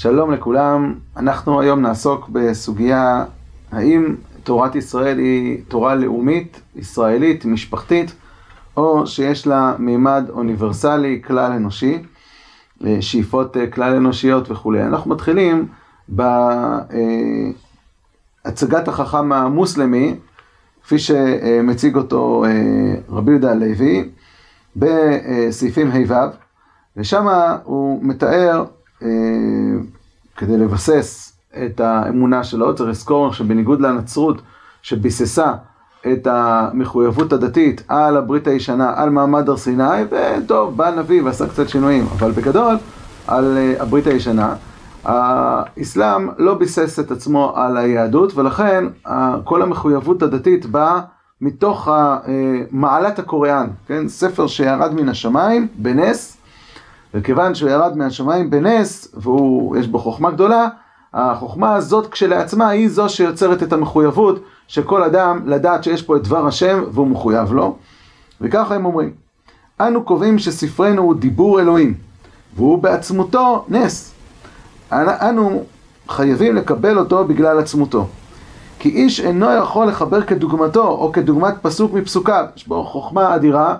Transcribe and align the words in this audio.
שלום 0.00 0.32
לכולם, 0.32 0.94
אנחנו 1.16 1.60
היום 1.60 1.80
נעסוק 1.80 2.28
בסוגיה 2.28 3.24
האם 3.72 4.14
תורת 4.44 4.74
ישראל 4.74 5.18
היא 5.18 5.62
תורה 5.68 5.94
לאומית, 5.94 6.60
ישראלית, 6.76 7.44
משפחתית, 7.44 8.14
או 8.76 9.06
שיש 9.06 9.46
לה 9.46 9.74
מימד 9.78 10.24
אוניברסלי, 10.30 11.22
כלל 11.26 11.52
אנושי, 11.52 12.02
שאיפות 13.00 13.56
כלל 13.72 13.94
אנושיות 13.94 14.50
וכולי. 14.50 14.82
אנחנו 14.82 15.10
מתחילים 15.10 15.66
בהצגת 18.44 18.88
החכם 18.88 19.32
המוסלמי, 19.32 20.14
כפי 20.82 20.98
שמציג 20.98 21.96
אותו 21.96 22.44
רבי 23.08 23.30
יהודה 23.30 23.50
הלוי, 23.50 24.08
בסעיפים 24.76 25.90
ה' 25.90 26.12
ו', 26.12 26.14
ושם 26.96 27.26
הוא 27.64 27.98
מתאר 28.02 28.64
כדי 30.36 30.56
לבסס 30.56 31.32
את 31.64 31.80
האמונה 31.80 32.44
שלו, 32.44 32.74
צריך 32.74 32.90
לזכור 32.90 33.32
שבניגוד 33.32 33.80
לנצרות 33.80 34.42
שביססה 34.82 35.52
את 36.12 36.26
המחויבות 36.26 37.32
הדתית 37.32 37.82
על 37.88 38.16
הברית 38.16 38.46
הישנה, 38.46 38.92
על 38.96 39.10
מעמד 39.10 39.48
הר 39.48 39.56
סיני, 39.56 40.02
וטוב, 40.10 40.76
בא 40.76 40.90
נביא 40.90 41.22
ועשה 41.22 41.48
קצת 41.48 41.68
שינויים, 41.68 42.06
אבל 42.18 42.30
בגדול, 42.30 42.76
על 43.26 43.58
הברית 43.78 44.06
הישנה, 44.06 44.54
האסלאם 45.04 46.28
לא 46.38 46.54
ביסס 46.54 46.98
את 46.98 47.10
עצמו 47.10 47.52
על 47.56 47.76
היהדות, 47.76 48.36
ולכן 48.36 48.84
כל 49.44 49.62
המחויבות 49.62 50.22
הדתית 50.22 50.66
באה 50.66 51.00
מתוך 51.40 51.88
מעלת 52.70 53.18
הקוריאן, 53.18 53.66
כן? 53.86 54.08
ספר 54.08 54.46
שירד 54.46 54.94
מן 54.94 55.08
השמיים 55.08 55.68
בנס, 55.76 56.37
וכיוון 57.14 57.54
שהוא 57.54 57.70
ירד 57.70 57.96
מהשמיים 57.96 58.50
בנס, 58.50 59.14
ויש 59.14 59.86
בו 59.86 59.98
חוכמה 59.98 60.30
גדולה, 60.30 60.68
החוכמה 61.14 61.74
הזאת 61.74 62.06
כשלעצמה 62.06 62.68
היא 62.68 62.88
זו 62.88 63.08
שיוצרת 63.08 63.62
את 63.62 63.72
המחויבות 63.72 64.42
של 64.68 64.82
כל 64.82 65.02
אדם 65.02 65.42
לדעת 65.46 65.84
שיש 65.84 66.02
פה 66.02 66.16
את 66.16 66.22
דבר 66.22 66.46
השם 66.46 66.84
והוא 66.92 67.06
מחויב 67.06 67.52
לו. 67.52 67.76
וככה 68.40 68.74
הם 68.74 68.84
אומרים, 68.84 69.10
אנו 69.80 70.04
קובעים 70.04 70.38
שספרנו 70.38 71.02
הוא 71.02 71.14
דיבור 71.14 71.60
אלוהים, 71.60 71.94
והוא 72.56 72.82
בעצמותו 72.82 73.64
נס. 73.68 74.14
אנו 74.92 75.64
חייבים 76.08 76.56
לקבל 76.56 76.98
אותו 76.98 77.24
בגלל 77.24 77.58
עצמותו. 77.58 78.06
כי 78.78 78.88
איש 78.88 79.20
אינו 79.20 79.52
יכול 79.52 79.86
לחבר 79.86 80.22
כדוגמתו 80.22 80.88
או 80.88 81.12
כדוגמת 81.12 81.54
פסוק 81.62 81.92
מפסוקיו. 81.92 82.44
יש 82.56 82.68
בו 82.68 82.84
חוכמה 82.84 83.34
אדירה. 83.34 83.76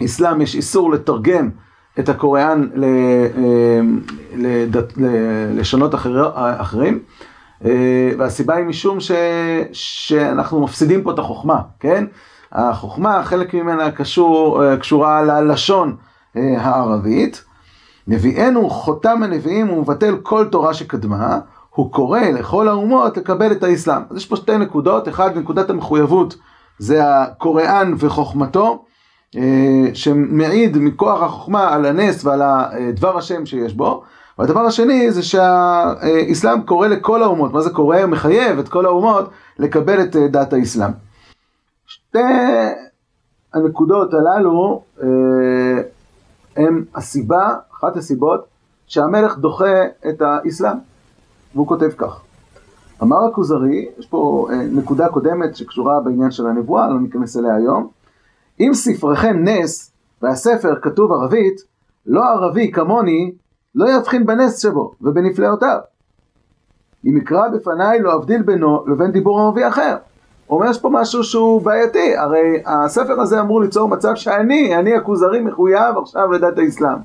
באסלאם 0.00 0.40
יש 0.40 0.54
איסור 0.54 0.90
לתרגם 0.90 1.50
את 1.98 2.08
הקוריאן 2.08 2.68
ללשונות 4.96 5.94
אחרים, 6.34 6.98
והסיבה 8.18 8.54
היא 8.54 8.64
משום 8.64 9.00
ש... 9.00 9.10
שאנחנו 9.72 10.60
מפסידים 10.60 11.02
פה 11.02 11.10
את 11.10 11.18
החוכמה, 11.18 11.60
כן? 11.80 12.04
החוכמה, 12.52 13.22
חלק 13.24 13.54
ממנה 13.54 13.90
קשור, 13.90 14.62
קשורה 14.76 15.22
ללשון 15.22 15.96
הערבית. 16.34 17.44
נביאנו 18.08 18.70
חותם 18.70 19.22
הנביאים 19.22 19.66
הוא 19.66 19.82
מבטל 19.82 20.16
כל 20.22 20.44
תורה 20.44 20.74
שקדמה, 20.74 21.38
הוא 21.70 21.92
קורא 21.92 22.20
לכל 22.20 22.68
האומות 22.68 23.16
לקבל 23.16 23.52
את 23.52 23.62
האסלאם. 23.62 24.02
אז 24.10 24.16
יש 24.16 24.26
פה 24.26 24.36
שתי 24.36 24.58
נקודות, 24.58 25.08
אחד 25.08 25.38
נקודת 25.38 25.70
המחויבות 25.70 26.36
זה 26.78 27.00
הקוראן 27.04 27.94
וחוכמתו, 27.98 28.84
שמעיד 29.94 30.78
מכוח 30.78 31.22
החוכמה 31.22 31.74
על 31.74 31.86
הנס 31.86 32.24
ועל 32.24 32.42
דבר 32.94 33.18
השם 33.18 33.46
שיש 33.46 33.74
בו, 33.74 34.02
והדבר 34.38 34.60
השני 34.60 35.10
זה 35.12 35.22
שהאסלאם 35.22 36.62
קורא 36.62 36.86
לכל 36.86 37.22
האומות, 37.22 37.52
מה 37.52 37.60
זה 37.60 37.70
קורא? 37.70 38.06
מחייב 38.06 38.58
את 38.58 38.68
כל 38.68 38.86
האומות 38.86 39.30
לקבל 39.58 40.00
את 40.02 40.16
דת 40.16 40.52
האסלאם. 40.52 40.90
שתי 41.86 42.18
הנקודות 43.54 44.14
הללו 44.14 44.82
הם 46.56 46.84
הסיבה, 46.94 47.54
אחת 47.78 47.96
הסיבות, 47.96 48.44
שהמלך 48.86 49.38
דוחה 49.38 49.84
את 50.08 50.22
האסלאם, 50.22 50.76
והוא 51.54 51.66
כותב 51.66 51.90
כך. 51.96 52.20
אמר 53.02 53.24
הכוזרי, 53.24 53.88
יש 53.98 54.06
פה 54.06 54.48
נקודה 54.72 55.08
קודמת 55.08 55.56
שקשורה 55.56 56.00
בעניין 56.00 56.30
של 56.30 56.46
הנבואה, 56.46 56.88
לא 56.88 57.00
ניכנס 57.00 57.36
אליה 57.36 57.54
היום, 57.54 57.88
אם 58.60 58.74
ספריכם 58.74 59.36
נס, 59.44 59.92
והספר 60.22 60.74
כתוב 60.82 61.12
ערבית, 61.12 61.60
לא 62.06 62.24
ערבי 62.24 62.72
כמוני, 62.72 63.32
לא 63.74 63.90
יבחין 63.90 64.26
בנס 64.26 64.62
שבו 64.62 64.92
ובנפלאותיו. 65.00 65.78
אם 67.04 67.16
יקרא 67.16 67.48
בפניי 67.48 68.00
לא 68.00 68.14
אבדיל 68.14 68.42
בינו 68.42 68.84
לבין 68.86 69.12
דיבור 69.12 69.40
ערבי 69.40 69.68
אחר. 69.68 69.96
הוא 70.46 70.58
אומר 70.58 70.70
יש 70.70 70.80
פה 70.80 70.88
משהו 70.92 71.24
שהוא 71.24 71.62
בעייתי, 71.62 72.16
הרי 72.16 72.62
הספר 72.66 73.20
הזה 73.20 73.40
אמור 73.40 73.60
ליצור 73.60 73.88
מצב 73.88 74.14
שאני, 74.14 74.76
אני 74.76 74.94
הכוזרי 74.94 75.40
מחויב 75.40 75.98
עכשיו 76.02 76.32
לדת 76.32 76.58
האסלאם. 76.58 76.98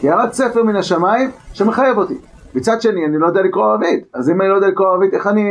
כי 0.00 0.06
ירד 0.06 0.32
ספר 0.32 0.62
מן 0.62 0.76
השמיים 0.76 1.30
שמחייב 1.52 1.98
אותי. 1.98 2.18
מצד 2.54 2.82
שני, 2.82 3.04
אני 3.06 3.18
לא 3.18 3.26
יודע 3.26 3.42
לקרוא 3.42 3.64
ערבית, 3.64 4.04
אז 4.14 4.30
אם 4.30 4.40
אני 4.40 4.48
לא 4.48 4.54
יודע 4.54 4.68
לקרוא 4.68 4.88
ערבית, 4.88 5.14
איך 5.14 5.26
אני, 5.26 5.44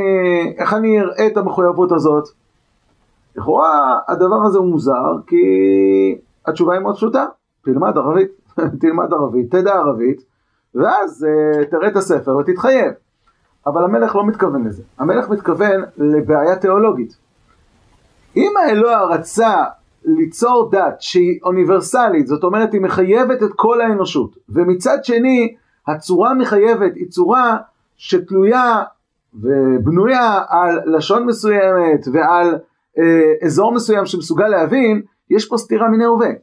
איך 0.58 0.74
אני 0.74 1.02
אראה 1.02 1.28
את 1.28 1.38
המחויבות 1.38 1.92
הזאת? 1.92 2.30
לכאורה 3.40 4.00
הדבר 4.08 4.46
הזה 4.46 4.58
הוא 4.58 4.68
מוזר, 4.68 5.16
כי 5.28 5.38
התשובה 6.46 6.74
היא 6.74 6.82
מאוד 6.82 6.96
פשוטה, 6.96 7.26
תלמד 7.62 7.98
ערבית, 7.98 8.32
תלמד 8.82 9.14
ערבית, 9.14 9.52
תדע 9.52 9.74
ערבית, 9.74 10.22
ואז 10.76 11.28
uh, 11.28 11.66
תראה 11.66 11.88
את 11.88 11.96
הספר 11.96 12.38
ותתחייב. 12.38 12.94
אבל 13.68 13.84
המלך 13.84 14.16
לא 14.16 14.28
מתכוון 14.28 14.68
לזה, 14.68 14.84
המלך 15.00 15.30
מתכוון 15.30 15.82
לבעיה 15.98 16.56
תיאולוגית. 16.56 17.18
אם 18.36 18.52
האלוה 18.58 19.04
רצה 19.04 19.64
ליצור 20.06 20.70
דת 20.72 20.96
שהיא 21.00 21.40
אוניברסלית, 21.44 22.28
זאת 22.28 22.44
אומרת 22.44 22.74
היא 22.74 22.82
מחייבת 22.82 23.44
את 23.44 23.50
כל 23.56 23.82
האנושות, 23.82 24.36
ומצד 24.50 24.98
שני 25.04 25.56
הצורה 25.88 26.34
מחייבת 26.34 26.96
היא 26.96 27.08
צורה 27.10 27.58
שתלויה 27.98 28.84
ובנויה 29.34 30.44
על 30.50 30.80
לשון 30.86 31.26
מסוימת 31.26 32.08
ועל 32.14 32.58
אה, 33.00 33.46
אזור 33.46 33.74
מסוים 33.74 34.06
שמסוגל 34.06 34.48
להבין, 34.48 35.02
יש 35.30 35.48
פה 35.48 35.58
סתירה 35.58 35.90
מיניה 35.90 36.12
וביה. 36.12 36.34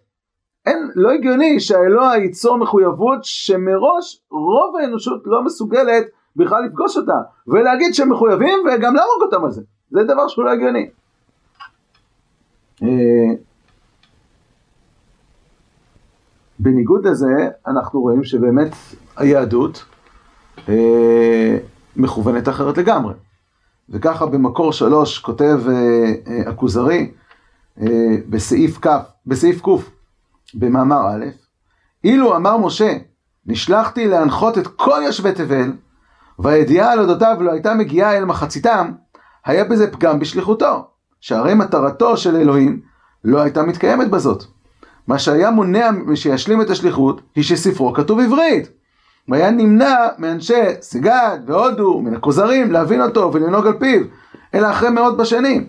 אין, 0.66 0.90
לא 0.94 1.10
הגיוני 1.10 1.60
שהאלוה 1.60 2.16
ייצור 2.16 2.58
מחויבות 2.58 3.18
שמראש 3.22 4.22
רוב 4.30 4.76
האנושות 4.76 5.22
לא 5.24 5.44
מסוגלת 5.44 6.06
בכלל 6.36 6.64
לפגוש 6.64 6.96
אותה, 6.96 7.20
ולהגיד 7.46 7.94
שהם 7.94 8.12
מחויבים 8.12 8.58
וגם 8.58 8.94
להרוג 8.94 9.22
אותם 9.22 9.44
על 9.44 9.50
זה. 9.50 9.62
זה 9.90 10.02
דבר 10.04 10.28
שהוא 10.28 10.44
לא 10.44 10.50
הגיוני. 10.50 10.90
אה, 12.82 12.88
בניגוד 16.58 17.06
לזה, 17.06 17.48
אנחנו 17.66 18.00
רואים 18.00 18.24
שבאמת 18.24 18.72
היהדות 19.16 19.84
אה, 20.68 21.58
מכוונת 21.96 22.48
אחרת 22.48 22.78
לגמרי. 22.78 23.14
וככה 23.90 24.26
במקור 24.26 24.72
שלוש 24.72 25.18
כותב 25.18 25.60
הכוזרי 26.46 27.10
בסעיף 28.28 28.78
כ', 28.86 28.90
בסעיף 29.26 29.62
ק', 29.62 29.68
במאמר 30.54 31.06
א', 31.08 31.24
אילו 32.04 32.36
אמר 32.36 32.56
משה, 32.56 32.96
נשלחתי 33.46 34.08
להנחות 34.08 34.58
את 34.58 34.66
כל 34.66 35.00
יושבי 35.04 35.32
תבל, 35.32 35.72
והידיעה 36.38 36.92
על 36.92 37.00
אודותיו 37.00 37.36
לא 37.40 37.52
הייתה 37.52 37.74
מגיעה 37.74 38.16
אל 38.16 38.24
מחציתם, 38.24 38.92
היה 39.44 39.64
בזה 39.64 39.92
פגם 39.92 40.18
בשליחותו, 40.18 40.88
שהרי 41.20 41.54
מטרתו 41.54 42.16
של 42.16 42.36
אלוהים 42.36 42.80
לא 43.24 43.40
הייתה 43.40 43.62
מתקיימת 43.62 44.10
בזאת. 44.10 44.44
מה 45.06 45.18
שהיה 45.18 45.50
מונע 45.50 45.90
שישלים 46.14 46.60
את 46.60 46.70
השליחות, 46.70 47.20
היא 47.34 47.44
שספרו 47.44 47.92
כתוב 47.92 48.20
עברית. 48.20 48.75
והיה 49.28 49.50
נמנע 49.50 49.96
מאנשי 50.18 50.62
סגד 50.80 51.38
והודו, 51.46 52.00
מן 52.00 52.14
הכוזרים, 52.14 52.72
להבין 52.72 53.02
אותו 53.02 53.30
ולנהוג 53.32 53.66
על 53.66 53.72
פיו, 53.78 54.00
אלא 54.54 54.70
אחרי 54.70 54.90
מאות 54.90 55.16
בשנים. 55.16 55.66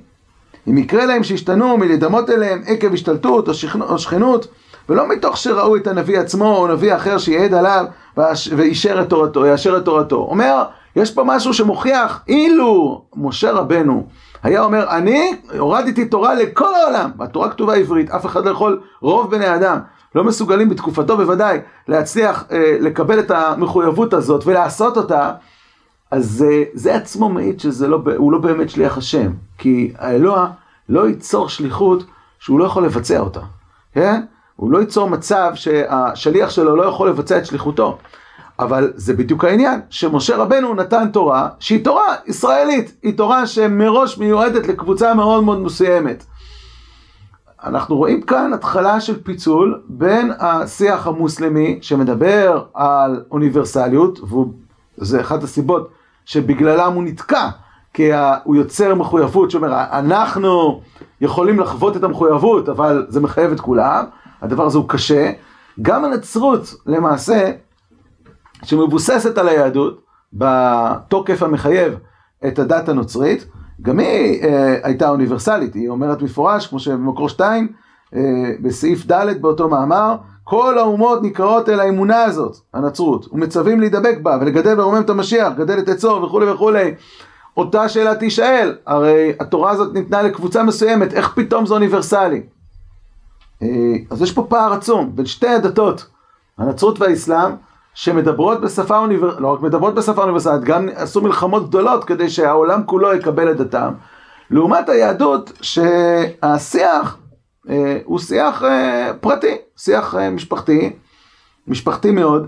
אם 0.68 0.78
יקרה 0.78 1.06
להם 1.06 1.24
שישתנו 1.24 1.78
מלהידמות 1.78 2.30
אליהם 2.30 2.62
עקב 2.68 2.94
השתלטות 2.94 3.48
או 3.48 3.98
שכנות, 3.98 4.48
ולא 4.90 5.08
מתוך 5.08 5.38
שראו 5.38 5.76
את 5.76 5.88
הנביא 5.88 6.20
עצמו 6.20 6.58
או 6.58 6.68
נביא 6.68 6.96
אחר 6.96 7.18
שיעד 7.18 7.54
עליו 7.54 7.86
ואישר 8.58 9.02
את 9.02 9.10
תורתו, 9.10 9.46
יאשר 9.46 9.78
את 9.78 9.86
תורתו. 9.86 10.16
אומר, 10.16 10.64
יש 10.96 11.12
פה 11.12 11.24
משהו 11.26 11.54
שמוכיח, 11.54 12.24
אילו 12.28 13.02
משה 13.16 13.52
רבנו 13.52 14.08
היה 14.44 14.64
אומר, 14.64 14.90
אני 14.90 15.32
הורדתי 15.60 16.06
תורה 16.06 16.36
לכל 16.36 16.76
העולם, 16.76 17.12
והתורה 17.18 17.50
כתובה 17.50 17.76
עברית, 17.76 18.12
אף 18.12 18.26
אחד 18.26 18.46
לא 18.46 18.52
יכול, 18.52 18.82
רוב 19.02 19.32
בני 19.32 19.56
אדם, 19.56 19.80
לא 20.18 20.24
מסוגלים 20.24 20.70
בתקופתו 20.70 21.18
בוודאי 21.18 21.60
להצליח 21.88 22.46
אה, 22.52 22.78
לקבל 22.80 23.20
את 23.20 23.32
המחויבות 23.32 24.14
הזאת 24.14 24.44
ולעשות 24.46 24.98
אותה, 24.98 25.32
אז 26.12 26.46
אה, 26.48 26.64
זה 26.74 26.96
עצמו 26.96 27.30
מעיד 27.30 27.60
שהוא 27.60 27.88
לא, 27.88 28.00
לא 28.32 28.38
באמת 28.38 28.70
שליח 28.70 28.98
השם, 28.98 29.32
כי 29.58 29.94
האלוה 29.98 30.48
לא 30.90 31.08
ייצור 31.08 31.50
שליחות 31.50 32.04
שהוא 32.40 32.60
לא 32.60 32.66
יכול 32.66 32.86
לבצע 32.86 33.20
אותה, 33.20 33.40
כן? 33.94 34.22
הוא 34.56 34.72
לא 34.72 34.78
ייצור 34.78 35.10
מצב 35.10 35.52
שהשליח 35.56 36.50
שלו 36.50 36.76
לא 36.76 36.84
יכול 36.84 37.10
לבצע 37.10 37.38
את 37.38 37.46
שליחותו. 37.46 37.98
אבל 38.60 38.92
זה 38.96 39.14
בדיוק 39.14 39.44
העניין, 39.46 39.80
שמשה 39.90 40.38
רבנו 40.38 40.74
נתן 40.74 41.08
תורה 41.14 41.50
שהיא 41.60 41.84
תורה 41.84 42.16
ישראלית, 42.28 42.96
היא 43.04 43.18
תורה 43.18 43.48
שמראש 43.48 44.18
מיועדת 44.18 44.68
לקבוצה 44.68 45.14
מאוד 45.14 45.44
מאוד 45.44 45.60
מסוימת. 45.60 46.26
אנחנו 47.64 47.96
רואים 47.96 48.22
כאן 48.22 48.54
התחלה 48.54 49.02
של 49.02 49.24
פיצול 49.24 49.82
בין 49.88 50.32
השיח 50.40 51.08
המוסלמי 51.08 51.80
שמדבר 51.82 52.64
על 52.74 53.24
אוניברסליות, 53.32 54.20
וזה 55.00 55.22
אחת 55.22 55.44
הסיבות 55.44 55.90
שבגללם 56.26 56.94
הוא 56.94 57.04
נתקע, 57.04 57.50
כי 57.94 58.10
הוא 58.44 58.56
יוצר 58.56 58.96
מחויבות 58.96 59.52
שאומר, 59.52 59.84
אנחנו 59.92 60.82
יכולים 61.22 61.60
לחוות 61.60 61.98
את 61.98 62.04
המחויבות, 62.04 62.70
אבל 62.70 63.06
זה 63.10 63.20
מחייב 63.20 63.52
את 63.52 63.60
כולם, 63.60 64.06
הדבר 64.42 64.66
הזה 64.66 64.78
הוא 64.78 64.90
קשה. 64.90 65.32
גם 65.82 66.06
הנצרות 66.06 66.76
למעשה, 66.86 67.52
שמבוססת 68.64 69.38
על 69.38 69.48
היהדות, 69.48 70.02
בתוקף 70.34 71.44
המחייב 71.44 71.94
את 72.48 72.60
הדת 72.60 72.90
הנוצרית, 72.90 73.48
גם 73.82 74.00
היא 74.00 74.44
אה, 74.44 74.76
הייתה 74.84 75.10
אוניברסלית, 75.10 75.74
היא 75.74 75.90
אומרת 75.90 76.22
מפורש, 76.22 76.68
כמו 76.68 76.80
שבמקור 76.80 77.30
2, 77.30 77.68
אה, 78.16 78.22
בסעיף 78.62 79.12
ד' 79.12 79.42
באותו 79.42 79.70
מאמר, 79.70 80.16
כל 80.44 80.78
האומות 80.78 81.24
נקראות 81.24 81.70
אל 81.70 81.80
האמונה 81.80 82.24
הזאת, 82.24 82.58
הנצרות, 82.74 83.28
ומצווים 83.32 83.80
להידבק 83.80 84.18
בה 84.22 84.38
ולגדל 84.42 84.80
ורומם 84.80 85.02
את 85.02 85.10
המשיח, 85.10 85.54
גדל 85.58 85.80
את 85.80 85.90
עצו 85.90 86.22
וכולי 86.24 86.52
וכולי. 86.52 86.94
אותה 87.58 87.90
שאלה 87.90 88.16
תישאל, 88.16 88.76
הרי 88.86 89.34
התורה 89.40 89.72
הזאת 89.72 89.94
ניתנה 89.94 90.22
לקבוצה 90.22 90.64
מסוימת, 90.64 91.14
איך 91.14 91.34
פתאום 91.36 91.66
זה 91.66 91.74
אוניברסלי? 91.74 92.42
אה, 93.62 93.68
אז 94.10 94.22
יש 94.22 94.32
פה 94.32 94.46
פער 94.50 94.74
עצום 94.74 95.16
בין 95.16 95.26
שתי 95.26 95.48
הדתות, 95.48 96.06
הנצרות 96.58 97.00
והאסלאם, 97.00 97.52
שמדברות 97.98 98.62
בשפה 98.62 98.98
אוניברסלית, 98.98 99.42
לא 99.42 99.54
רק 99.54 99.62
מדברות 99.62 99.96
בשפה 99.96 100.22
אוניברסלית, 100.22 100.64
גם 100.64 100.90
עשו 100.96 101.22
מלחמות 101.22 101.70
גדולות 101.70 102.04
כדי 102.04 102.30
שהעולם 102.30 102.84
כולו 102.86 103.14
יקבל 103.14 103.52
את 103.52 103.58
דתם. 103.58 103.94
לעומת 104.52 104.90
היהדות, 104.90 105.52
שהשיח 105.62 107.18
אה, 107.70 107.98
הוא 108.06 108.20
שיח 108.20 108.64
אה, 108.64 109.12
פרטי, 109.22 109.56
שיח 109.78 110.16
אה, 110.16 110.30
משפחתי, 110.30 110.94
משפחתי 111.68 112.12
מאוד, 112.12 112.48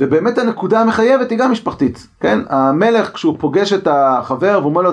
ובאמת 0.00 0.38
הנקודה 0.38 0.80
המחייבת 0.80 1.30
היא 1.30 1.38
גם 1.38 1.52
משפחתית, 1.52 2.06
כן? 2.20 2.38
המלך 2.48 3.14
כשהוא 3.14 3.36
פוגש 3.38 3.72
את 3.72 3.88
החבר 3.90 4.58
והוא 4.60 4.70
אומר 4.70 4.82
לו, 4.82 4.90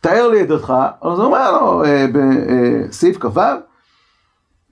תאר 0.00 0.28
לי 0.28 0.42
את 0.42 0.48
דתך, 0.48 0.74
אז 1.02 1.18
הוא 1.18 1.26
אומר 1.26 1.52
לו 1.52 1.84
אה, 1.84 2.06
בסעיף 2.12 3.18
כ"ו, 3.20 3.40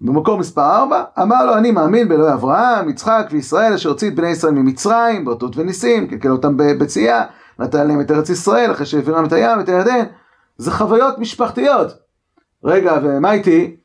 במקור 0.01 0.39
מספר 0.39 0.77
4, 0.77 1.05
אמר 1.23 1.47
לו 1.47 1.55
אני 1.55 1.71
מאמין 1.71 2.09
באלוהי 2.09 2.33
אברהם, 2.33 2.89
יצחק 2.89 3.29
וישראל 3.31 3.73
אשר 3.75 3.89
הוציא 3.89 4.09
את 4.09 4.15
בני 4.15 4.29
ישראל 4.29 4.53
ממצרים, 4.53 5.25
באותות 5.25 5.57
וניסים, 5.57 6.07
קלקל 6.07 6.31
אותם 6.31 6.57
בצייה, 6.57 7.25
נתן 7.59 7.89
להם 7.89 8.01
את 8.01 8.11
ארץ 8.11 8.31
ישראל 8.31 8.73
אחרי 8.73 8.87
שהעבירם 8.87 9.25
את 9.25 9.33
הים 9.33 9.59
ואת 9.59 9.69
הירדן, 9.69 10.05
זה 10.57 10.71
חוויות 10.71 11.19
משפחתיות. 11.19 11.93
רגע, 12.65 12.99
ומה 13.03 13.33
איתי? 13.33 13.77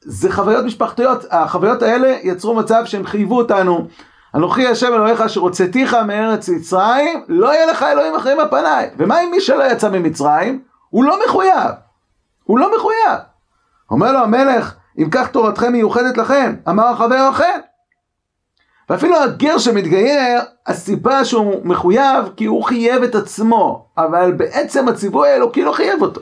זה 0.00 0.32
חוויות 0.32 0.64
משפחתיות, 0.64 1.24
החוויות 1.30 1.82
האלה 1.82 2.16
יצרו 2.22 2.54
מצב 2.54 2.82
שהם 2.84 3.06
חייבו 3.06 3.38
אותנו. 3.38 3.86
אנוכי 4.34 4.66
השם 4.66 4.94
אלוהיך 4.94 5.20
אשר 5.20 5.40
הוצאתיך 5.40 5.94
מארץ 5.94 6.48
מצרים, 6.48 7.24
לא 7.28 7.54
יהיה 7.54 7.66
לך 7.66 7.82
אלוהים 7.82 8.14
אחרים 8.14 8.40
על 8.40 8.48
פניי. 8.48 8.90
ומה 8.96 9.18
עם 9.18 9.30
מי 9.30 9.40
שלא 9.40 9.64
יצא 9.72 9.90
ממצרים? 9.90 10.62
הוא 10.88 11.04
לא 11.04 11.18
מחויב. 11.26 11.70
הוא 12.44 12.58
לא 12.58 12.76
מחויב. 12.76 13.18
אומר 13.90 14.12
לו 14.12 14.18
המלך, 14.18 14.74
אם 14.98 15.08
כך 15.10 15.28
תורתכם 15.28 15.72
מיוחדת 15.72 16.16
לכם, 16.16 16.54
אמר 16.68 16.86
החבר 16.86 17.30
אכן. 17.30 17.60
ואפילו 18.90 19.16
הגר 19.16 19.58
שמתגייר, 19.58 20.40
הסיבה 20.66 21.24
שהוא 21.24 21.66
מחויב, 21.66 22.28
כי 22.36 22.44
הוא 22.44 22.64
חייב 22.64 23.02
את 23.02 23.14
עצמו, 23.14 23.88
אבל 23.98 24.32
בעצם 24.32 24.88
הציווי 24.88 25.28
האלוקי 25.28 25.64
לא 25.64 25.72
חייב 25.72 26.02
אותו. 26.02 26.20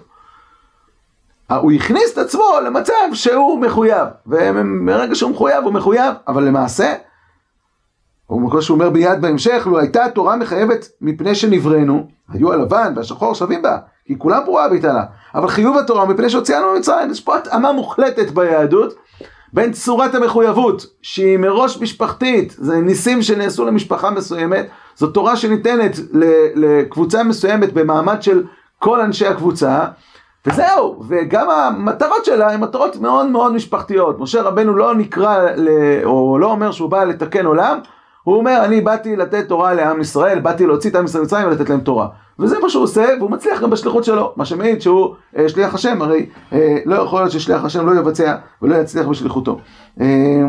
הוא 1.50 1.72
הכניס 1.72 2.12
את 2.12 2.18
עצמו 2.18 2.44
למצב 2.64 2.92
שהוא 3.12 3.60
מחויב, 3.60 4.08
ומרגע 4.26 5.14
שהוא 5.14 5.30
מחויב, 5.30 5.64
הוא 5.64 5.72
מחויב, 5.72 6.14
אבל 6.28 6.44
למעשה, 6.44 6.94
כמו 8.28 8.62
שהוא 8.62 8.74
אומר 8.74 8.90
ביד 8.90 9.20
בהמשך, 9.20 9.66
לו 9.70 9.78
הייתה 9.78 10.04
התורה 10.04 10.36
מחייבת 10.36 10.88
מפני 11.00 11.34
שנבראנו, 11.34 12.06
היו 12.28 12.52
הלבן 12.52 12.92
והשחור 12.96 13.34
שווים 13.34 13.62
בה, 13.62 13.78
כי 14.06 14.18
כולם 14.18 14.42
פרועה 14.44 14.68
ביטלה. 14.68 15.04
אבל 15.34 15.48
חיוב 15.48 15.78
התורה 15.78 16.04
מפני 16.04 16.30
שהוציאנו 16.30 16.72
ממצרים, 16.74 17.10
יש 17.10 17.20
פה 17.20 17.36
התאמה 17.36 17.72
מוחלטת 17.72 18.30
ביהדות 18.30 18.94
בין 19.52 19.72
צורת 19.72 20.14
המחויבות, 20.14 20.86
שהיא 21.02 21.38
מראש 21.38 21.82
משפחתית, 21.82 22.54
זה 22.58 22.80
ניסים 22.80 23.22
שנעשו 23.22 23.64
למשפחה 23.64 24.10
מסוימת, 24.10 24.66
זו 24.96 25.06
תורה 25.06 25.36
שניתנת 25.36 25.96
לקבוצה 26.54 27.22
מסוימת 27.22 27.72
במעמד 27.72 28.22
של 28.22 28.44
כל 28.78 29.00
אנשי 29.00 29.26
הקבוצה, 29.26 29.84
וזהו, 30.46 31.02
וגם 31.08 31.50
המטרות 31.50 32.24
שלה 32.24 32.52
הן 32.52 32.60
מטרות 32.60 32.96
מאוד 32.96 33.26
מאוד 33.26 33.52
משפחתיות. 33.52 34.20
משה 34.20 34.42
רבנו 34.42 34.76
לא 34.76 34.94
נקרא, 34.94 35.46
או 36.04 36.38
לא 36.38 36.50
אומר 36.50 36.72
שהוא 36.72 36.90
בא 36.90 37.04
לתקן 37.04 37.46
עולם, 37.46 37.78
הוא 38.22 38.36
אומר, 38.36 38.60
אני 38.64 38.80
באתי 38.80 39.16
לתת 39.16 39.48
תורה 39.48 39.74
לעם 39.74 40.00
ישראל, 40.00 40.40
באתי 40.40 40.66
להוציא 40.66 40.90
את 40.90 40.96
עם 40.96 41.04
ישראל 41.04 41.22
ממצרים 41.22 41.48
ולתת 41.48 41.70
להם 41.70 41.80
תורה. 41.80 42.08
וזה 42.38 42.58
מה 42.58 42.70
שהוא 42.70 42.84
עושה, 42.84 43.06
והוא 43.18 43.30
מצליח 43.30 43.62
גם 43.62 43.70
בשליחות 43.70 44.04
שלו, 44.04 44.32
מה 44.36 44.44
שמעיד 44.44 44.80
שהוא 44.80 45.14
אה, 45.36 45.48
שליח 45.48 45.74
השם, 45.74 46.02
הרי 46.02 46.26
אה, 46.52 46.76
לא 46.86 46.94
יכול 46.94 47.20
להיות 47.20 47.32
ששליח 47.32 47.64
השם 47.64 47.86
לא 47.86 48.00
יבצע 48.00 48.36
ולא 48.62 48.74
יצליח 48.74 49.06
בשליחותו. 49.06 49.60
אה, 50.00 50.42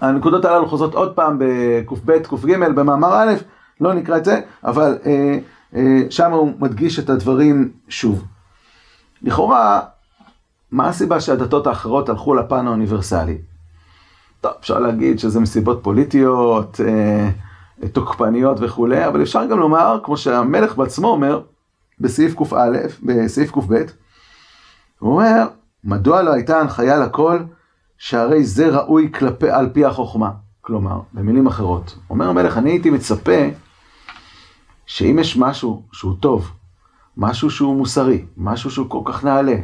הנקודות 0.00 0.44
הללו 0.44 0.68
חוזרות 0.68 0.94
עוד 0.94 1.14
פעם 1.14 1.38
בק"ב, 1.38 2.18
ק"ג, 2.18 2.68
במאמר 2.74 3.14
א', 3.14 3.34
לא 3.80 3.94
נקרא 3.94 4.16
את 4.16 4.24
זה, 4.24 4.40
אבל 4.64 4.98
אה, 5.06 5.38
אה, 5.76 6.02
שם 6.10 6.32
הוא 6.32 6.52
מדגיש 6.58 6.98
את 6.98 7.10
הדברים 7.10 7.72
שוב. 7.88 8.24
לכאורה, 9.22 9.80
מה 10.70 10.88
הסיבה 10.88 11.20
שהדתות 11.20 11.66
האחרות 11.66 12.08
הלכו 12.08 12.34
לפן 12.34 12.66
האוניברסלי? 12.66 13.38
טוב, 14.40 14.52
אפשר 14.60 14.78
להגיד 14.78 15.18
שזה 15.18 15.40
מסיבות 15.40 15.80
פוליטיות, 15.82 16.80
אה, 16.88 17.28
תוקפניות 17.92 18.56
וכולי, 18.60 19.06
אבל 19.06 19.22
אפשר 19.22 19.46
גם 19.46 19.58
לומר, 19.58 20.00
כמו 20.04 20.16
שהמלך 20.16 20.76
בעצמו 20.76 21.08
אומר, 21.08 21.40
בסעיף 22.00 22.34
קא, 22.34 22.44
בסעיף 23.02 23.50
קב, 23.50 23.72
הוא 24.98 25.12
אומר, 25.12 25.46
מדוע 25.84 26.22
לא 26.22 26.32
הייתה 26.32 26.60
הנחיה 26.60 26.98
לכל, 26.98 27.38
שהרי 27.98 28.44
זה 28.44 28.68
ראוי 28.68 29.12
כלפי, 29.12 29.50
על 29.50 29.70
פי 29.72 29.84
החוכמה. 29.84 30.30
כלומר, 30.60 31.00
במילים 31.12 31.46
אחרות, 31.46 31.98
אומר 32.10 32.28
המלך, 32.28 32.58
אני 32.58 32.70
הייתי 32.70 32.90
מצפה 32.90 33.48
שאם 34.86 35.18
יש 35.20 35.36
משהו 35.36 35.82
שהוא 35.92 36.14
טוב, 36.20 36.50
משהו 37.16 37.50
שהוא 37.50 37.76
מוסרי, 37.76 38.24
משהו 38.36 38.70
שהוא 38.70 38.90
כל 38.90 39.00
כך 39.04 39.24
נעלה, 39.24 39.56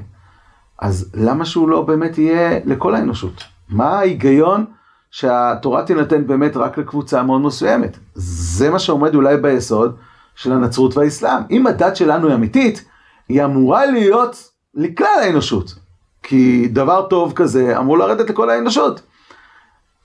אז 0.79 1.11
למה 1.15 1.45
שהוא 1.45 1.69
לא 1.69 1.83
באמת 1.83 2.19
יהיה 2.19 2.61
לכל 2.65 2.95
האנושות? 2.95 3.45
מה 3.69 3.99
ההיגיון 3.99 4.65
שהתורה 5.13 5.85
תינתן 5.85 6.27
באמת 6.27 6.57
רק 6.57 6.79
לקבוצה 6.79 7.23
מאוד 7.23 7.41
מסוימת? 7.41 7.99
זה 8.15 8.71
מה 8.71 8.79
שעומד 8.79 9.15
אולי 9.15 9.37
ביסוד 9.37 9.97
של 10.35 10.53
הנצרות 10.53 10.97
והאסלאם. 10.97 11.43
אם 11.51 11.67
הדת 11.67 11.97
שלנו 11.97 12.27
היא 12.29 12.35
אמיתית, 12.35 12.85
היא 13.29 13.45
אמורה 13.45 13.87
להיות 13.87 14.51
לכלל 14.75 15.19
האנושות. 15.23 15.75
כי 16.23 16.69
דבר 16.69 17.07
טוב 17.07 17.33
כזה 17.33 17.79
אמור 17.79 17.99
לרדת 17.99 18.31
לכל 18.31 18.51
האנושות. 18.51 19.03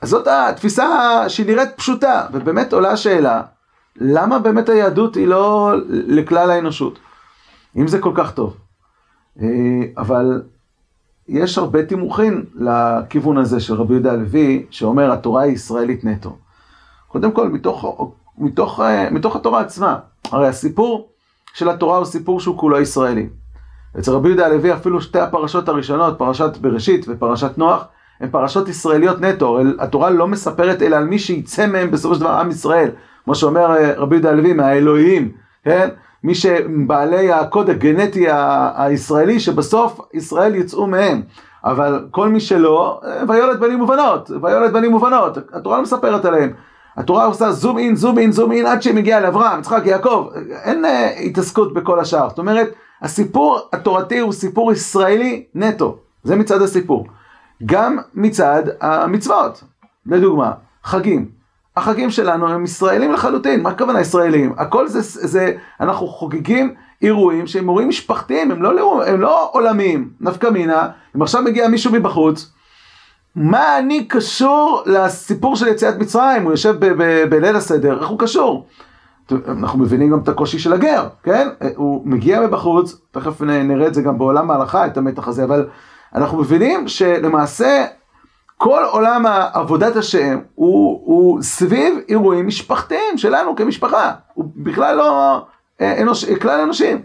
אז 0.02 0.10
זאת 0.10 0.28
התפיסה 0.28 1.24
שהיא 1.28 1.46
נראית 1.46 1.70
פשוטה, 1.76 2.26
ובאמת 2.34 2.74
עולה 2.74 2.92
השאלה, 2.92 3.42
למה 3.96 4.40
באמת 4.40 4.70
היהדות 4.70 5.16
היא 5.16 5.28
לא 5.28 5.74
לכלל 5.90 6.52
האנושות? 6.52 7.00
אם 7.78 7.88
זה 7.88 8.00
כל 8.00 8.12
כך 8.16 8.32
טוב. 8.32 8.58
אה, 9.42 9.48
אבל 9.98 10.42
יש 11.30 11.58
הרבה 11.58 11.84
תימוכין 11.84 12.44
לכיוון 12.56 13.38
הזה 13.38 13.60
של 13.60 13.74
רבי 13.74 13.94
יהודה 13.94 14.12
הלוי, 14.12 14.66
שאומר 14.70 15.12
התורה 15.12 15.42
היא 15.42 15.54
ישראלית 15.54 16.06
נטו. 16.06 16.36
קודם 17.08 17.32
כל, 17.32 17.50
מתוך, 17.50 18.12
מתוך, 18.38 18.80
אה, 18.80 19.10
מתוך 19.12 19.36
התורה 19.36 19.62
עצמה. 19.62 20.00
הרי 20.32 20.48
הסיפור 20.48 21.10
של 21.54 21.70
התורה 21.70 21.98
הוא 21.98 22.06
סיפור 22.06 22.40
שהוא 22.40 22.58
כולו 22.58 22.82
ישראלי. 22.82 23.30
אצל 24.00 24.12
רבי 24.12 24.28
יהודה 24.28 24.46
הלוי 24.46 24.74
אפילו 24.74 25.02
שתי 25.02 25.20
הפרשות 25.20 25.70
הראשונות, 25.70 26.18
פרשת 26.18 26.58
בראשית 26.62 27.06
ופרשת 27.10 27.58
נוח, 27.58 27.86
הן 28.20 28.30
פרשות 28.30 28.70
ישראליות 28.70 29.22
נטו. 29.22 29.60
התורה 29.80 30.10
לא 30.10 30.28
מספרת 30.28 30.82
אלא 30.82 30.96
על 30.96 31.06
מי 31.06 31.20
שיצא 31.20 31.68
מהם 31.68 31.92
בסופו 31.92 32.16
של 32.16 32.22
דבר 32.22 32.30
עם 32.30 32.50
ישראל. 32.50 32.90
כמו 33.24 33.36
שאומר 33.36 33.78
אה, 33.78 33.94
רבי 33.98 34.16
יהודה 34.16 34.30
הלוי, 34.30 34.54
מהאלוהים, 34.54 35.32
כן? 35.64 35.90
מי 36.28 36.36
שבעלי 36.36 37.32
הקוד 37.32 37.70
הגנטי 37.70 38.26
הישראלי, 38.76 39.40
שבסוף 39.40 40.00
ישראל 40.14 40.56
יצאו 40.56 40.88
מהם. 40.88 41.22
אבל 41.64 42.08
כל 42.12 42.30
מי 42.30 42.40
שלא, 42.40 43.02
ויולד 43.28 43.60
בנים 43.60 43.82
ובנות, 43.82 44.32
ויולד 44.42 44.74
בנים 44.74 44.94
ובנות, 44.94 45.38
התורה 45.54 45.78
לא 45.78 45.84
מספרת 45.84 46.26
עליהם. 46.26 46.54
התורה 46.98 47.26
עושה 47.26 47.52
זום 47.52 47.78
אין, 47.78 47.96
זום 47.96 48.18
אין, 48.18 48.32
זום 48.32 48.52
אין, 48.52 48.66
עד 48.66 48.82
שמגיע 48.82 49.20
לאברהם, 49.20 49.60
יצחק, 49.60 49.82
יעקב, 49.86 50.28
אין 50.64 50.86
uh, 50.86 50.88
התעסקות 51.20 51.74
בכל 51.74 52.00
השאר. 52.00 52.30
זאת 52.30 52.40
אומרת, 52.40 52.74
הסיפור 53.02 53.60
התורתי 53.74 54.20
הוא 54.20 54.34
סיפור 54.34 54.72
ישראלי 54.72 55.44
נטו, 55.56 55.98
זה 56.24 56.36
מצד 56.36 56.62
הסיפור. 56.62 57.08
גם 57.66 57.98
מצד 58.14 58.64
המצוות, 58.82 59.64
לדוגמה, 60.06 60.52
חגים. 60.84 61.37
החגים 61.78 62.10
שלנו 62.10 62.50
הם 62.50 62.64
ישראלים 62.64 63.12
לחלוטין, 63.12 63.64
מה 63.64 63.70
הכוונה 63.70 64.02
ישראלים? 64.02 64.54
הכל 64.58 64.88
זה, 64.88 65.00
זה, 65.02 65.52
אנחנו 65.80 66.08
חוגגים 66.08 66.74
אירועים 67.02 67.48
שהם 67.48 67.70
אירועים 67.70 67.90
משפחתיים, 67.90 68.52
הם 68.52 68.64
לא, 68.64 69.04
הם 69.06 69.22
לא 69.22 69.50
עולמיים, 69.54 70.10
נפקא 70.22 70.48
מינה, 70.48 70.90
אם 71.16 71.22
עכשיו 71.22 71.42
מגיע 71.42 71.68
מישהו 71.68 71.92
מבחוץ, 71.92 72.52
מה 73.36 73.80
אני 73.80 74.06
קשור 74.06 74.84
לסיפור 74.86 75.56
של 75.56 75.68
יציאת 75.68 76.00
מצרים, 76.00 76.44
הוא 76.44 76.52
יושב 76.52 76.76
בליל 77.30 77.56
הסדר, 77.56 78.00
איך 78.00 78.08
הוא 78.08 78.20
קשור? 78.20 78.68
אנחנו 79.48 79.80
מבינים 79.80 80.12
גם 80.12 80.20
את 80.20 80.30
הקושי 80.30 80.60
של 80.60 80.74
הגר, 80.74 81.08
כן? 81.24 81.48
הוא 81.76 82.02
מגיע 82.06 82.42
מבחוץ, 82.42 83.02
תכף 83.12 83.42
נראה 83.42 83.88
את 83.88 83.94
זה 83.94 84.02
גם 84.02 84.18
בעולם 84.18 84.52
ההלכה, 84.52 84.86
את 84.86 84.98
המתח 84.98 85.28
הזה, 85.28 85.44
אבל 85.44 85.68
אנחנו 86.16 86.38
מבינים 86.38 86.88
שלמעשה 86.88 87.86
כל 88.58 88.84
עולם 88.92 89.26
עבודת 89.54 89.96
השם 89.96 90.40
הוא, 90.56 91.02
הוא 91.06 91.42
סביב 91.42 92.00
אירועים 92.10 92.48
משפחתיים 92.48 93.18
שלנו 93.18 93.56
כמשפחה, 93.56 94.14
הוא 94.34 94.46
בכלל 94.56 94.96
לא 94.96 95.42
אה, 95.82 96.02
אנוש, 96.02 96.26
כלל 96.26 96.60
אנושים. 96.60 97.02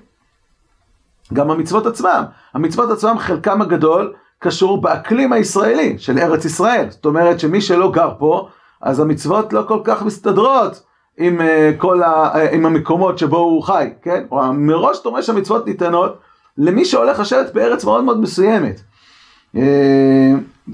גם 1.32 1.50
המצוות 1.50 1.86
עצמם, 1.86 2.24
המצוות 2.54 2.90
עצמם 2.90 3.16
חלקם 3.18 3.62
הגדול 3.62 4.12
קשור 4.38 4.80
באקלים 4.80 5.32
הישראלי 5.32 5.98
של 5.98 6.18
ארץ 6.18 6.44
ישראל, 6.44 6.86
זאת 6.90 7.04
אומרת 7.04 7.40
שמי 7.40 7.60
שלא 7.60 7.90
גר 7.90 8.10
פה, 8.18 8.48
אז 8.82 9.00
המצוות 9.00 9.52
לא 9.52 9.64
כל 9.68 9.80
כך 9.84 10.02
מסתדרות 10.02 10.82
עם 11.18 11.40
אה, 11.40 11.70
כל 11.78 12.02
ה, 12.02 12.30
אה, 12.34 12.50
עם 12.50 12.66
המקומות 12.66 13.18
שבו 13.18 13.36
הוא 13.36 13.62
חי, 13.62 13.90
כן? 14.02 14.24
מראש 14.54 15.00
אתה 15.00 15.08
אומר 15.08 15.22
שהמצוות 15.22 15.66
ניתנות 15.66 16.18
למי 16.58 16.84
שהולך 16.84 17.20
לשבת 17.20 17.54
בארץ 17.54 17.84
מאוד 17.84 18.04
מאוד 18.04 18.20
מסוימת. 18.20 18.80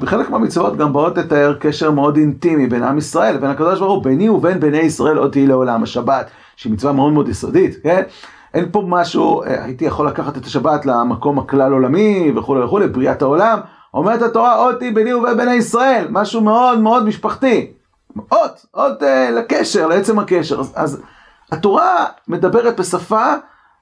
וחלק 0.01 0.31
מהמצוות 0.31 0.77
גם 0.77 0.93
באות 0.93 1.19
לתאר 1.19 1.55
קשר 1.61 1.91
מאוד 1.91 2.17
אינטימי 2.17 2.67
בין 2.67 2.83
עם 2.83 2.99
ישראל 2.99 3.35
לבין 3.35 3.51
הקדוש 3.51 3.79
ברוך 3.79 3.93
הוא, 3.93 4.05
ביני 4.05 4.29
ובין 4.29 4.61
בני 4.61 4.79
ישראל 4.79 5.19
עוד 5.19 5.33
תהי 5.33 5.47
לעולם 5.47 5.83
השבת, 5.83 6.31
שהיא 6.57 6.73
מצווה 6.73 6.93
מאוד 6.93 7.13
מאוד 7.13 7.29
יסודית, 7.29 7.77
כן? 7.83 8.03
אין 8.55 8.65
פה 8.73 8.85
משהו, 8.89 9.43
אה, 9.43 9.65
הייתי 9.65 9.85
יכול 9.85 10.07
לקחת 10.07 10.37
את 10.37 10.45
השבת 10.45 10.87
למקום 10.87 11.39
הכלל 11.39 11.73
עולמי 11.73 12.33
וכולי 12.37 12.65
וכולי, 12.65 12.89
בריאת 12.89 13.23
העולם, 13.23 13.59
אומרת 13.95 14.23
התורה 14.23 14.55
עוד 14.55 14.75
תהי 14.75 14.91
ביני 14.91 15.15
ובין 15.15 15.37
בני 15.37 15.55
ישראל, 15.55 16.07
משהו 16.11 16.41
מאוד 16.41 16.79
מאוד 16.81 17.07
משפחתי, 17.07 17.73
עוד, 18.29 18.51
עוד 18.71 19.03
uh, 19.03 19.31
לקשר, 19.31 19.87
לעצם 19.87 20.19
הקשר, 20.19 20.61
אז, 20.61 20.73
אז 20.77 21.03
התורה 21.53 22.05
מדברת 22.29 22.81
בשפה 22.81 23.35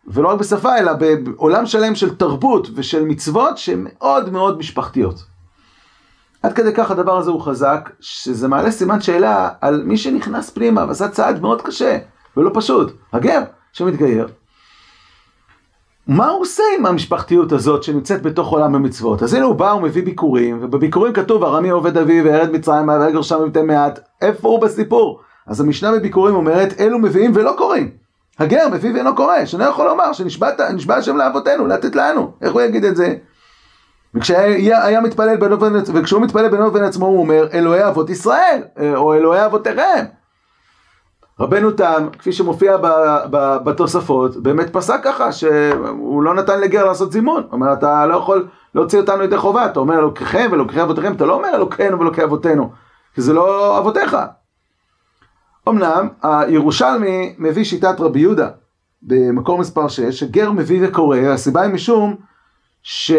ולא 0.09 0.29
רק 0.29 0.39
בשפה, 0.39 0.79
אלא 0.79 0.93
בעולם 0.93 1.67
שלם 1.67 1.95
של 1.95 2.15
תרבות 2.15 2.69
ושל 2.75 3.05
מצוות 3.05 3.59
שהן 3.59 3.87
מאוד 3.89 4.33
מאוד 4.33 4.59
משפחתיות. 4.59 5.25
עד 6.43 6.53
כדי 6.53 6.73
כך 6.75 6.91
הדבר 6.91 7.19
הזה 7.19 7.31
הוא 7.31 7.41
חזק, 7.41 7.91
שזה 8.01 8.49
מעלה 8.49 8.71
סימן 8.71 9.01
שאלה 9.01 9.49
על 9.61 9.83
מי 9.83 9.97
שנכנס 9.97 10.51
פנימה 10.51 10.85
ועשה 10.89 11.09
צעד 11.09 11.43
מאוד 11.43 11.63
קשה 11.63 11.99
ולא 12.37 12.51
פשוט, 12.55 12.93
הגר 13.13 13.43
שמתגייר. 13.73 14.29
מה 16.07 16.29
הוא 16.29 16.41
עושה 16.41 16.63
עם 16.79 16.87
המשפחתיות 16.87 17.53
הזאת 17.53 17.83
שנמצאת 17.83 18.23
בתוך 18.23 18.49
עולם 18.49 18.75
המצוות? 18.75 19.23
אז 19.23 19.35
הנה 19.35 19.45
הוא 19.45 19.55
בא 19.55 19.75
ומביא 19.79 20.05
ביקורים, 20.05 20.59
ובביקורים 20.63 21.13
כתוב 21.13 21.45
ארמי 21.45 21.69
עובד 21.69 21.97
אבי 21.97 22.23
וירד 22.23 22.51
מצרים 22.51 22.89
ויגר 22.89 23.23
שם 23.23 23.37
ומתן 23.41 23.67
מעט, 23.67 23.99
איפה 24.23 24.49
הוא 24.49 24.61
בסיפור? 24.61 25.21
אז 25.47 25.61
המשנה 25.61 25.93
בביקורים 25.93 26.35
אומרת, 26.35 26.81
אלו 26.81 26.99
מביאים 26.99 27.33
ולא 27.35 27.55
קוראים. 27.59 28.06
הגר 28.38 28.69
מביא 28.73 28.95
ואינו 28.95 29.14
קורא, 29.14 29.45
שאינו 29.45 29.64
יכול 29.64 29.87
לומר 29.87 30.12
שנשבע 30.12 30.97
השם 30.97 31.16
לאבותינו, 31.16 31.66
לתת 31.66 31.97
לנו, 31.97 32.33
איך 32.43 32.52
הוא 32.52 32.61
יגיד 32.62 32.85
את 32.85 32.97
זה? 32.97 33.14
וכשהיה 34.14 35.00
מתפלל 35.00 35.37
בינו 35.37 35.57
ובין 35.57 35.76
עצמו, 35.76 35.99
וכשהוא 35.99 36.23
מתפלל 36.23 36.49
בינו 36.49 36.66
ובין 36.66 36.85
עצמו 36.85 37.07
הוא 37.07 37.19
אומר 37.19 37.47
אלוהי 37.52 37.88
אבות 37.88 38.11
ישראל, 38.11 38.62
או 38.97 39.14
אלוהי 39.14 39.47
אבותיכם. 39.47 40.05
רבנו 41.40 41.71
תם, 41.71 42.09
כפי 42.19 42.33
שמופיע 42.33 42.76
בתוספות, 43.64 44.37
באמת 44.37 44.73
פסק 44.73 45.00
ככה, 45.05 45.33
שהוא 45.33 46.23
לא 46.23 46.35
נתן 46.35 46.61
לגר 46.61 46.85
לעשות 46.85 47.12
זימון. 47.12 47.43
הוא 47.43 47.52
אומר, 47.52 47.73
אתה 47.73 48.07
לא 48.07 48.16
יכול 48.16 48.49
להוציא 48.75 49.00
אותנו 49.00 49.23
ידי 49.23 49.37
חובה, 49.37 49.66
אתה 49.66 49.81
אומר 49.81 49.99
אלוקיכם 49.99 50.49
ואלוקי 50.50 50.83
אבותיכם, 50.83 51.12
אתה 51.12 51.25
לא 51.25 51.35
אומר 51.35 51.49
אלוקינו 51.55 51.99
ואלוקי 51.99 52.25
אבותינו, 52.25 52.71
כי 53.14 53.21
זה 53.21 53.33
לא 53.33 53.78
אבותיך. 53.78 54.16
אמנם, 55.69 56.09
הירושלמי 56.23 57.35
מביא 57.39 57.65
שיטת 57.65 58.01
רבי 58.01 58.21
יהודה, 58.21 58.49
במקור 59.03 59.59
מספר 59.59 59.89
6, 59.89 60.01
שגר 60.01 60.53
מביא 60.53 60.89
וקורא, 60.89 61.19
הסיבה 61.19 61.63
היא 61.63 61.73
משום 61.73 62.17
ש... 62.83 63.13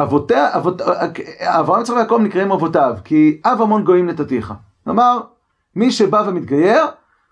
אבותיה, 0.00 0.56
אבות, 0.56 0.82
אברהם 1.40 1.80
יצחק 1.80 1.96
ויעקב 1.96 2.18
נקראים 2.22 2.52
אבותיו, 2.52 2.94
כי 3.04 3.40
אב 3.44 3.62
המון 3.62 3.84
גויים 3.84 4.06
נתתיך. 4.06 4.54
כלומר, 4.84 5.20
מי 5.76 5.90
שבא 5.90 6.24
ומתגייר, 6.26 6.84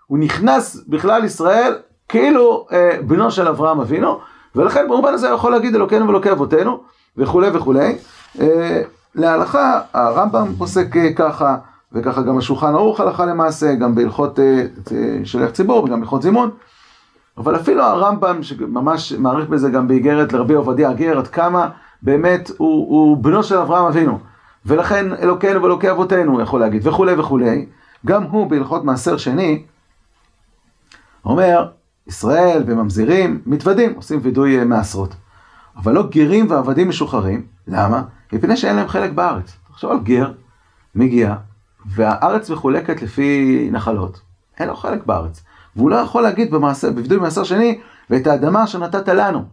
הוא 0.07 0.17
נכנס 0.19 0.83
בכלל 0.87 1.23
ישראל 1.23 1.77
כאילו 2.09 2.67
אה, 2.71 2.97
בנו 3.07 3.31
של 3.31 3.47
אברהם 3.47 3.79
אבינו, 3.79 4.19
ולכן 4.55 4.85
במובן 4.87 5.13
הזה 5.13 5.27
הוא 5.27 5.35
יכול 5.35 5.51
להגיד 5.51 5.75
אלוקינו 5.75 6.07
ואלוקי 6.07 6.31
אבותינו, 6.31 6.83
וכולי 7.17 7.49
וכולי. 7.53 7.97
אה, 8.39 8.81
להלכה, 9.15 9.81
הרמב"ם 9.93 10.53
פוסק 10.57 10.97
אה, 10.97 11.13
ככה, 11.13 11.57
וככה 11.93 12.21
גם 12.21 12.37
השולחן 12.37 12.73
ערוך 12.73 12.99
הלכה 12.99 13.25
למעשה, 13.25 13.75
גם 13.75 13.95
בהלכות 13.95 14.39
אה, 14.39 14.65
אה, 14.91 15.19
שליח 15.23 15.49
ציבור 15.49 15.83
וגם 15.83 15.99
בהלכות 15.99 16.21
זימון. 16.21 16.49
אבל 17.37 17.55
אפילו 17.55 17.83
הרמב"ם, 17.83 18.43
שממש 18.43 19.13
מעריך 19.13 19.49
בזה 19.49 19.69
גם 19.69 19.87
באיגרת 19.87 20.33
לרבי 20.33 20.53
עובדיה 20.53 20.89
הגר, 20.89 21.17
עד 21.17 21.27
כמה 21.27 21.69
באמת 22.01 22.51
הוא, 22.57 22.89
הוא 22.89 23.17
בנו 23.17 23.43
של 23.43 23.57
אברהם 23.57 23.85
אבינו, 23.85 24.19
ולכן 24.65 25.13
אלוקינו 25.13 25.63
ואלוקי 25.63 25.91
אבותינו, 25.91 26.31
הוא 26.31 26.41
יכול 26.41 26.59
להגיד, 26.59 26.87
וכולי 26.87 27.13
וכולי. 27.13 27.65
גם 28.05 28.23
הוא 28.23 28.49
בהלכות 28.49 28.83
מעשר 28.83 29.17
שני, 29.17 29.63
אומר, 31.25 31.67
ישראל 32.07 32.63
וממזירים 32.65 33.41
מתוודים, 33.45 33.93
עושים 33.93 34.19
וידוי 34.23 34.59
אה, 34.59 34.65
מעשרות. 34.65 35.15
אבל 35.77 35.93
לא 35.93 36.03
גרים 36.11 36.49
ועבדים 36.49 36.89
משוחררים, 36.89 37.45
למה? 37.67 38.03
מפני 38.33 38.57
שאין 38.57 38.75
להם 38.75 38.87
חלק 38.87 39.11
בארץ. 39.11 39.57
תחשוב 39.71 39.91
על 39.91 39.99
גר, 39.99 40.31
מגיע, 40.95 41.35
והארץ 41.85 42.49
מחולקת 42.49 43.01
לפי 43.01 43.69
נחלות, 43.71 44.21
אין 44.59 44.67
לו 44.67 44.75
חלק 44.75 45.05
בארץ. 45.05 45.43
והוא 45.75 45.89
לא 45.89 45.95
יכול 45.95 46.23
להגיד 46.23 46.51
במעשר, 46.51 46.91
בווידוי 46.91 47.17
מעשר 47.17 47.43
שני, 47.43 47.79
ואת 48.09 48.27
האדמה 48.27 48.67
שנתת 48.67 49.07
לנו. 49.07 49.43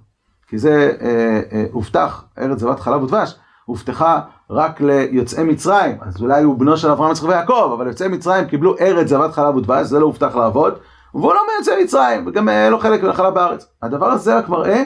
כי 0.48 0.58
זה 0.58 0.92
אה, 1.00 1.40
אה, 1.52 1.64
הובטח, 1.72 2.24
ארץ 2.38 2.58
זבת 2.58 2.80
חלב 2.80 3.02
ודבש, 3.02 3.36
הובטחה 3.64 4.20
רק 4.50 4.80
ליוצאי 4.80 5.44
מצרים, 5.44 5.96
אז 6.00 6.22
אולי 6.22 6.42
הוא 6.42 6.58
בנו 6.58 6.76
של 6.76 6.90
אברהם, 6.90 7.12
יצחק 7.12 7.28
ויעקב, 7.28 7.70
אבל 7.74 7.86
יוצאי 7.86 8.08
מצרים 8.08 8.46
קיבלו 8.46 8.74
ארץ 8.80 9.08
זבת 9.08 9.32
חלב 9.32 9.56
ודבש, 9.56 9.86
זה 9.86 9.98
לא 9.98 10.06
הובטח 10.06 10.36
לעבוד, 10.36 10.78
והוא 11.14 11.34
לא 11.34 11.40
מיוצאי 11.54 11.84
מצרים, 11.84 12.26
וגם 12.26 12.48
אין 12.48 12.64
אה, 12.64 12.70
לו 12.70 12.78
חלק 12.78 13.02
מהחלב 13.02 13.34
בארץ. 13.34 13.66
הדבר 13.82 14.06
הזה 14.06 14.38
רק 14.38 14.48
מראה 14.48 14.82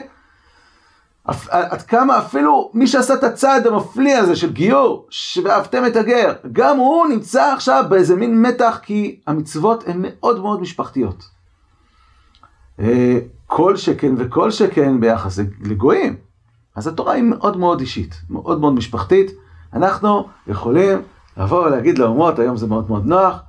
עד 1.49 1.81
כמה 1.81 2.17
אפילו 2.17 2.71
מי 2.73 2.87
שעשה 2.87 3.13
את 3.13 3.23
הצעד 3.23 3.67
המפליא 3.67 4.17
הזה 4.17 4.35
של 4.35 4.51
גיור, 4.51 5.07
ואהבתם 5.43 5.85
את 5.87 5.95
הגר, 5.95 6.33
גם 6.51 6.77
הוא 6.77 7.07
נמצא 7.07 7.53
עכשיו 7.53 7.85
באיזה 7.89 8.15
מין 8.15 8.41
מתח, 8.41 8.79
כי 8.81 9.19
המצוות 9.27 9.87
הן 9.87 9.97
מאוד 10.01 10.41
מאוד 10.41 10.61
משפחתיות. 10.61 11.23
אה, 12.79 13.19
כל 13.47 13.75
שכן 13.75 14.13
וכל 14.17 14.51
שכן 14.51 14.99
ביחס 14.99 15.39
לגויים. 15.61 16.15
אז 16.75 16.87
התורה 16.87 17.13
היא 17.13 17.23
מאוד 17.23 17.57
מאוד 17.57 17.79
אישית, 17.79 18.21
מאוד 18.29 18.59
מאוד 18.61 18.73
משפחתית. 18.73 19.31
אנחנו 19.73 20.27
יכולים 20.47 21.01
לבוא 21.37 21.65
ולהגיד 21.65 21.97
לאומות, 21.97 22.39
היום 22.39 22.57
זה 22.57 22.67
מאוד 22.67 22.89
מאוד 22.89 23.05
נוח, 23.05 23.39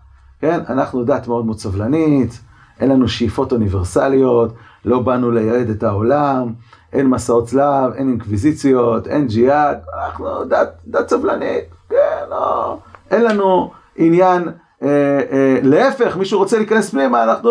כן? 0.40 0.60
אנחנו 0.68 1.04
דת 1.04 1.28
מאוד 1.28 1.46
מאוד 1.46 1.58
סבלנית, 1.58 2.40
אין 2.80 2.90
לנו 2.90 3.08
שאיפות 3.08 3.52
אוניברסליות, 3.52 4.54
לא 4.84 4.98
באנו 4.98 5.30
לייעד 5.30 5.70
את 5.70 5.82
העולם, 5.82 6.52
אין 6.94 7.06
מסעות 7.06 7.46
צלב, 7.46 7.92
אין 7.92 8.08
אינקוויזיציות, 8.08 9.06
אין 9.06 9.26
ג'יהאד, 9.26 9.78
אנחנו 9.94 10.44
דת, 10.44 10.68
דת 10.86 11.08
סבלנית, 11.08 11.64
כן, 11.88 12.24
לא, 12.30 12.78
אין 13.10 13.24
לנו 13.24 13.70
עניין 13.96 14.48
אה, 14.82 15.20
אה, 15.32 15.58
להפך, 15.62 16.16
מישהו 16.16 16.38
רוצה 16.38 16.58
להיכנס 16.58 16.90
פנימה, 16.90 17.24
אנחנו, 17.24 17.50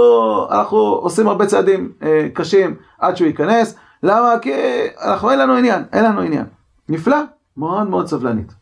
אנחנו 0.51 0.77
עושים 0.77 1.27
הרבה 1.27 1.45
צעדים 1.45 1.91
אה, 2.03 2.27
קשים 2.33 2.75
עד 2.99 3.17
שהוא 3.17 3.27
ייכנס. 3.27 3.75
למה? 4.03 4.33
כי 4.41 4.53
אנחנו 5.01 5.31
אין 5.31 5.39
לנו 5.39 5.55
עניין, 5.55 5.83
אין 5.93 6.05
לנו 6.05 6.21
עניין. 6.21 6.45
נפלא, 6.89 7.17
מאוד 7.57 7.87
מאוד 7.87 8.07
סבלנית. 8.07 8.53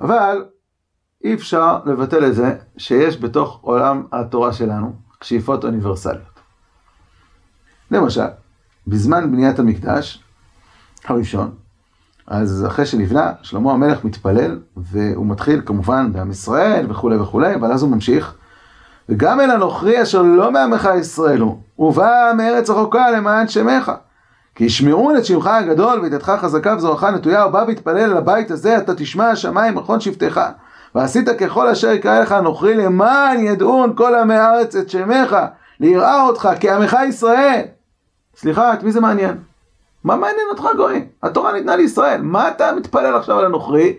אבל 0.00 0.44
אי 1.24 1.34
אפשר 1.34 1.78
לבטל 1.86 2.26
את 2.26 2.34
זה 2.34 2.56
שיש 2.76 3.20
בתוך 3.20 3.58
עולם 3.62 4.02
התורה 4.12 4.52
שלנו 4.52 4.92
שאיפות 5.22 5.64
אוניברסליות. 5.64 6.40
למשל, 7.90 8.26
בזמן 8.86 9.32
בניית 9.32 9.58
המקדש 9.58 10.22
הראשון, 11.04 11.50
אז 12.26 12.64
אחרי 12.66 12.86
שנבנה, 12.86 13.32
שלמה 13.42 13.72
המלך 13.72 14.04
מתפלל, 14.04 14.58
והוא 14.76 15.26
מתחיל 15.26 15.62
כמובן 15.66 16.12
בעם 16.12 16.30
ישראל 16.30 16.86
וכולי 16.90 17.16
וכולי, 17.16 17.54
אבל 17.54 17.72
אז 17.72 17.82
הוא 17.82 17.90
ממשיך. 17.90 18.34
וגם 19.08 19.40
אל 19.40 19.50
הנוכרי 19.50 20.02
אשר 20.02 20.22
לא 20.22 20.52
מעמך 20.52 20.88
ישראל 20.98 21.40
הוא, 21.40 21.58
ובא 21.78 22.32
מארץ 22.36 22.70
רחוקה 22.70 23.10
למען 23.10 23.48
שמך. 23.48 23.92
כי 24.54 24.64
ישמעון 24.64 25.16
את 25.16 25.24
שמך 25.24 25.46
הגדול 25.46 26.00
וידתך 26.00 26.32
חזקה 26.40 26.74
וזרועך 26.76 27.04
נטויה, 27.04 27.46
ובא 27.46 27.64
והתפלל 27.68 28.10
אל 28.10 28.16
הבית 28.16 28.50
הזה, 28.50 28.78
אתה 28.78 28.94
תשמע 28.94 29.28
השמיים 29.28 29.74
מכון 29.74 30.00
שבטך. 30.00 30.40
ועשית 30.94 31.28
ככל 31.28 31.68
אשר 31.68 31.90
יקרא 31.90 32.20
לך 32.20 32.32
נוכרי 32.32 32.74
למען 32.74 33.40
ידעון 33.40 33.92
כל 33.96 34.14
עמי 34.14 34.34
הארץ 34.34 34.76
את 34.76 34.90
שמך, 34.90 35.36
ליראה 35.80 36.22
אותך 36.22 36.48
כעמך 36.60 36.96
ישראל. 37.08 37.62
סליחה, 38.36 38.74
את 38.74 38.82
מי 38.82 38.92
זה 38.92 39.00
מעניין? 39.00 39.38
מה 40.04 40.16
מעניין 40.16 40.46
אותך 40.50 40.64
גויים? 40.76 41.08
התורה 41.22 41.52
ניתנה 41.52 41.76
לישראל, 41.76 42.22
מה 42.22 42.48
אתה 42.48 42.72
מתפלל 42.72 43.16
עכשיו 43.16 43.38
על 43.38 43.44
הנוכרי? 43.44 43.96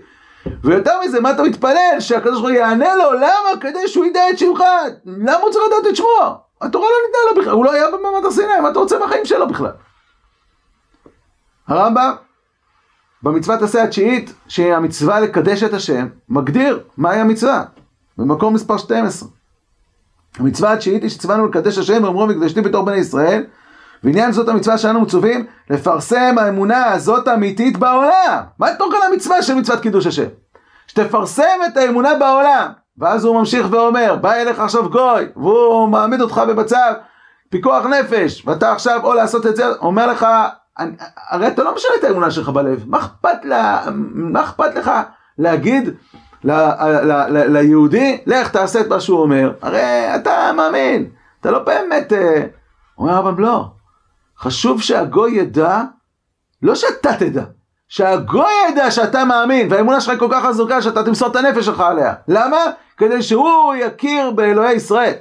ויותר 0.64 0.92
מזה, 1.06 1.22
מה 1.22 1.32
אתה 1.32 1.44
מתפלל? 1.44 2.00
שהקדוש 2.00 2.32
ברוך 2.32 2.44
הוא 2.44 2.50
יענה 2.50 2.96
לו, 2.96 3.14
למה? 3.14 3.62
כדי 3.62 3.88
שהוא 3.88 4.06
ידע 4.06 4.30
את 4.30 4.38
שמך, 4.38 4.64
למה 5.06 5.38
הוא 5.38 5.52
צריך 5.52 5.66
לדעת 5.68 5.92
את 5.92 5.96
שמו? 5.96 6.38
התורה 6.62 6.88
לא 6.88 6.96
ניתנה 7.08 7.32
לו 7.32 7.42
בכלל, 7.42 7.54
הוא 7.54 7.66
לא 7.66 7.72
היה 7.72 7.88
במעמד 7.88 8.26
הר 8.26 8.62
מה 8.62 8.70
אתה 8.70 8.80
רוצה 8.80 9.00
מהחיים 9.00 9.26
שלו 9.26 9.48
בכלל? 9.48 9.72
הרמב"ם, 11.68 12.14
במצוות 13.24 13.62
עשה 13.62 13.84
התשיעית, 13.84 14.34
שהיא 14.48 14.74
המצווה 14.74 15.20
לקדש 15.20 15.64
את 15.64 15.74
השם, 15.74 16.08
מגדיר 16.30 16.84
מהי 16.98 17.20
המצווה, 17.20 17.64
במקום 18.18 18.54
מספר 18.54 18.78
12. 18.78 19.30
המצווה 20.40 20.74
התשיעית 20.74 21.02
היא 21.02 21.10
שצווינו 21.10 21.48
לקדש 21.48 21.78
השם 21.78 22.04
ואומרו 22.04 22.28
מקדשתי 22.28 22.62
בתור 22.62 22.86
בני 22.86 22.98
ישראל, 22.98 23.44
ועניין 24.04 24.32
זאת 24.32 24.50
המצווה 24.50 24.78
שאנו 24.78 25.02
מצווים, 25.02 25.46
לפרסם 25.70 26.36
האמונה 26.38 26.86
הזאת 26.86 27.28
אמיתית 27.28 27.78
בעולם. 27.78 28.42
מה 28.60 28.74
תוכן 28.76 28.98
המצווה 29.12 29.42
של 29.42 29.56
מצוות 29.56 29.80
קידוש 29.80 30.08
השם? 30.08 30.28
שתפרסם 30.88 31.60
את 31.68 31.78
האמונה 31.78 32.16
בעולם. 32.16 32.72
ואז 32.98 33.26
הוא 33.26 33.40
ממשיך 33.40 33.68
ואומר, 33.72 34.16
בא 34.16 34.34
אליך 34.34 34.60
עכשיו 34.60 34.90
גוי, 34.90 35.28
והוא 35.36 35.90
מעמיד 35.90 36.22
אותך 36.22 36.42
במצב 36.48 36.94
פיקוח 37.50 37.86
נפש, 37.86 38.44
ואתה 38.46 38.72
עכשיו 38.72 39.00
או 39.04 39.14
לעשות 39.14 39.46
את 39.46 39.56
זה, 39.56 39.66
אומר 39.82 40.08
לך, 40.08 40.28
אני, 40.80 40.92
הרי 41.30 41.48
אתה 41.48 41.64
לא 41.64 41.76
משנה 41.76 41.92
את 42.00 42.04
האמונה 42.04 42.32
שלך 42.32 42.50
בלב, 42.50 42.84
מה 42.88 42.98
אכפת, 42.98 43.38
לה, 43.44 43.82
מה 44.14 44.44
אכפת 44.44 44.76
לך 44.76 44.92
להגיד 45.38 45.90
ל, 46.44 46.52
ל, 46.52 47.12
ל, 47.12 47.58
ליהודי, 47.58 48.22
לך 48.26 48.50
תעשה 48.50 48.82
את 48.82 48.88
מה 48.88 49.00
שהוא 49.00 49.22
אומר, 49.22 49.52
הרי 49.62 50.16
אתה 50.16 50.52
מאמין, 50.56 51.10
אתה 51.42 51.52
לא 51.52 51.60
באמת, 51.60 52.14
אה, 52.14 52.44
אומר 52.98 53.20
אבל 53.20 53.34
לא, 53.38 53.66
חשוב 54.44 54.82
שהגוי 54.82 55.32
ידע, 55.32 55.82
לא 56.62 56.76
שאתה 56.76 57.14
תדע, 57.20 57.44
שהגוי 57.88 58.52
ידע 58.70 58.92
שאתה 58.92 59.26
מאמין, 59.26 59.68
והאמונה 59.72 60.02
שלך 60.02 60.20
כל 60.20 60.28
כך 60.32 60.46
חזוקה 60.46 60.82
שאתה 60.82 61.04
תמסור 61.04 61.28
את 61.28 61.36
הנפש 61.36 61.66
שלך 61.66 61.80
עליה. 61.80 62.14
למה? 62.28 62.58
כדי 62.98 63.24
שהוא 63.24 63.74
יכיר 63.76 64.32
באלוהי 64.32 64.74
ישראל. 64.74 65.14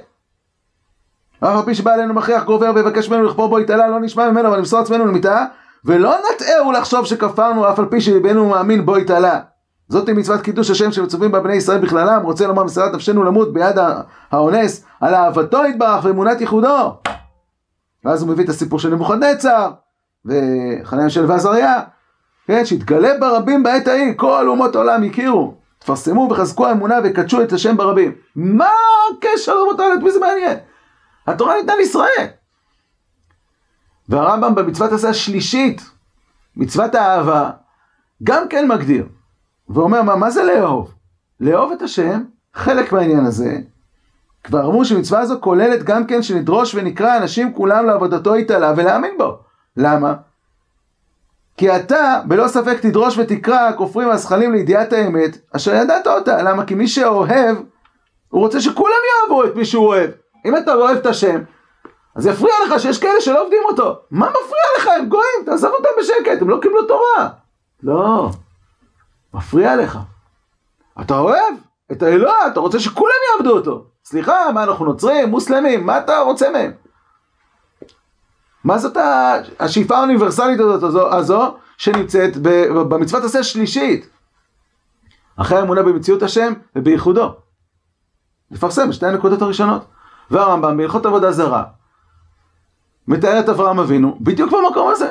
אף 1.39 1.57
על 1.57 1.65
פי 1.65 1.75
שבא 1.75 1.93
עלינו 1.93 2.13
מכריח 2.13 2.43
גובר 2.43 2.71
ויבקש 2.75 3.09
ממנו 3.09 3.23
לכפור 3.23 3.47
בו 3.47 3.59
יתעלה, 3.59 3.87
לא 3.87 3.99
נשמע 3.99 4.31
ממנו, 4.31 4.47
אבל 4.47 4.57
נמסור 4.57 4.79
עצמנו 4.79 5.05
למיטה, 5.05 5.45
ולא 5.85 6.15
נטעהו 6.35 6.71
לחשוב 6.71 7.05
שכפרנו 7.05 7.69
אף 7.69 7.79
על 7.79 7.85
פי 7.85 8.01
שליבנו 8.01 8.49
מאמין 8.49 8.85
בו 8.85 8.97
יתעלה. 8.97 9.39
זאת 9.89 10.07
היא 10.07 10.15
מצוות 10.15 10.41
קידוש 10.41 10.69
השם 10.69 10.91
שמצווים 10.91 11.31
בה 11.31 11.39
בני 11.39 11.55
ישראל 11.55 11.77
בכללם, 11.77 12.21
רוצה 12.23 12.47
לומר 12.47 12.63
מסירת 12.63 12.93
נפשנו 12.93 13.23
למות 13.23 13.53
ביד 13.53 13.75
האונס, 14.31 14.85
על 15.01 15.15
אהבתו 15.15 15.65
יתברך 15.65 16.05
ואמונת 16.05 16.41
ייחודו. 16.41 16.93
ואז 18.05 18.21
הוא 18.21 18.29
מביא 18.29 18.43
את 18.43 18.49
הסיפור 18.49 18.79
של 18.79 18.89
נבוכדנצר, 18.89 19.71
וחניה 20.25 21.09
של 21.09 21.25
ועזריה, 21.25 21.81
כן, 22.47 22.65
שהתגלה 22.65 23.17
ברבים 23.19 23.63
בעת 23.63 23.87
ההיא, 23.87 24.13
כל 24.17 24.45
אומות 24.49 24.75
העולם 24.75 25.03
הכירו, 25.03 25.55
תפרסמו 25.79 26.27
וחזקו 26.31 26.67
האמונה 26.67 26.95
וקדשו 27.03 27.41
את 27.41 27.53
השם 27.53 27.77
ברבים. 27.77 28.11
מה 28.35 28.69
הקשר 29.17 29.55
לאומות 29.55 29.79
העולם? 29.79 29.97
את 29.97 30.03
מי 30.03 30.11
זה 30.11 30.19
מעניין? 30.19 30.57
התורה 31.27 31.55
ניתנה 31.55 31.75
לישראל. 31.75 32.27
והרמב"ם 34.09 34.55
במצוות 34.55 34.91
עשה 34.91 35.09
השלישית, 35.09 35.81
מצוות 36.55 36.95
האהבה, 36.95 37.49
גם 38.23 38.47
כן 38.49 38.67
מגדיר, 38.67 39.07
ואומר, 39.69 40.01
מה, 40.01 40.15
מה 40.15 40.31
זה 40.31 40.43
לאהוב? 40.43 40.93
לאהוב 41.39 41.71
את 41.71 41.81
השם, 41.81 42.23
חלק 42.53 42.91
מהעניין 42.91 43.25
הזה, 43.25 43.57
כבר 44.43 44.65
אמרו 44.65 44.85
שמצווה 44.85 45.19
הזו 45.19 45.35
כוללת 45.41 45.83
גם 45.83 46.05
כן 46.05 46.23
שנדרוש 46.23 46.75
ונקרא 46.75 47.17
אנשים 47.17 47.53
כולם 47.53 47.85
לעבודתו 47.85 48.35
יתעלה 48.35 48.73
ולהאמין 48.77 49.17
בו. 49.17 49.37
למה? 49.77 50.13
כי 51.57 51.75
אתה 51.75 52.21
בלא 52.25 52.47
ספק 52.47 52.79
תדרוש 52.81 53.17
ותקרא 53.17 53.71
כופרים 53.77 54.07
והזכלים 54.07 54.53
לידיעת 54.53 54.93
האמת 54.93 55.37
אשר 55.55 55.75
ידעת 55.75 56.07
אותה. 56.07 56.41
למה? 56.41 56.65
כי 56.65 56.75
מי 56.75 56.87
שאוהב, 56.87 57.57
הוא 58.29 58.41
רוצה 58.41 58.61
שכולם 58.61 58.93
יאהבו 59.09 59.43
את 59.43 59.55
מי 59.55 59.65
שהוא 59.65 59.87
אוהב. 59.87 60.11
אם 60.45 60.57
אתה 60.57 60.75
לא 60.75 60.85
אוהב 60.85 60.97
את 60.97 61.05
השם, 61.05 61.41
אז 62.15 62.25
יפריע 62.25 62.53
לך 62.65 62.79
שיש 62.79 62.99
כאלה 62.99 63.21
שלא 63.21 63.43
עובדים 63.43 63.61
אותו. 63.69 63.99
מה 64.11 64.29
מפריע 64.29 64.63
לך? 64.77 64.87
הם 64.87 65.09
גויים, 65.09 65.45
תעזוב 65.45 65.71
אותם 65.71 65.89
בשקט, 65.99 66.41
הם 66.41 66.49
לא 66.49 66.59
קיבלו 66.61 66.87
תורה. 66.87 67.29
לא, 67.83 68.29
מפריע 69.33 69.75
לך. 69.75 69.99
אתה 71.01 71.17
אוהב 71.17 71.53
את 71.93 72.03
האלוה, 72.03 72.47
אתה 72.47 72.59
רוצה 72.59 72.79
שכולם 72.79 73.13
יעבדו 73.31 73.57
אותו. 73.57 73.85
סליחה, 74.05 74.51
מה 74.53 74.63
אנחנו 74.63 74.85
נוצרים, 74.85 75.29
מוסלמים, 75.29 75.85
מה 75.85 75.97
אתה 75.97 76.19
רוצה 76.19 76.51
מהם? 76.51 76.71
מה 78.63 78.77
זאת 78.77 78.97
השאיפה 79.59 79.97
האוניברסלית 79.97 80.59
הזאת 80.59 80.83
הזו, 80.83 81.13
הזו 81.13 81.55
שנמצאת 81.77 82.37
במצוות 82.89 83.23
עשה 83.23 83.39
השלישית? 83.39 84.09
אחרי 85.35 85.57
האמונה 85.57 85.83
במציאות 85.83 86.23
השם 86.23 86.53
ובייחודו. 86.75 87.35
לפרסם 88.51 88.91
שתי 88.91 89.05
הנקודות 89.05 89.41
הראשונות. 89.41 89.85
והרמב"ם 90.31 90.77
בהלכות 90.77 91.05
עבודה 91.05 91.31
זרה 91.31 91.63
מתאר 93.07 93.39
את 93.39 93.49
אברהם 93.49 93.79
אבינו 93.79 94.17
בדיוק 94.21 94.51
במקום 94.51 94.89
הזה. 94.91 95.09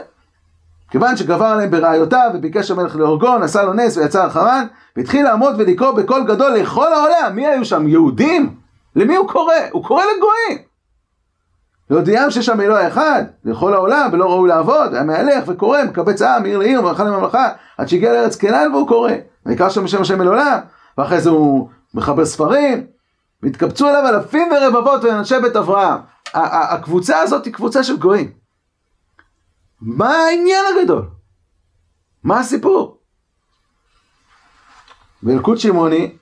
כיוון 0.92 1.16
שגבר 1.16 1.44
עליהם 1.44 1.70
בראיותיו 1.70 2.31
וביקש 2.35 2.70
המלך 2.70 2.96
להורגו, 2.96 3.38
נשא 3.38 3.59
לו 3.59 3.72
נס 3.72 3.96
ויצא 3.96 4.26
אחרן 4.26 4.66
והתחיל 4.96 5.24
לעמוד 5.24 5.55
ולקרוא 5.59 5.90
בקול 5.90 6.24
גדול 6.24 6.52
לכל 6.52 6.92
העולם. 6.92 7.37
מי 7.37 7.46
היו 7.46 7.64
שם? 7.64 7.88
יהודים? 7.88 8.55
למי 8.96 9.16
הוא 9.16 9.28
קורא? 9.28 9.55
הוא 9.70 9.85
קורא 9.85 10.02
לגויים. 10.02 10.64
להודיעם 11.90 12.31
שיש 12.31 12.46
שם 12.46 12.61
אלוה 12.61 12.88
אחד, 12.88 13.24
לכל 13.44 13.74
העולם, 13.74 14.09
ולא 14.12 14.24
ראוי 14.24 14.48
לעבוד, 14.48 14.94
היה 14.94 15.02
מהלך 15.02 15.44
וקורא, 15.46 15.83
מקבץ 15.83 16.22
עם, 16.22 16.42
מעיר 16.42 16.59
לעיר, 16.59 16.81
ומלכה 16.81 17.05
לממלכה, 17.05 17.48
עד 17.78 17.88
שהגיע 17.88 18.12
לארץ 18.12 18.37
כנען 18.37 18.74
והוא 18.74 18.88
קורא. 18.88 19.12
ויקרא 19.46 19.68
שם 19.68 19.85
בשם 19.85 20.02
השם 20.02 20.22
אל 20.22 20.26
עולם, 20.26 20.59
ואחרי 20.98 21.20
זה 21.20 21.31
הוא 21.31 21.68
מחבר 21.94 22.24
ספרים, 22.24 22.87
והתקבצו 23.42 23.88
אליו 23.88 24.09
אלפים 24.09 24.48
ורבבות 24.52 25.05
ואנשי 25.05 25.40
בית 25.42 25.57
אברהם. 25.57 25.98
הקבוצה 26.35 27.20
הזאת 27.20 27.44
היא 27.44 27.52
קבוצה 27.52 27.85
של 27.85 27.96
גויים. 27.96 28.41
מה 29.83 30.16
העניין 30.16 30.64
הגדול? 30.73 31.03
מה 32.25 32.40
הסיפור? 32.40 32.99
באלקוט 35.23 35.59
שמעוני, 35.59 36.16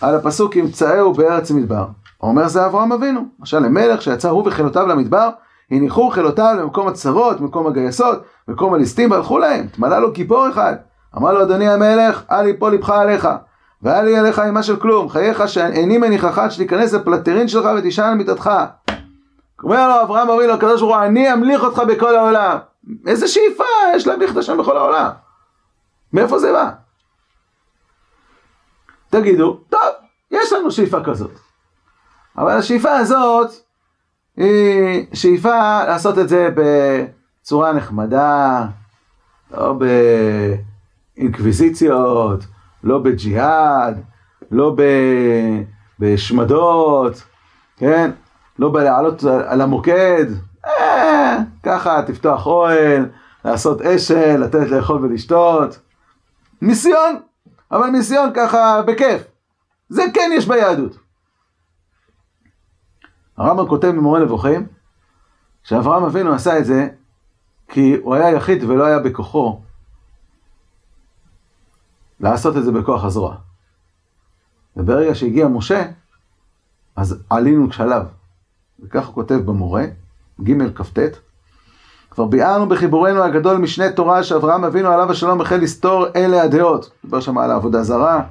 על 0.00 0.14
הפסוק 0.14 0.56
ימצאהו 0.56 1.12
בארץ 1.12 1.50
מדבר. 1.50 1.86
אומר 2.22 2.48
זה 2.48 2.66
אברהם 2.66 2.92
אבינו. 2.92 3.24
למשל 3.38 3.58
למלך 3.58 4.02
שיצא 4.02 4.28
הוא 4.28 4.48
וחילותיו 4.48 4.86
למדבר, 4.86 5.30
הניחו 5.70 6.10
חילותיו 6.10 6.56
למקום 6.58 6.88
הצרות, 6.88 7.40
מקום 7.40 7.66
הגייסות, 7.66 8.22
מקום 8.48 8.74
הליסטים 8.74 9.10
והלכו 9.10 9.38
להם. 9.38 9.64
התמלא 9.64 9.98
לו 9.98 10.12
גיבור 10.12 10.48
אחד. 10.48 10.76
אמר 11.16 11.32
לו 11.32 11.42
אדוני 11.42 11.68
המלך, 11.68 12.22
אל 12.30 12.46
יפול 12.46 12.74
לבך 12.74 12.90
עליך. 12.90 13.28
ואל 13.82 14.08
יהיה 14.08 14.22
לך 14.22 14.38
עמה 14.38 14.62
של 14.62 14.76
כלום. 14.76 15.08
חייך 15.08 15.48
שאיני 15.48 15.98
מניחך 15.98 16.42
שתיכנס 16.50 16.92
לפלטרין 16.92 17.48
שלך 17.48 17.68
ותישן 17.78 18.02
על 18.02 18.14
מיטתך. 18.14 18.50
אומר 19.62 19.88
לו 19.88 20.02
אברהם 20.02 20.30
אבינו 20.30 20.52
הקדוש 20.52 20.80
ברוך 20.80 20.96
הוא, 20.96 21.04
אני 21.04 21.32
אמליך 21.32 21.62
אותך 21.62 21.78
בכל 21.78 22.16
העולם. 22.16 22.58
איזה 23.06 23.28
שאיפה 23.28 23.64
יש 23.94 24.06
להמליך 24.06 24.32
את 24.32 24.36
השם 24.36 24.58
בכל 24.58 24.76
העולם. 24.76 25.10
מאיפה 26.12 26.38
זה 26.38 26.52
בא? 26.52 26.70
תגידו, 29.10 29.60
טוב, 29.68 29.80
יש 30.30 30.52
לנו 30.52 30.70
שאיפה 30.70 31.04
כזאת. 31.04 31.30
אבל 32.38 32.52
השאיפה 32.52 32.96
הזאת 32.96 33.50
היא 34.36 35.06
שאיפה 35.14 35.84
לעשות 35.84 36.18
את 36.18 36.28
זה 36.28 36.48
בצורה 36.54 37.72
נחמדה, 37.72 38.66
לא 39.50 39.74
באינקוויזיציות, 41.16 42.44
לא 42.84 42.98
בג'יהאד, 42.98 44.02
לא 44.50 44.76
בשמדות, 45.98 47.22
כן? 47.76 48.10
לא 48.58 48.72
בלעלות 48.72 49.24
על 49.24 49.60
המוקד, 49.60 50.26
אה, 50.66 51.38
ככה 51.62 52.02
תפתוח 52.06 52.46
אוהל, 52.46 53.08
לעשות 53.44 53.82
אשל, 53.82 54.36
לתת 54.36 54.70
לאכול 54.70 55.04
ולשתות. 55.04 55.78
מיסיון, 56.62 57.20
אבל 57.70 57.90
מיסיון 57.90 58.30
ככה 58.34 58.82
בכיף. 58.82 59.22
זה 59.88 60.02
כן 60.14 60.30
יש 60.34 60.48
ביהדות. 60.48 60.98
הרמב"ם 63.36 63.68
כותב 63.68 63.88
במורה 63.88 64.20
נבוכים, 64.20 64.66
שאברהם 65.64 66.04
אבינו 66.04 66.34
עשה 66.34 66.58
את 66.58 66.64
זה 66.64 66.88
כי 67.68 67.96
הוא 68.02 68.14
היה 68.14 68.30
יחיד 68.30 68.64
ולא 68.64 68.84
היה 68.84 68.98
בכוחו 68.98 69.60
לעשות 72.20 72.56
את 72.56 72.64
זה 72.64 72.72
בכוח 72.72 73.04
הזרוע. 73.04 73.36
וברגע 74.76 75.14
שהגיע 75.14 75.48
משה, 75.48 75.82
אז 76.96 77.24
עלינו 77.30 77.70
כשלב. 77.70 78.02
וכך 78.84 79.06
הוא 79.06 79.14
כותב 79.14 79.34
במורה, 79.34 79.84
ג' 80.42 80.74
כ"ט, 80.74 80.98
כבר 82.10 82.24
ביארנו 82.24 82.68
בחיבורנו 82.68 83.22
הגדול 83.22 83.56
משנה 83.56 83.92
תורה 83.92 84.22
שאברהם 84.22 84.64
אבינו 84.64 84.88
עליו 84.88 85.10
השלום 85.10 85.40
החל 85.40 85.56
לסתור 85.56 86.06
אלה 86.16 86.42
הדעות. 86.42 86.90
דיבר 87.04 87.20
שם 87.20 87.38
על 87.38 87.50
העבודה 87.50 87.82
זרה, 87.82 88.22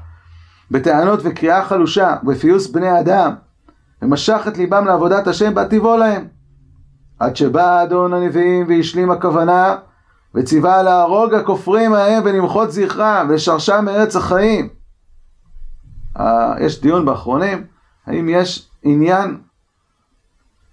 בטענות 0.72 1.20
וקריאה 1.24 1.66
חלושה, 1.66 2.16
ובפיוס 2.24 2.68
בני 2.68 3.00
אדם, 3.00 3.34
ומשך 4.02 4.46
את 4.48 4.58
ליבם 4.58 4.86
לעבודת 4.86 5.28
השם 5.28 5.54
בהטיבו 5.54 5.98
להם. 5.98 6.28
עד 7.20 7.36
שבא 7.36 7.84
אדון 7.84 8.14
הנביאים 8.14 8.66
והשלים 8.70 9.12
הכוונה, 9.12 9.76
וציווה 10.36 10.84
להרוג 10.84 11.34
הכופרים 11.34 11.94
ההם 11.94 12.24
ולמחות 12.26 12.72
זכרם, 12.72 13.28
ולשרשם 13.30 13.86
מארץ 13.86 14.16
החיים. 14.16 14.70
יש 16.60 16.82
דיון 16.82 17.06
באחרונים, 17.06 17.66
האם 18.08 18.30
יש 18.30 18.70
עניין 18.84 19.38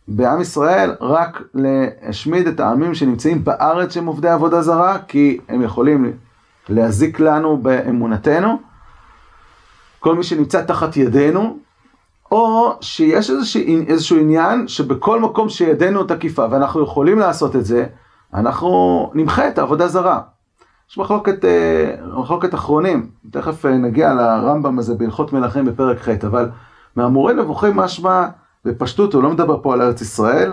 בעם 0.08 0.40
ישראל 0.40 0.94
רק 1.00 1.42
להשמיד 1.54 2.46
את 2.46 2.60
העמים 2.60 2.94
שנמצאים 2.94 3.44
בארץ 3.44 3.94
שהם 3.94 4.06
עובדי 4.06 4.28
עבודה 4.28 4.62
זרה, 4.62 4.98
כי 5.08 5.38
הם 5.48 5.62
יכולים 5.62 6.12
להזיק 6.68 7.20
לנו 7.20 7.56
באמונתנו, 7.56 8.58
כל 10.00 10.14
מי 10.14 10.22
שנמצא 10.22 10.62
תחת 10.62 10.96
ידינו, 10.96 11.58
או 12.32 12.76
שיש 12.80 13.30
איזשהו, 13.30 13.62
איזשהו 13.86 14.18
עניין 14.18 14.68
שבכל 14.68 15.20
מקום 15.20 15.48
שידנו 15.48 16.04
תקיפה 16.04 16.46
ואנחנו 16.50 16.82
יכולים 16.82 17.18
לעשות 17.18 17.56
את 17.56 17.64
זה, 17.64 17.86
אנחנו 18.34 19.10
נמחה 19.14 19.48
את 19.48 19.58
העבודה 19.58 19.88
זרה. 19.88 20.20
יש 20.90 20.98
מחלוקת, 20.98 21.44
אה, 21.44 21.94
מחלוקת 22.16 22.54
אחרונים, 22.54 23.10
תכף 23.30 23.66
אה, 23.66 23.70
נגיע 23.70 24.14
לרמב"ם 24.14 24.78
הזה 24.78 24.94
בהלכות 24.94 25.32
מלכים 25.32 25.64
בפרק 25.64 25.98
ח', 25.98 26.24
אבל 26.24 26.50
מהמורה 26.96 27.32
נבוכים 27.32 27.76
משמע 27.76 28.26
בפשטות, 28.64 29.14
הוא 29.14 29.22
לא 29.22 29.30
מדבר 29.30 29.62
פה 29.62 29.74
על 29.74 29.82
ארץ 29.82 30.00
ישראל, 30.00 30.52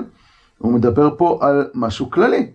הוא 0.57 0.73
מדבר 0.73 1.09
פה 1.17 1.39
על 1.41 1.67
משהו 1.73 2.11
כללי. 2.11 2.51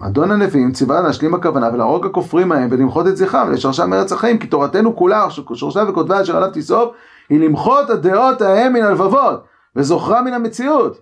אדון 0.00 0.30
הנביאים 0.30 0.72
ציווה 0.72 1.00
להשלים 1.00 1.34
הכוונה 1.34 1.70
ולהרוג 1.72 2.06
הכופרים 2.06 2.52
ההם 2.52 2.68
ולמחות 2.72 3.06
את 3.06 3.16
זכרם 3.16 3.48
ולשרשם 3.48 3.90
מארץ 3.90 4.12
החיים 4.12 4.38
כי 4.38 4.46
תורתנו 4.46 4.96
כולה 4.96 5.26
שורשה 5.54 5.84
וכותבה 5.88 6.22
אשר 6.22 6.36
עליו 6.36 6.50
תיסוב 6.50 6.92
היא 7.28 7.40
למחות 7.40 7.90
הדעות 7.90 8.42
ההם 8.42 8.72
מן 8.72 8.82
הלבבות 8.82 9.44
וזוכרה 9.76 10.22
מן 10.22 10.32
המציאות. 10.32 10.98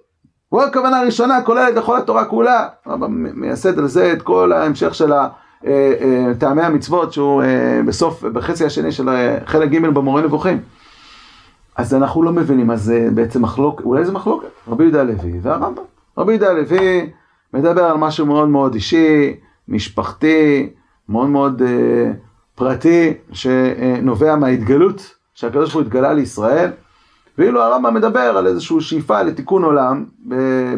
הוא 0.48 0.62
הכוונה 0.62 1.00
הראשונה 1.00 1.42
כוללת 1.42 1.74
לכל 1.74 1.98
התורה 1.98 2.24
כולה. 2.24 2.68
מייסד 3.34 3.78
על 3.78 3.86
זה 3.86 4.12
את 4.12 4.22
כל 4.22 4.52
ההמשך 4.52 4.94
של 4.94 5.12
אה, 5.12 5.28
אה, 5.66 6.32
טעמי 6.38 6.62
המצוות 6.62 7.12
שהוא 7.12 7.42
אה, 7.42 7.80
בסוף, 7.86 8.24
בחצי 8.24 8.64
השני 8.64 8.92
של 8.92 9.08
חלק 9.46 9.70
ג' 9.70 9.86
במורה 9.86 10.22
נבוכים. 10.22 10.60
אז 11.76 11.94
אנחנו 11.94 12.22
לא 12.22 12.32
מבינים, 12.32 12.70
אז 12.70 12.82
זה 12.82 13.08
בעצם 13.14 13.42
מחלוקת, 13.42 13.85
אולי 13.85 14.04
זה 14.04 14.12
מחלוקת, 14.12 14.48
רבי 14.68 14.85
יהודה 14.85 15.00
הלוי 15.00 15.38
והרמב"ם. 15.42 15.82
רבי 16.18 16.32
יהודה 16.32 16.50
הלוי 16.50 17.11
מדבר 17.54 17.85
על 17.85 17.96
משהו 17.96 18.26
מאוד 18.26 18.48
מאוד 18.48 18.74
אישי, 18.74 19.37
משפחתי, 19.68 20.70
מאוד 21.08 21.28
מאוד 21.28 21.62
אה, 21.62 22.12
פרטי, 22.54 23.14
שנובע 23.32 24.37
מההתגלות 24.37 25.14
שהקדוש 25.35 25.62
ברוך 25.62 25.74
הוא 25.74 25.82
התגלה 25.82 26.12
לישראל, 26.12 26.70
ואילו 27.38 27.62
הרמב"ם 27.62 27.94
מדבר 27.94 28.20
על 28.20 28.46
איזושהי 28.46 28.80
שאיפה 28.80 29.22
לתיקון 29.22 29.64
עולם, 29.64 30.04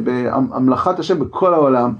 בהמלכת 0.04 0.98
השם 0.98 1.18
בכל 1.18 1.54
העולם, 1.54 1.92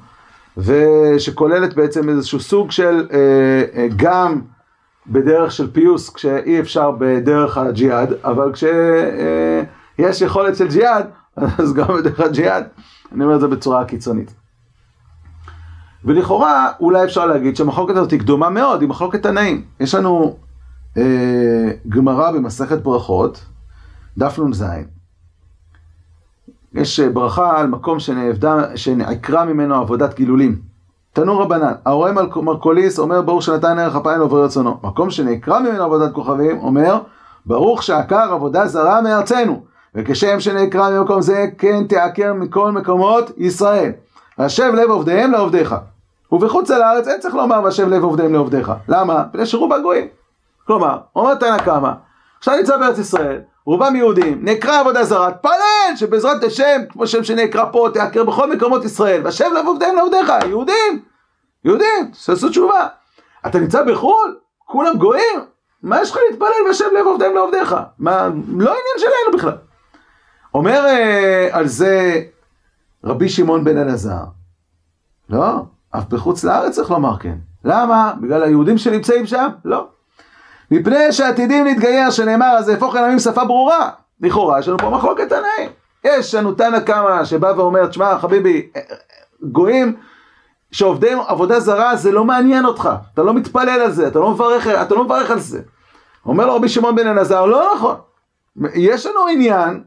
ושכוללת 0.57 1.74
בעצם 1.74 2.09
איזשהו 2.09 2.40
סוג 2.40 2.70
של 2.70 3.07
אה, 3.12 3.62
אה, 3.76 3.88
גם 3.96 4.40
בדרך 5.06 5.52
של 5.52 5.70
פיוס, 5.70 6.10
כשאי 6.10 6.60
אפשר 6.60 6.90
בדרך 6.90 7.58
הג'יהאד, 7.58 8.12
אבל 8.24 8.52
כשיש 8.52 10.22
אה, 10.22 10.26
יכולת 10.26 10.56
של 10.56 10.68
ג'יהאד, 10.68 11.06
אז 11.58 11.74
גם 11.74 11.86
בדרך 11.86 12.20
הג'יהאד, 12.20 12.64
אני 13.12 13.24
אומר 13.24 13.34
את 13.34 13.40
זה 13.40 13.48
בצורה 13.48 13.84
קיצונית. 13.84 14.34
ולכאורה 16.04 16.72
אולי 16.80 17.04
אפשר 17.04 17.26
להגיד 17.26 17.56
שהמחלוקת 17.56 17.96
הזאת 17.96 18.10
היא 18.10 18.20
קדומה 18.20 18.50
מאוד, 18.50 18.80
היא 18.80 18.88
מחלוקת 18.88 19.22
תנאים. 19.22 19.64
יש 19.80 19.94
לנו 19.94 20.36
אה, 20.96 21.70
גמרא 21.88 22.32
במסכת 22.32 22.82
ברכות, 22.82 23.44
דף 24.18 24.38
נ"ז. 24.38 24.64
יש 26.74 27.00
אה, 27.00 27.08
ברכה 27.08 27.60
על 27.60 27.66
מקום 27.66 27.98
שנעקרה 28.74 29.44
ממנו 29.44 29.74
עבודת 29.74 30.14
גילולים. 30.14 30.73
תנו 31.14 31.38
רבנן, 31.38 31.72
הרואה 31.85 32.12
מרקוליס 32.37 32.98
אומר 32.98 33.22
ברוך 33.22 33.42
שנתן 33.42 33.79
ערך 33.79 33.96
אפיים 33.96 34.18
לעובר 34.18 34.44
רצונו. 34.44 34.77
מקום 34.83 35.11
שנעקרה 35.11 35.61
ממנו 35.61 35.85
עבודת 35.85 36.12
כוכבים 36.12 36.59
אומר 36.59 36.98
ברוך 37.46 37.83
שעקר 37.83 38.33
עבודה 38.33 38.66
זרה 38.66 39.00
מארצנו. 39.00 39.62
וכשם 39.94 40.40
שנעקרה 40.40 40.90
ממקום 40.90 41.20
זה 41.20 41.46
כן 41.59 41.85
תעקר 41.88 42.33
מכל 42.35 42.72
מקומות 42.72 43.31
ישראל. 43.37 43.92
והשב 44.38 44.72
לב 44.74 44.90
עובדיהם 44.90 45.33
לעובדיך. 45.33 45.74
ובחוץ 46.33 46.70
על 46.70 46.83
הארץ 46.83 47.09
אין 47.09 47.20
צריך 47.20 47.35
לומר 47.35 47.61
והשב 47.64 47.88
לב 47.88 48.05
עובדיהם 48.05 48.33
לעובדיך. 48.33 48.72
למה? 48.88 49.24
מפני 49.29 49.46
שרוב 49.46 49.72
הגויים. 49.72 50.07
כלומר, 50.66 50.98
אומר 51.16 51.35
תנא 51.35 51.59
קמא, 51.59 51.90
עכשיו 52.38 52.57
נמצא 52.57 52.77
בארץ 52.77 52.98
ישראל, 52.98 53.40
רובם 53.66 53.96
יהודים, 53.96 54.38
נקרא 54.42 54.81
עבודה 54.81 55.05
זרה, 55.05 55.31
תפלל 55.33 55.96
שבעזרת 55.96 56.44
השם, 56.44 56.81
כמו 56.88 57.07
שם 57.07 57.24
שנקרא 57.24 57.64
פה, 57.72 57.88
תעקר 57.94 58.24
בכל 58.24 58.53
מקומות 58.53 58.85
ישראל, 58.85 59.20
והשב 59.24 59.44
לב 59.59 59.66
עובדיהם 59.66 59.96
לעובדיך, 59.96 60.33
יהודים, 60.48 61.03
יהודים, 61.64 62.11
תעשו 62.27 62.48
תשובה. 62.48 62.87
אתה 63.46 63.59
נמצא 63.59 63.83
בחו"ל, 63.83 64.37
כולם 64.59 64.96
גויים, 64.98 65.40
מה 65.83 66.03
יש 66.03 66.11
לך 66.11 66.18
להתפלל 66.31 66.66
והשב 66.66 66.85
לב 66.98 67.07
עובדיהם 67.07 67.35
לעובדיך? 67.35 67.77
מה, 67.98 68.29
לא 68.48 68.70
עניין 68.70 68.98
שלנו 68.98 69.38
בכלל. 69.38 69.57
אומר 70.55 70.85
אה, 70.87 71.48
על 71.53 71.66
זה 71.66 72.22
רבי 73.05 73.29
שמעון 73.29 73.64
בן 73.64 73.79
אלעזר, 73.79 74.24
לא, 75.31 75.53
אף 75.90 76.05
בחוץ 76.09 76.44
לארץ 76.44 76.74
צריך 76.74 76.90
לומר 76.90 77.18
כן. 77.18 77.37
למה? 77.64 78.12
בגלל 78.20 78.42
היהודים 78.42 78.79
שנמצאים 78.79 79.27
שם? 79.27 79.48
לא. 79.64 79.87
מפני 80.70 81.12
שעתידים 81.12 81.64
להתגייר, 81.64 82.11
שנאמר, 82.11 82.57
אז 82.59 82.70
אהפוך 82.70 82.96
אל 82.96 83.05
עמים 83.05 83.18
שפה 83.18 83.44
ברורה. 83.44 83.90
לכאורה, 84.20 84.59
יש 84.59 84.68
לנו 84.68 84.79
פה 84.79 84.90
מחלוקת 84.90 85.29
תנאים. 85.29 85.70
יש 86.05 86.35
לנו 86.35 86.53
תנא 86.53 86.81
קמא 86.81 87.24
שבא 87.24 87.53
ואומר, 87.57 87.87
תשמע, 87.87 88.18
חביבי, 88.18 88.68
גויים 89.42 89.96
שעובדי 90.72 91.12
עבודה 91.27 91.61
זרה, 91.61 91.96
זה 91.96 92.12
לא 92.12 92.24
מעניין 92.24 92.64
אותך. 92.64 92.90
אתה 93.14 93.22
לא 93.22 93.35
מתפלל 93.35 93.68
על 93.68 93.90
זה, 93.92 94.09
אתה 94.09 94.18
לא 94.18 94.31
מברך, 94.31 94.66
אתה 94.68 94.94
לא 94.94 95.05
מברך 95.05 95.31
על 95.31 95.38
זה. 95.38 95.62
אומר 96.27 96.46
לו 96.46 96.55
רבי 96.55 96.68
שמעון 96.68 96.96
בן 96.96 97.07
אלעזר, 97.07 97.46
לא 97.46 97.72
נכון. 97.74 97.96
יש 98.74 99.07
לנו 99.07 99.27
עניין 99.27 99.85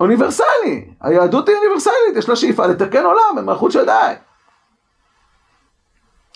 אוניברסלי. 0.00 0.90
היהדות 1.00 1.48
היא 1.48 1.56
אוניברסלית, 1.56 2.16
יש 2.16 2.28
לה 2.28 2.36
שאיפה 2.36 2.66
לתקן 2.66 3.04
עולם 3.04 3.36
במלכות 3.36 3.72
של 3.72 3.84
די. 3.84 4.14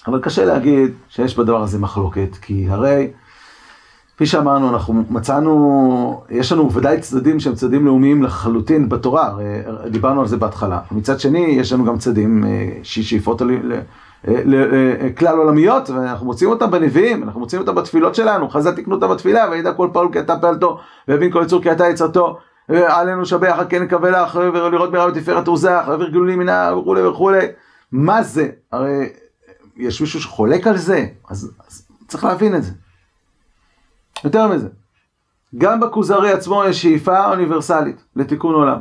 אבל 0.07 0.22
קשה 0.22 0.44
להגיד 0.44 0.94
שיש 1.09 1.38
בדבר 1.38 1.62
הזה 1.62 1.78
מחלוקת, 1.78 2.37
כי 2.42 2.66
הרי, 2.70 3.11
כפי 4.22 4.30
שאמרנו, 4.30 4.70
אנחנו 4.70 5.04
מצאנו, 5.11 6.22
יש 6.30 6.52
לנו 6.52 6.72
ודאי 6.72 7.00
צדדים 7.00 7.40
שהם 7.40 7.54
צדדים 7.54 7.87
לאומיים 7.87 8.22
לחלוטין 8.22 8.88
בתורה, 8.88 9.26
הרי 9.26 9.44
דיברנו 9.90 10.20
על 10.20 10.26
זה 10.26 10.37
בהתחלה. 10.37 10.80
מצד 10.90 11.20
שני, 11.20 11.38
יש 11.38 11.72
לנו 11.72 11.85
גם 11.85 11.98
צדדים 11.98 12.44
אה, 12.44 12.68
שאיפות 12.82 13.42
לכלל 14.24 15.38
עולמיות, 15.38 15.90
ואנחנו 15.90 16.26
מוצאים 16.26 16.50
אותם 16.50 16.70
בנביאים, 16.70 17.22
אנחנו 17.22 17.40
מוצאים 17.40 17.62
אותם 17.62 17.74
בתפילות 17.74 18.14
שלנו, 18.14 18.48
חז"ל 18.48 18.70
תקנו 18.70 18.94
אותם 18.94 19.08
בתפילה, 19.11 19.50
וידע 19.50 19.72
כל 19.72 19.88
פעול 19.92 20.08
כי 20.12 20.20
אתה 20.20 20.37
פעלתו, 20.37 20.78
והבין 21.08 21.32
כל 21.32 21.42
יצור 21.44 21.62
כי 21.62 21.72
אתה 21.72 21.88
יצרתו. 21.88 22.38
עלינו 22.68 23.26
שבח, 23.26 23.58
כן 23.68 23.82
נקווה 23.82 24.11
לך, 24.11 24.40
ולראות 24.54 24.92
מרב 24.92 25.11
ותפארת 25.16 25.46
עוזך, 25.48 25.85
ואוויר 25.88 26.08
גלולים 26.11 26.38
מנה, 26.38 26.76
וכולי 26.76 27.06
וכולי. 27.06 27.46
מה 27.92 28.22
זה? 28.22 28.48
הרי 28.72 29.08
יש 29.76 30.00
מישהו 30.00 30.20
שחולק 30.20 30.66
על 30.66 30.76
זה, 30.76 31.06
אז, 31.30 31.52
אז 31.68 31.88
צריך 32.08 32.24
להבין 32.24 32.56
את 32.56 32.64
זה. 32.64 32.72
יותר 34.24 34.48
מזה, 34.48 34.68
גם 35.58 35.80
בכוזרי 35.80 36.32
עצמו 36.32 36.64
יש 36.64 36.82
שאיפה 36.82 37.30
אוניברסלית 37.30 38.04
לתיקון 38.16 38.54
עולם. 38.54 38.78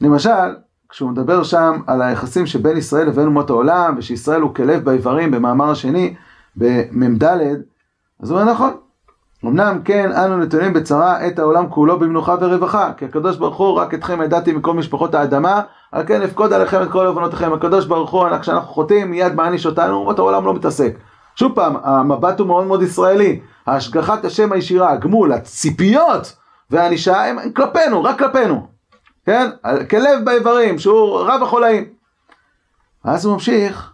למשל, 0.00 0.56
כשהוא 0.88 1.10
מדבר 1.10 1.42
שם 1.42 1.80
על 1.86 2.02
היחסים 2.02 2.46
שבין 2.46 2.76
ישראל 2.76 3.08
לבין 3.08 3.26
אומות 3.26 3.50
העולם, 3.50 3.94
ושישראל 3.98 4.40
הוא 4.40 4.54
כלב 4.54 4.84
באיברים 4.84 5.30
במאמר 5.30 5.70
השני, 5.70 6.14
במ"ד, 6.56 7.24
אז 8.22 8.30
הוא 8.30 8.40
אומר 8.40 8.52
נכון. 8.52 8.70
אמנם 9.44 9.78
כן 9.84 10.12
אנו 10.12 10.36
נתונים 10.36 10.72
בצרה 10.72 11.26
את 11.26 11.38
העולם 11.38 11.68
כולו 11.68 11.98
במנוחה 11.98 12.36
ורווחה, 12.40 12.92
כי 12.96 13.04
הקדוש 13.04 13.36
ברוך 13.36 13.56
הוא 13.56 13.74
רק 13.74 13.94
אתכם 13.94 14.22
ידעתי 14.22 14.52
מכל 14.52 14.74
משפחות 14.74 15.14
האדמה, 15.14 15.60
על 15.92 16.06
כן 16.06 16.22
אפקוד 16.22 16.52
עליכם 16.52 16.82
את 16.82 16.90
כל 16.90 17.06
עוונותיכם. 17.06 17.52
הקדוש 17.52 17.86
ברוך 17.86 18.10
הוא, 18.10 18.38
כשאנחנו 18.40 18.68
חוטאים, 18.68 19.10
מיד 19.10 19.34
מעניש 19.34 19.66
אותנו, 19.66 19.94
אומות 19.94 20.18
העולם 20.18 20.44
לא 20.44 20.54
מתעסק. 20.54 20.96
שוב 21.36 21.52
פעם, 21.54 21.76
המבט 21.82 22.40
הוא 22.40 22.46
מאוד 22.46 22.66
מאוד 22.66 22.82
ישראלי. 22.82 23.40
השגחת 23.76 24.24
השם 24.24 24.52
הישירה, 24.52 24.92
הגמול, 24.92 25.32
הציפיות 25.32 26.36
והענישה 26.70 27.24
הם 27.24 27.52
כלפינו, 27.52 28.04
רק 28.04 28.18
כלפינו. 28.18 28.66
כן? 29.26 29.50
כלב 29.90 30.24
באיברים, 30.24 30.78
שהוא 30.78 31.20
רב 31.20 31.42
החולאים. 31.42 31.84
אז 33.04 33.24
הוא 33.24 33.34
ממשיך, 33.34 33.92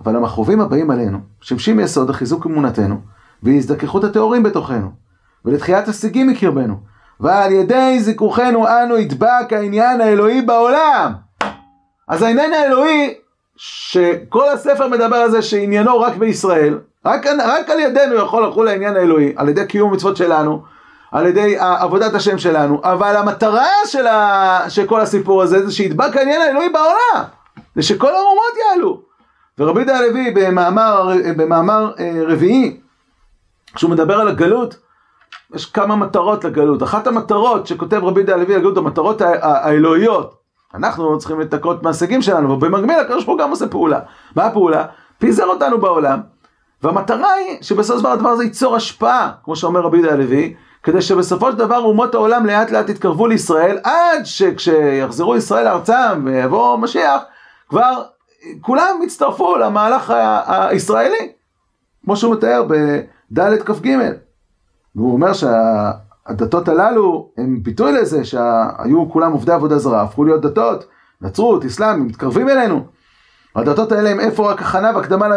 אבל 0.00 0.16
המכרובים 0.16 0.60
הבאים 0.60 0.90
עלינו, 0.90 1.18
שמשים 1.40 1.80
יסוד 1.80 2.10
לחיזוק 2.10 2.46
אמונתנו, 2.46 3.00
והזדככות 3.42 4.04
הטהורים 4.04 4.42
בתוכנו, 4.42 4.90
ולתחיית 5.44 5.88
השיגים 5.88 6.26
מקרבנו, 6.28 6.80
ועל 7.20 7.52
ידי 7.52 8.00
זיכוכנו 8.00 8.68
אנו 8.68 8.98
ידבק 8.98 9.52
העניין 9.52 10.00
האלוהי 10.00 10.42
בעולם. 10.42 11.12
אז 12.08 12.22
העניין 12.22 12.52
האלוהי 12.52 13.14
שכל 13.56 14.48
הספר 14.48 14.88
מדבר 14.88 15.16
על 15.16 15.30
זה 15.30 15.42
שעניינו 15.42 16.00
רק 16.00 16.16
בישראל, 16.16 16.78
רק, 17.06 17.26
רק 17.26 17.70
על 17.70 17.80
ידינו 17.80 18.14
יכול 18.14 18.46
לחול 18.46 18.68
העניין 18.68 18.96
האלוהי, 18.96 19.32
על 19.36 19.48
ידי 19.48 19.66
קיום 19.66 19.92
מצוות 19.92 20.16
שלנו, 20.16 20.62
על 21.12 21.26
ידי 21.26 21.56
עבודת 21.58 22.14
השם 22.14 22.38
שלנו, 22.38 22.80
אבל 22.84 23.16
המטרה 23.16 23.66
של, 23.86 24.06
ה, 24.06 24.60
של 24.68 24.86
כל 24.86 25.00
הסיפור 25.00 25.42
הזה 25.42 25.66
זה 25.66 25.72
שידבק 25.72 26.16
העניין 26.16 26.42
האלוהי 26.42 26.68
בעולם, 26.68 27.24
זה 27.74 27.82
שכל 27.82 28.14
האומות 28.14 28.52
יעלו. 28.68 29.00
ורבי 29.58 29.80
יהודה 29.80 29.98
הלוי 29.98 30.30
במאמר, 30.34 31.10
במאמר 31.36 31.92
אה, 31.98 32.20
רביעי, 32.26 32.80
כשהוא 33.74 33.90
מדבר 33.90 34.20
על 34.20 34.28
הגלות, 34.28 34.76
יש 35.54 35.66
כמה 35.66 35.96
מטרות 35.96 36.44
לגלות. 36.44 36.82
אחת 36.82 37.06
המטרות 37.06 37.66
שכותב 37.66 38.04
רבי 38.04 38.20
יהודה 38.20 38.34
הלוי 38.34 38.54
על 38.54 38.60
הגלות, 38.60 38.76
המטרות 38.76 39.20
האלוהיות, 39.20 40.34
אנחנו 40.74 41.18
צריכים 41.18 41.40
לתקות 41.40 41.82
מההישגים 41.82 42.22
שלנו, 42.22 42.50
ובמקביל 42.50 42.98
הקדוש 42.98 43.24
ברוך 43.24 43.38
הוא 43.38 43.38
גם 43.38 43.50
עושה 43.50 43.66
פעולה. 43.68 44.00
מה 44.36 44.44
הפעולה? 44.44 44.84
פיזר 45.18 45.46
אותנו 45.46 45.78
בעולם, 45.78 46.20
והמטרה 46.82 47.32
היא 47.32 47.58
שבסופו 47.60 47.98
של 47.98 48.02
דבר 48.02 48.12
הדבר 48.12 48.28
הזה 48.28 48.44
ייצור 48.44 48.76
השפעה, 48.76 49.30
כמו 49.44 49.56
שאומר 49.56 49.80
רבי 49.80 49.96
יהודה 49.96 50.12
הלוי, 50.12 50.54
כדי 50.82 51.02
שבסופו 51.02 51.50
של 51.52 51.58
דבר 51.58 51.78
אומות 51.78 52.14
העולם 52.14 52.46
לאט 52.46 52.70
לאט 52.70 52.88
יתקרבו 52.88 53.26
לישראל, 53.26 53.78
עד 53.84 54.24
שכשיחזרו 54.24 55.36
ישראל 55.36 55.64
לארצם 55.64 56.22
ויבוא 56.24 56.76
משיח, 56.76 57.22
כבר 57.68 58.02
כולם 58.60 59.00
יצטרפו 59.02 59.56
למהלך 59.56 60.14
הישראלי, 60.46 61.32
כמו 62.04 62.16
שהוא 62.16 62.34
מתאר 62.34 62.66
בד' 62.68 63.62
כ"ג. 63.62 63.98
והוא 64.96 65.12
אומר 65.12 65.32
שהדתות 65.32 66.68
הללו 66.68 67.30
הם 67.36 67.62
ביטוי 67.62 67.92
לזה 67.92 68.24
שהיו 68.24 69.10
כולם 69.12 69.32
עובדי 69.32 69.52
עבודה 69.52 69.78
זרה, 69.78 70.02
הפכו 70.02 70.24
להיות 70.24 70.42
דתות, 70.42 70.84
נצרות, 71.20 71.64
אסלאם, 71.64 72.06
מתקרבים 72.06 72.48
אלינו. 72.48 72.84
הדתות 73.56 73.92
האלה 73.92 74.10
הם 74.10 74.20
איפה 74.20 74.50
רק 74.50 74.62
הכנה 74.62 74.92
והקדמה 74.94 75.28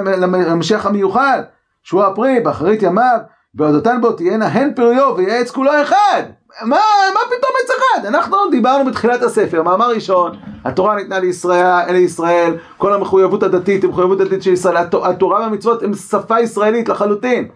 למשיח 0.47 0.85
המיוחד, 0.85 1.41
שהוא 1.83 2.03
הפרי, 2.03 2.39
באחרית 2.39 2.83
ימיו, 2.83 3.17
ועודותן 3.55 4.01
בו 4.01 4.11
תהיינה 4.11 4.47
הן 4.47 4.73
פריו 4.75 5.13
ויהיה 5.17 5.39
עץ 5.39 5.51
כולו 5.51 5.71
אחד. 5.81 6.23
מה, 6.61 6.77
מה 7.13 7.19
פתאום 7.25 7.51
עץ 7.63 7.69
אחד? 7.69 8.05
אנחנו 8.05 8.37
דיברנו 8.51 8.85
בתחילת 8.85 9.23
הספר, 9.23 9.63
מאמר 9.63 9.89
ראשון, 9.89 10.39
התורה 10.65 10.95
ניתנה 10.95 11.19
לישראל, 11.19 11.91
לישראל, 11.91 12.57
כל 12.77 12.93
המחויבות 12.93 13.43
הדתית 13.43 13.83
היא 13.83 13.89
מחויבות 13.89 14.17
דתית 14.17 14.43
של 14.43 14.53
ישראל, 14.53 14.77
התורה 15.03 15.39
והמצוות 15.39 15.83
הן 15.83 15.93
שפה 15.93 16.39
ישראלית 16.39 16.89
לחלוטין. 16.89 17.47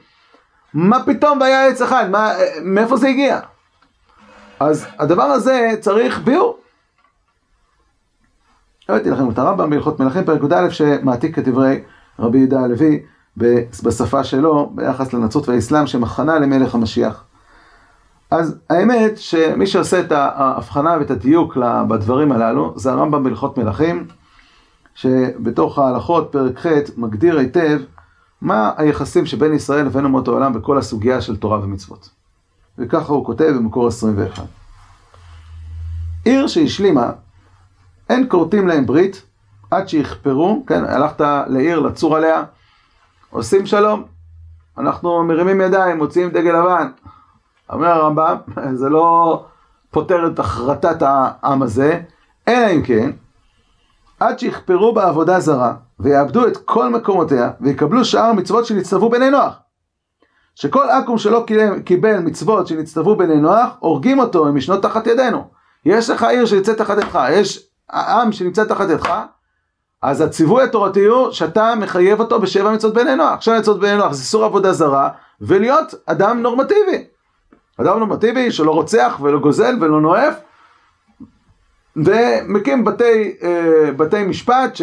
מה 0.73 1.03
פתאום 1.05 1.41
והיה 1.41 1.67
עץ 1.67 1.81
אחד? 1.81 2.09
מה, 2.09 2.31
מאיפה 2.63 2.97
זה 2.97 3.07
הגיע? 3.07 3.39
אז 4.59 4.85
הדבר 4.99 5.23
הזה 5.23 5.69
צריך 5.79 6.19
ביור. 6.19 6.57
הבאתי 8.89 9.09
לכם 9.09 9.29
את 9.29 9.39
הרמב"ם 9.39 9.69
בהלכות 9.69 9.99
מלכים 9.99 10.25
פרק 10.25 10.41
י"א 10.43 10.69
שמעתיק 10.69 11.39
את 11.39 11.47
דברי 11.47 11.81
רבי 12.19 12.37
יהודה 12.37 12.61
הלוי 12.61 12.99
בשפה 13.83 14.23
שלו 14.23 14.71
ביחס 14.75 15.13
לנצרות 15.13 15.49
והאסלאם 15.49 15.87
שמכנה 15.87 16.39
למלך 16.39 16.75
המשיח. 16.75 17.23
אז 18.31 18.55
האמת 18.69 19.17
שמי 19.17 19.67
שעושה 19.67 19.99
את 19.99 20.11
ההבחנה 20.11 20.97
ואת 20.99 21.11
הדיוק 21.11 21.57
בדברים 21.89 22.31
הללו 22.31 22.73
זה 22.75 22.91
הרמב"ם 22.91 23.23
בהלכות 23.23 23.57
מלכים 23.57 24.07
שבתוך 24.95 25.79
ההלכות 25.79 26.29
פרק 26.31 26.59
ח' 26.59 26.67
מגדיר 26.97 27.37
היטב 27.37 27.79
מה 28.41 28.71
היחסים 28.77 29.25
שבין 29.25 29.53
ישראל 29.53 29.85
לבין 29.85 30.05
אומות 30.05 30.27
העולם 30.27 30.53
בכל 30.53 30.77
הסוגיה 30.77 31.21
של 31.21 31.37
תורה 31.37 31.59
ומצוות. 31.63 32.09
וככה 32.77 33.13
הוא 33.13 33.25
כותב 33.25 33.53
במקור 33.57 33.87
21. 33.87 34.43
עיר 36.25 36.47
שהשלימה, 36.47 37.11
אין 38.09 38.25
כורתים 38.29 38.67
להם 38.67 38.85
ברית 38.85 39.21
עד 39.71 39.89
שיכפרו, 39.89 40.63
כן, 40.67 40.85
הלכת 40.85 41.21
לעיר 41.47 41.79
לצור 41.79 42.15
עליה, 42.15 42.43
עושים 43.29 43.65
שלום, 43.65 44.03
אנחנו 44.77 45.23
מרימים 45.23 45.61
ידיים, 45.61 45.97
מוציאים 45.97 46.29
דגל 46.29 46.59
לבן. 46.59 46.87
אומר 47.69 47.87
הרמב"ם, 47.87 48.35
זה 48.79 48.89
לא 48.89 49.45
פותר 49.91 50.27
את 50.27 50.39
החרטת 50.39 51.01
העם 51.01 51.61
הזה, 51.61 52.01
אלא 52.47 52.71
אם 52.75 52.83
כן, 52.83 53.11
עד 54.19 54.39
שיכפרו 54.39 54.93
בעבודה 54.93 55.39
זרה, 55.39 55.73
ויאבדו 55.99 56.47
את 56.47 56.57
כל 56.57 56.89
מקומותיה, 56.89 57.51
ויקבלו 57.61 58.05
שאר 58.05 58.33
מצוות 58.33 58.65
שנצטוו 58.65 59.09
בני 59.09 59.29
נוח. 59.29 59.53
שכל 60.55 60.89
עכו"ם 60.89 61.17
שלא 61.17 61.45
קיבל 61.85 62.19
מצוות 62.19 62.67
שנצטוו 62.67 63.15
בני 63.15 63.37
נוח, 63.37 63.69
הורגים 63.79 64.19
אותו 64.19 64.57
ישנו 64.57 64.77
תחת 64.77 65.07
ידינו. 65.07 65.47
יש 65.85 66.09
לך 66.09 66.23
עיר 66.23 66.45
שנמצאת 66.45 66.77
תחת 66.77 66.97
ידך, 66.97 67.19
יש 67.31 67.66
עם 67.91 68.31
שנמצא 68.31 68.63
תחת 68.63 68.89
ידך, 68.89 69.13
אז 70.01 70.21
הציווי 70.21 70.63
התורתי 70.63 71.05
הוא 71.05 71.31
שאתה 71.31 71.73
מחייב 71.75 72.19
אותו 72.19 72.39
בשבע 72.39 72.71
מצוות 72.71 72.93
בני 72.93 73.15
נוח. 73.15 73.41
שבע 73.41 73.59
מצוות 73.59 73.79
בני 73.79 73.97
נוח 73.97 74.13
זה 74.13 74.21
איסור 74.21 74.45
עבודה 74.45 74.73
זרה, 74.73 75.09
ולהיות 75.41 75.93
אדם 76.05 76.41
נורמטיבי. 76.41 77.05
אדם 77.81 77.99
נורמטיבי 77.99 78.51
שלא 78.51 78.71
רוצח 78.71 79.19
ולא 79.21 79.39
גוזל 79.39 79.75
ולא 79.81 80.01
נואף, 80.01 80.33
ומקים 81.95 82.85
בתי, 82.85 83.35
אה, 83.43 83.91
בתי 83.91 84.23
משפט 84.23 84.75
ש, 84.75 84.81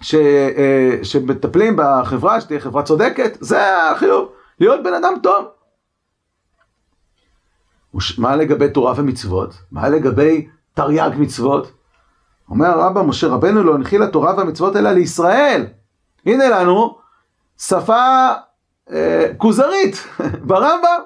ש, 0.00 0.14
אה, 0.14 0.98
שמטפלים 1.02 1.76
בחברה, 1.76 2.40
שתהיה 2.40 2.60
חברה 2.60 2.82
צודקת, 2.82 3.38
זה 3.40 3.90
החיוב, 3.90 4.28
להיות 4.60 4.82
בן 4.82 4.94
אדם 4.94 5.14
טוב. 5.22 5.44
מה 8.18 8.36
לגבי 8.36 8.70
תורה 8.70 8.92
ומצוות? 8.96 9.54
מה 9.72 9.88
לגבי 9.88 10.48
תרי"ג 10.74 11.10
מצוות? 11.18 11.77
אומר 12.50 12.66
הרמב"ם, 12.66 13.08
משה 13.08 13.26
רבנו 13.26 13.62
לא 13.62 13.74
הנחיל 13.74 14.02
התורה 14.02 14.34
והמצוות 14.36 14.76
אלא 14.76 14.90
לישראל. 14.90 15.66
הנה 16.26 16.48
לנו 16.48 16.98
שפה 17.58 18.28
אה, 18.92 19.30
כוזרית 19.36 20.06
ברמב"ם, 20.48 21.00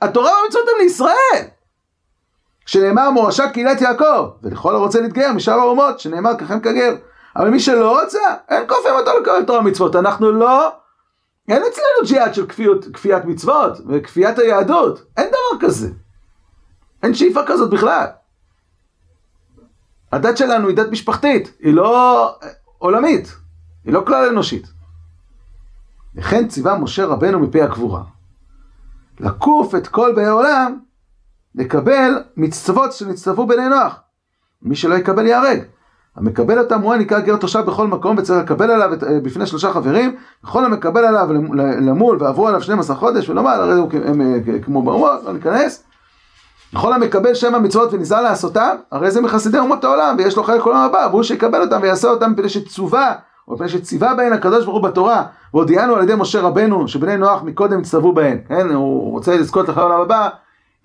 התורה 0.00 0.30
והמצוות 0.40 0.64
הן 0.68 0.82
לישראל. 0.82 1.44
שנאמר 2.66 3.10
מורשה 3.10 3.48
קהילת 3.48 3.80
יעקב, 3.80 4.28
ולכל 4.42 4.74
הרוצה 4.74 5.00
להתגייר 5.00 5.32
משאר 5.32 5.54
האומות, 5.54 6.00
שנאמר 6.00 6.36
ככם 6.38 6.60
כגר. 6.60 6.94
אבל 7.36 7.50
מי 7.50 7.60
שלא 7.60 8.00
רוצה, 8.00 8.18
אין 8.48 8.64
כופים 8.68 8.92
אותו 8.92 9.10
לקבל 9.20 9.44
תורה 9.44 9.58
ומצוות. 9.58 9.96
אנחנו 9.96 10.32
לא, 10.32 10.72
אין 11.48 11.62
אצלנו 11.62 12.06
ג'יהאד 12.06 12.34
של 12.34 12.46
כפיות, 12.46 12.84
כפיית 12.92 13.24
מצוות 13.24 13.78
וכפיית 13.88 14.38
היהדות. 14.38 15.02
אין 15.16 15.28
דבר 15.28 15.66
כזה. 15.66 15.88
אין 17.02 17.14
שאיפה 17.14 17.40
כזאת 17.46 17.70
בכלל. 17.70 18.06
הדת 20.12 20.36
שלנו 20.36 20.68
היא 20.68 20.76
דת 20.76 20.90
משפחתית, 20.90 21.52
היא 21.60 21.74
לא 21.74 22.34
עולמית, 22.78 23.36
היא 23.84 23.92
לא 23.92 24.02
כלל 24.06 24.28
אנושית. 24.28 24.66
לכן 26.14 26.48
ציווה 26.48 26.78
משה 26.78 27.06
רבנו 27.06 27.40
מפי 27.40 27.62
הקבורה. 27.62 28.02
לקוף 29.20 29.74
את 29.74 29.88
כל 29.88 30.12
באי 30.16 30.28
עולם 30.28 30.78
לקבל 31.54 32.22
מצוות 32.36 32.92
שנצטוו 32.92 33.46
בני 33.46 33.68
נוח. 33.68 34.00
מי 34.62 34.76
שלא 34.76 34.94
יקבל 34.94 35.26
ייהרג. 35.26 35.62
המקבל 36.16 36.58
אותם 36.58 36.80
הוא 36.80 36.94
הנקרא 36.94 37.20
גר 37.20 37.36
תושב 37.36 37.60
בכל 37.60 37.86
מקום 37.86 38.18
וצריך 38.18 38.44
לקבל 38.44 38.70
עליו 38.70 38.94
את, 38.94 39.04
אה, 39.04 39.20
בפני 39.20 39.46
שלושה 39.46 39.72
חברים, 39.72 40.16
וכל 40.44 40.64
המקבל 40.64 41.04
עליו 41.04 41.28
למול 41.80 42.16
ועברו 42.20 42.48
עליו 42.48 42.62
12 42.62 42.96
חודש 42.96 43.28
ולומר 43.28 43.50
הרי 43.50 44.00
הם 44.04 44.20
אה, 44.20 44.58
כמו 44.64 44.82
באומות, 44.82 45.24
לא 45.24 45.32
ניכנס. 45.32 45.84
וכל 46.72 46.92
המקבל 46.92 47.34
שם 47.34 47.54
המצוות 47.54 47.92
ונזהר 47.92 48.22
לעשותם, 48.22 48.76
הרי 48.90 49.10
זה 49.10 49.20
מחסידי 49.20 49.58
אומות 49.58 49.84
העולם 49.84 50.16
ויש 50.18 50.36
לו 50.36 50.44
חלק 50.44 50.62
עולם 50.62 50.78
הבא, 50.78 51.08
והוא 51.10 51.22
שיקבל 51.22 51.60
אותם 51.60 51.78
ויעשה 51.82 52.08
אותם 52.08 52.32
מפני 52.32 52.48
שצווה, 52.48 53.14
או 53.48 53.54
מפני 53.54 53.68
שציווה 53.68 54.14
בהן 54.14 54.32
הקדוש 54.32 54.64
ברוך 54.64 54.76
הוא 54.76 54.84
בתורה, 54.84 55.22
והודיענו 55.54 55.94
על 55.96 56.02
ידי 56.02 56.14
משה 56.18 56.40
רבנו 56.40 56.88
שבני 56.88 57.16
נוח 57.16 57.42
מקודם 57.42 57.78
הצטוו 57.78 58.12
בהן, 58.12 58.38
כן, 58.48 58.70
הוא 58.70 59.12
רוצה 59.12 59.36
לזכות 59.36 59.68
לחיי 59.68 59.82
העולם 59.82 60.00
הבא, 60.00 60.28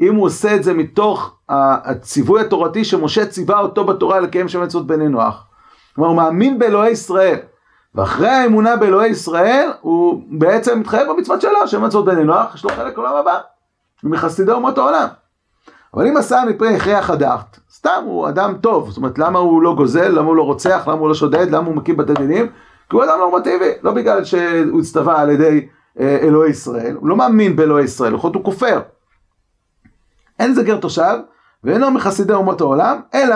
אם 0.01 0.15
הוא 0.15 0.25
עושה 0.25 0.55
את 0.55 0.63
זה 0.63 0.73
מתוך 0.73 1.35
הציווי 1.49 2.41
התורתי 2.41 2.85
שמשה 2.85 3.25
ציווה 3.25 3.59
אותו 3.59 3.83
בתורה 3.83 4.19
לקיים 4.19 4.47
שם 4.47 4.63
מצוות 4.63 4.87
בני 4.87 5.07
נוח. 5.07 5.45
כלומר, 5.95 6.09
הוא 6.09 6.17
מאמין 6.17 6.59
באלוהי 6.59 6.91
ישראל. 6.91 7.37
ואחרי 7.95 8.27
האמונה 8.27 8.75
באלוהי 8.75 9.09
ישראל, 9.09 9.69
הוא 9.81 10.21
בעצם 10.29 10.79
מתחייב 10.79 11.09
במצוות 11.09 11.41
שלו, 11.41 11.67
שם 11.67 11.83
מצוות 11.83 12.05
בני 12.05 12.23
נוח, 12.23 12.55
יש 12.55 12.63
לו 12.63 12.69
חלק 12.69 12.97
עולם 12.97 13.15
הבא. 13.15 13.39
מחסידי 14.03 14.51
אומות 14.51 14.77
העולם. 14.77 15.07
אבל 15.93 16.07
אם 16.07 16.17
עשה 16.17 16.43
מפרי 16.49 16.75
הכרח 16.75 17.09
הדעת, 17.09 17.59
סתם 17.71 18.03
הוא 18.05 18.29
אדם 18.29 18.53
טוב, 18.61 18.89
זאת 18.89 18.97
אומרת 18.97 19.19
למה 19.19 19.39
הוא 19.39 19.61
לא 19.61 19.75
גוזל, 19.75 20.09
למה 20.09 20.27
הוא 20.27 20.35
לא 20.35 20.43
רוצח, 20.43 20.83
למה 20.87 20.99
הוא 20.99 21.07
לא 21.07 21.13
שודד, 21.13 21.51
למה 21.51 21.67
הוא 21.67 21.75
מקים 21.75 21.97
בתי 21.97 22.13
דינים? 22.13 22.47
כי 22.89 22.95
הוא 22.95 23.03
אדם 23.03 23.19
נורמטיבי, 23.19 23.71
לא 23.83 23.91
בגלל 23.91 24.23
שהוא 24.23 24.79
הצטווה 24.79 25.21
על 25.21 25.29
ידי 25.29 25.67
אה, 25.99 26.17
אלוהי 26.21 26.49
ישראל, 26.49 26.95
הוא 26.95 27.07
לא 27.07 27.15
מאמין 27.15 27.55
באלוהי 27.55 27.83
ישראל, 27.83 28.13
לפחות 28.13 28.35
הוא 28.35 28.43
כופר. 28.43 28.79
אין 30.39 30.53
זה 30.53 30.63
גר 30.63 30.77
תושב, 30.77 31.17
ואינו 31.63 31.91
מחסידי 31.91 32.33
אומות 32.33 32.61
העולם, 32.61 32.99
אלא, 33.13 33.35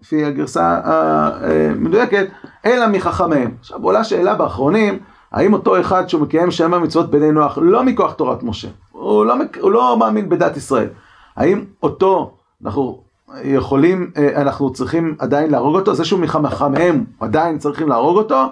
לפי 0.00 0.24
הגרסה 0.24 0.80
המדויקת, 0.84 2.26
אלא 2.66 2.88
מחכמיהם. 2.88 3.54
עכשיו 3.60 3.82
עולה 3.82 4.04
שאלה 4.04 4.34
באחרונים, 4.34 4.98
האם 5.32 5.52
אותו 5.52 5.80
אחד 5.80 6.08
שהוא 6.08 6.22
מקיים 6.22 6.50
שם 6.50 6.74
המצוות 6.74 7.10
בני 7.10 7.32
נוח, 7.32 7.58
לא 7.62 7.82
מכוח 7.82 8.12
תורת 8.12 8.42
משה, 8.42 8.68
הוא 8.92 9.26
לא, 9.26 9.34
הוא 9.60 9.70
לא 9.70 9.96
מאמין 9.98 10.28
בדת 10.28 10.56
ישראל, 10.56 10.88
האם 11.36 11.64
אותו, 11.82 12.30
אנחנו 12.64 13.02
יכולים, 13.44 14.10
אה, 14.16 14.42
אנחנו 14.42 14.72
צריכים 14.72 15.16
עדיין 15.18 15.50
להרוג 15.50 15.74
אותו, 15.74 15.94
זה 15.94 16.04
שהוא 16.04 16.20
מחמם, 16.20 17.04
עדיין 17.20 17.58
צריכים 17.58 17.88
להרוג 17.88 18.16
אותו, 18.16 18.44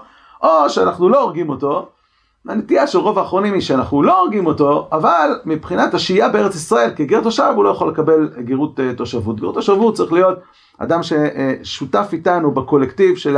או 0.43 0.71
שאנחנו 0.71 1.09
לא 1.09 1.23
הורגים 1.23 1.49
אותו, 1.49 1.89
הנטייה 2.49 2.87
של 2.87 2.99
רוב 2.99 3.19
האחרונים 3.19 3.55
היא 3.55 3.61
שאנחנו 3.61 4.03
לא 4.03 4.21
הורגים 4.21 4.47
אותו, 4.47 4.89
אבל 4.93 5.41
מבחינת 5.45 5.95
השהייה 5.95 6.29
בארץ 6.29 6.55
ישראל 6.55 6.91
כגר 6.97 7.21
תושב 7.21 7.53
הוא 7.57 7.65
לא 7.65 7.69
יכול 7.69 7.89
לקבל 7.89 8.31
גרות 8.39 8.81
אה, 8.81 8.95
תושבות. 8.97 9.41
גר 9.41 9.53
תושבות 9.53 9.95
צריך 9.95 10.13
להיות 10.13 10.39
אדם 10.79 11.01
ששותף 11.03 12.09
איתנו 12.13 12.51
בקולקטיב 12.51 13.17
של 13.17 13.37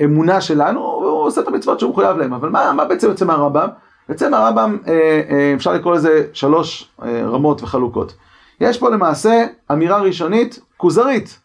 האמונה 0.00 0.40
שלנו, 0.40 0.80
והוא 0.80 1.26
עושה 1.26 1.40
את 1.40 1.48
המצוות 1.48 1.80
שהוא 1.80 1.90
מחויב 1.90 2.16
להם. 2.16 2.32
אבל 2.32 2.48
מה, 2.48 2.72
מה 2.72 2.84
בעצם 2.84 3.08
יוצא 3.08 3.24
מהרמב"ם? 3.24 3.68
יוצא 4.08 4.30
מהרמב"ם, 4.30 4.78
אה, 4.86 5.20
אה, 5.30 5.52
אפשר 5.56 5.72
לקרוא 5.72 5.94
לזה 5.94 6.26
שלוש 6.32 6.90
רמות 7.02 7.62
וחלוקות. 7.62 8.14
יש 8.60 8.78
פה 8.78 8.90
למעשה 8.90 9.46
אמירה 9.72 10.00
ראשונית 10.00 10.60
כוזרית 10.76 11.40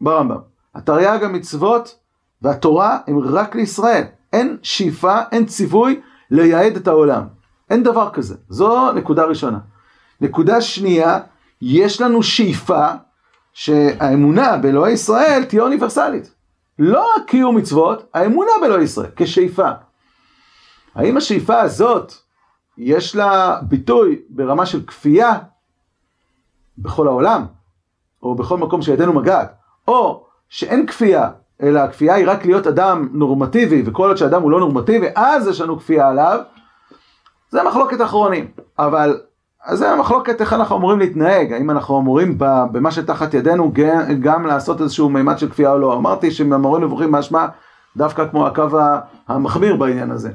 ברמב"ם. 0.00 0.38
התרי"ג 0.74 1.24
המצוות 1.24 1.98
והתורה 2.42 2.98
הם 3.06 3.18
רק 3.18 3.54
לישראל. 3.54 4.04
אין 4.32 4.56
שאיפה, 4.62 5.18
אין 5.32 5.46
ציווי 5.46 6.00
לייעד 6.30 6.76
את 6.76 6.88
העולם. 6.88 7.26
אין 7.70 7.82
דבר 7.82 8.10
כזה. 8.12 8.34
זו 8.48 8.92
נקודה 8.92 9.24
ראשונה. 9.24 9.58
נקודה 10.20 10.60
שנייה, 10.60 11.20
יש 11.62 12.00
לנו 12.00 12.22
שאיפה 12.22 12.86
שהאמונה 13.52 14.56
באלוהי 14.56 14.92
ישראל 14.92 15.44
תהיה 15.44 15.62
אוניברסלית. 15.62 16.34
לא 16.78 17.06
קיום 17.26 17.56
מצוות, 17.56 18.08
האמונה 18.14 18.50
באלוהי 18.60 18.84
ישראל, 18.84 19.10
כשאיפה. 19.16 19.68
האם 20.94 21.16
השאיפה 21.16 21.60
הזאת, 21.60 22.12
יש 22.78 23.16
לה 23.16 23.58
ביטוי 23.62 24.18
ברמה 24.28 24.66
של 24.66 24.86
כפייה 24.86 25.38
בכל 26.78 27.08
העולם, 27.08 27.44
או 28.22 28.34
בכל 28.34 28.58
מקום 28.58 28.82
שידינו 28.82 29.12
מגעת, 29.12 29.54
או 29.88 30.24
שאין 30.48 30.86
כפייה, 30.86 31.30
אלא 31.62 31.80
הכפייה 31.80 32.14
היא 32.14 32.28
רק 32.28 32.46
להיות 32.46 32.66
אדם 32.66 33.08
נורמטיבי, 33.12 33.82
וכל 33.86 34.08
עוד 34.08 34.16
שאדם 34.16 34.42
הוא 34.42 34.50
לא 34.50 34.60
נורמטיבי, 34.60 35.06
אז 35.14 35.48
יש 35.48 35.60
לנו 35.60 35.78
כפייה 35.78 36.08
עליו, 36.08 36.40
זה 37.50 37.62
מחלוקת 37.62 38.02
אחרונים. 38.02 38.46
אבל 38.78 39.20
זה 39.72 39.90
המחלוקת 39.90 40.40
איך 40.40 40.52
אנחנו 40.52 40.76
אמורים 40.76 40.98
להתנהג, 40.98 41.52
האם 41.52 41.70
אנחנו 41.70 41.98
אמורים 41.98 42.38
במה 42.38 42.90
שתחת 42.90 43.34
ידינו 43.34 43.72
גם 44.20 44.46
לעשות 44.46 44.80
איזשהו 44.80 45.08
מימד 45.08 45.38
של 45.38 45.50
כפייה 45.50 45.72
או 45.72 45.78
לא. 45.78 45.94
אמרתי 45.94 46.30
שמאמרים 46.30 46.84
נבוכים 46.84 47.12
משמע 47.12 47.46
דווקא 47.96 48.28
כמו 48.30 48.46
הקו 48.46 48.68
המחמיר 49.28 49.76
בעניין 49.76 50.10
הזה. 50.10 50.30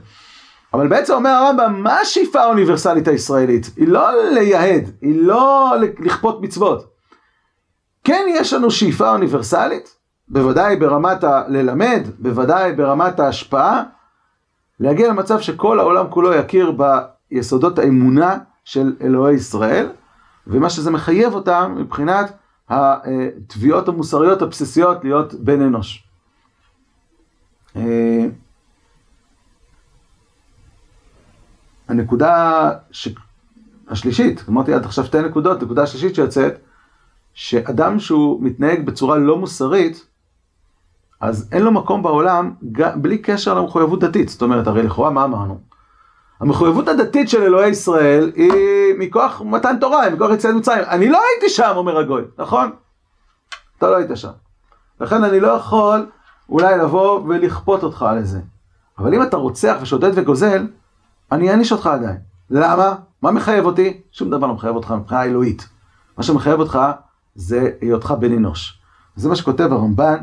אבל 0.74 0.88
בעצם 0.88 1.14
אומר 1.14 1.30
הרמב"ם, 1.30 1.84
מה 1.84 1.94
השאיפה 2.00 2.42
האוניברסלית 2.42 3.08
הישראלית? 3.08 3.72
היא 3.78 3.88
לא 3.88 4.32
לייהד, 4.34 4.92
היא 5.02 5.22
לא 5.22 5.74
לכפות 6.00 6.42
מצוות. 6.42 6.92
כן 8.04 8.26
יש 8.30 8.54
לנו 8.54 8.72
שאיפה 8.72 9.10
אוניברסלית, 9.10 9.96
בוודאי 10.28 10.76
ברמת 10.76 11.24
הללמד, 11.24 12.02
בוודאי 12.20 12.74
ברמת 12.74 13.20
ההשפעה, 13.20 13.84
להגיע 14.80 15.08
למצב 15.08 15.40
שכל 15.40 15.80
העולם 15.80 16.06
כולו 16.10 16.34
יכיר 16.34 16.74
ביסודות 17.32 17.80
האמונה 17.80 18.38
של 18.66 18.96
אלוהי 19.02 19.36
ישראל, 19.36 19.90
ומה 20.48 20.70
שזה 20.70 20.92
מחייב 20.92 21.34
אותם 21.34 21.76
מבחינת 21.78 22.32
התביעות 22.70 23.88
המוסריות 23.88 24.42
הבסיסיות 24.42 25.04
להיות 25.04 25.34
בן 25.34 25.62
אנוש. 25.62 26.08
הנקודה 31.92 32.70
ש... 32.92 33.10
השלישית, 33.90 34.44
אמרתי 34.50 34.74
עד 34.74 34.86
עכשיו 34.86 35.06
שתי 35.06 35.22
נקודות, 35.22 35.64
נקודה 35.64 35.88
שלישית 35.88 36.16
שיוצאת, 36.16 36.54
שאדם 37.34 38.00
שהוא 38.00 38.44
מתנהג 38.44 38.86
בצורה 38.86 39.18
לא 39.18 39.38
מוסרית, 39.38 40.06
אז 41.22 41.50
אין 41.52 41.64
לו 41.64 41.72
מקום 41.72 42.04
בעולם 42.04 42.54
בלי 42.96 43.18
קשר 43.18 43.54
למחויבות 43.54 44.00
דתית. 44.00 44.30
זאת 44.30 44.42
אומרת, 44.42 44.68
הרי 44.68 44.84
לכאורה 44.84 45.10
מה 45.10 45.24
אמרנו? 45.24 45.60
המחויבות 46.40 46.88
הדתית 46.88 47.30
של 47.30 47.44
אלוהי 47.44 47.70
ישראל 47.70 48.32
היא 48.36 48.94
מכוח 49.00 49.42
מתן 49.46 49.78
תורה, 49.80 50.02
היא 50.02 50.14
מכוח 50.14 50.32
יציאת 50.32 50.56
מצרים. 50.56 50.84
אני 50.88 51.10
לא 51.10 51.20
הייתי 51.32 51.50
שם, 51.50 51.74
אומר 51.76 51.98
הגוי, 51.98 52.24
נכון? 52.38 52.72
אתה 53.78 53.90
לא 53.90 53.96
היית 53.96 54.10
שם. 54.16 54.32
לכן 55.02 55.24
אני 55.24 55.40
לא 55.40 55.48
יכול 55.48 56.06
אולי 56.50 56.78
לבוא 56.78 57.22
ולכפות 57.28 57.84
אותך 57.84 58.04
על 58.04 58.24
זה. 58.24 58.40
אבל 59.00 59.14
אם 59.14 59.22
אתה 59.22 59.38
רוצח 59.38 59.78
ושודד 59.82 60.12
וגוזל, 60.16 60.68
אני 61.32 61.52
אעניש 61.52 61.72
אותך 61.72 61.88
עדיין. 61.88 62.18
למה? 62.50 62.96
מה 63.22 63.32
מחייב 63.32 63.66
אותי? 63.66 64.02
שום 64.12 64.30
דבר 64.30 64.48
לא 64.48 64.54
מחייב 64.54 64.76
אותך 64.76 64.92
מבחינה 64.92 65.24
אלוהית. 65.24 65.70
מה 66.18 66.24
שמחייב 66.24 66.60
אותך 66.60 66.80
זה 67.36 67.70
היותך 67.82 68.14
בן 68.20 68.34
אנוש. 68.34 68.80
זה 69.16 69.30
מה 69.30 69.36
שכותב 69.36 69.74
הרמב"ן 69.74 70.18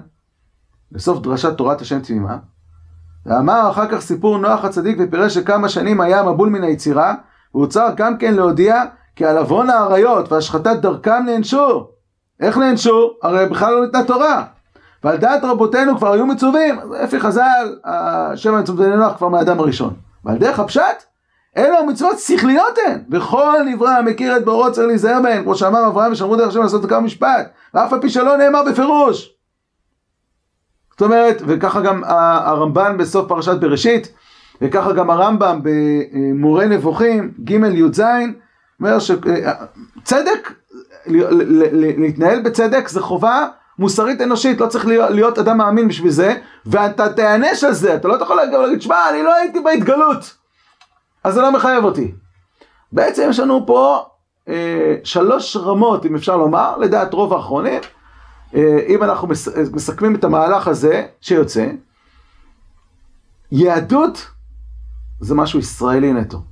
בסוף 0.92 1.18
דרשת 1.20 1.56
תורת 1.56 1.80
השם 1.80 2.00
תמימה. 2.00 2.36
ואמר 3.26 3.70
אחר 3.70 3.88
כך 3.88 4.00
סיפור 4.00 4.38
נוח 4.38 4.64
הצדיק 4.64 4.98
ופירש 5.00 5.34
שכמה 5.34 5.68
שנים 5.68 6.00
היה 6.00 6.22
מבול 6.22 6.48
מן 6.48 6.64
היצירה, 6.64 7.14
והוא 7.54 7.66
צריך 7.66 7.94
גם 7.96 8.18
כן 8.18 8.34
להודיע 8.34 8.84
כי 9.16 9.24
על 9.24 9.38
עוון 9.38 9.70
האריות 9.70 10.32
והשחטת 10.32 10.76
דרכם 10.80 11.22
נענשו. 11.26 11.88
איך 12.40 12.58
נענשו? 12.58 13.10
הרי 13.22 13.46
בכלל 13.46 13.74
לא 13.74 13.84
ניתנה 13.86 14.04
תורה. 14.04 14.44
ועל 15.04 15.16
דעת 15.16 15.44
רבותינו 15.44 15.96
כבר 15.98 16.12
היו 16.12 16.26
מצווים, 16.26 16.78
אפי 17.04 17.20
חז"ל, 17.20 17.78
השם 17.84 18.54
המצוות 18.54 18.78
בני 18.78 18.96
נוח 18.96 19.16
כבר 19.16 19.28
מהאדם 19.28 19.60
הראשון. 19.60 20.07
ועל 20.28 20.38
דרך 20.38 20.58
הפשט, 20.58 21.02
אלו 21.56 21.78
המצוות 21.78 22.18
שכליות 22.18 22.78
הן, 22.86 23.00
וכל 23.10 23.62
נברא 23.66 23.90
המכיר 23.90 24.36
את 24.36 24.44
בורו 24.44 24.72
צריך 24.72 24.86
להיזהר 24.86 25.22
בהן, 25.22 25.42
כמו 25.42 25.54
שאמר 25.54 25.86
אברהם 25.86 26.12
ושמרו 26.12 26.36
דרך 26.36 26.48
השם 26.48 26.62
לעשות 26.62 26.86
כמה 26.88 27.00
משפט, 27.00 27.52
ואף 27.74 27.92
על 27.92 28.00
פי 28.00 28.10
שלא 28.10 28.36
נאמר 28.36 28.62
בפירוש. 28.70 29.34
זאת 30.90 31.02
אומרת, 31.02 31.42
וככה 31.46 31.80
גם 31.80 32.02
הרמב"ן 32.04 32.96
בסוף 32.98 33.28
פרשת 33.28 33.60
בראשית, 33.60 34.12
וככה 34.62 34.92
גם 34.92 35.10
הרמב"ם 35.10 35.60
במורה 35.62 36.66
נבוכים, 36.66 37.32
ג' 37.44 37.50
י"ז, 37.52 38.00
אומר 38.80 38.98
שצדק, 38.98 40.52
להתנהל 41.06 42.40
בצדק 42.40 42.88
זה 42.88 43.00
חובה 43.00 43.48
מוסרית 43.78 44.20
אנושית, 44.20 44.60
לא 44.60 44.66
צריך 44.66 44.86
להיות, 44.86 45.10
להיות 45.10 45.38
אדם 45.38 45.58
מאמין 45.58 45.88
בשביל 45.88 46.10
זה, 46.10 46.34
ואתה 46.66 47.12
תיענש 47.12 47.64
על 47.64 47.72
זה, 47.72 47.94
אתה 47.94 48.08
לא 48.08 48.22
יכול 48.22 48.36
להגיד, 48.36 48.82
שמע, 48.82 48.96
אני 49.10 49.22
לא 49.22 49.34
הייתי 49.34 49.60
בהתגלות, 49.60 50.36
אז 51.24 51.34
זה 51.34 51.40
לא 51.40 51.52
מחייב 51.52 51.84
אותי. 51.84 52.14
בעצם 52.92 53.26
יש 53.30 53.40
לנו 53.40 53.66
פה 53.66 54.04
אה, 54.48 54.96
שלוש 55.04 55.56
רמות, 55.56 56.06
אם 56.06 56.14
אפשר 56.14 56.36
לומר, 56.36 56.76
לדעת 56.76 57.14
רוב 57.14 57.34
האחרונים, 57.34 57.80
אה, 58.54 58.78
אם 58.88 59.02
אנחנו 59.02 59.28
מסכמים 59.72 60.14
את 60.14 60.24
המהלך 60.24 60.68
הזה 60.68 61.06
שיוצא, 61.20 61.66
יהדות 63.52 64.30
זה 65.20 65.34
משהו 65.34 65.58
ישראלי 65.58 66.12
נטו. 66.12 66.42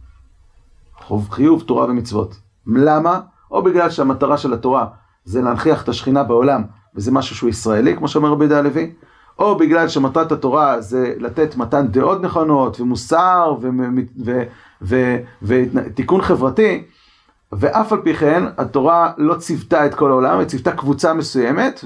חוב 0.97 1.31
חיוב 1.31 1.63
תורה 1.63 1.85
ומצוות. 1.85 2.37
למה? 2.67 3.21
או 3.51 3.63
בגלל 3.63 3.91
שהמטרה 3.91 4.39
של 4.39 4.53
התורה 4.53 4.87
זה 5.25 5.43
להנכיח 5.43 5.83
את 5.83 5.89
השכינה 5.89 6.25
בעולם, 6.25 6.63
וזה 6.97 7.13
משהו 7.13 7.37
שהוא 7.37 7.51
ישראלי, 7.51 7.97
כמו 7.97 8.09
שאומר 8.09 8.29
רבי 8.29 8.45
יהודה 8.45 8.59
הלוי, 8.59 8.93
או 9.39 9.57
בגלל 9.57 9.89
שמטרת 9.89 10.33
התורה 10.33 10.81
זה 10.81 11.15
לתת 11.19 11.57
מתן 11.57 11.87
דעות 11.87 12.23
נכונות, 12.23 12.81
ומוסר, 12.81 13.55
ותיקון 15.43 16.23
חברתי, 16.23 16.85
ואף 17.53 17.93
על 17.93 18.01
פי 18.03 18.15
כן, 18.15 18.43
התורה 18.59 19.13
לא 19.17 19.35
ציוותה 19.35 19.87
את 19.87 19.95
כל 19.95 20.11
העולם, 20.11 20.39
היא 20.39 20.47
ציוותה 20.47 20.73
קבוצה 20.73 21.15
מסוימת, 21.15 21.85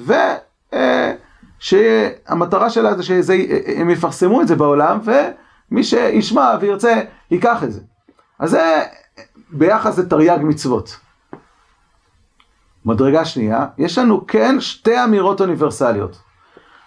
ושהמטרה 1.61 2.65
אה, 2.65 2.71
שלה 2.71 2.97
זה 2.97 3.03
שהם 3.03 3.91
יפרסמו 3.91 4.41
את 4.41 4.49
זה 4.49 4.57
בעולם, 4.57 4.99
ומי 5.05 5.85
שישמע 5.85 6.55
וירצה, 6.61 7.01
ייקח 7.31 7.65
את 7.65 7.73
זה. 7.73 7.81
אז 8.39 8.51
זה 8.51 8.83
ביחס 9.51 9.99
לתרי"ג 9.99 10.39
מצוות. 10.43 10.97
מדרגה 12.85 13.25
שנייה, 13.25 13.67
יש 13.79 13.99
לנו 13.99 14.27
כן 14.27 14.61
שתי 14.61 15.05
אמירות 15.05 15.41
אוניברסליות. 15.41 16.19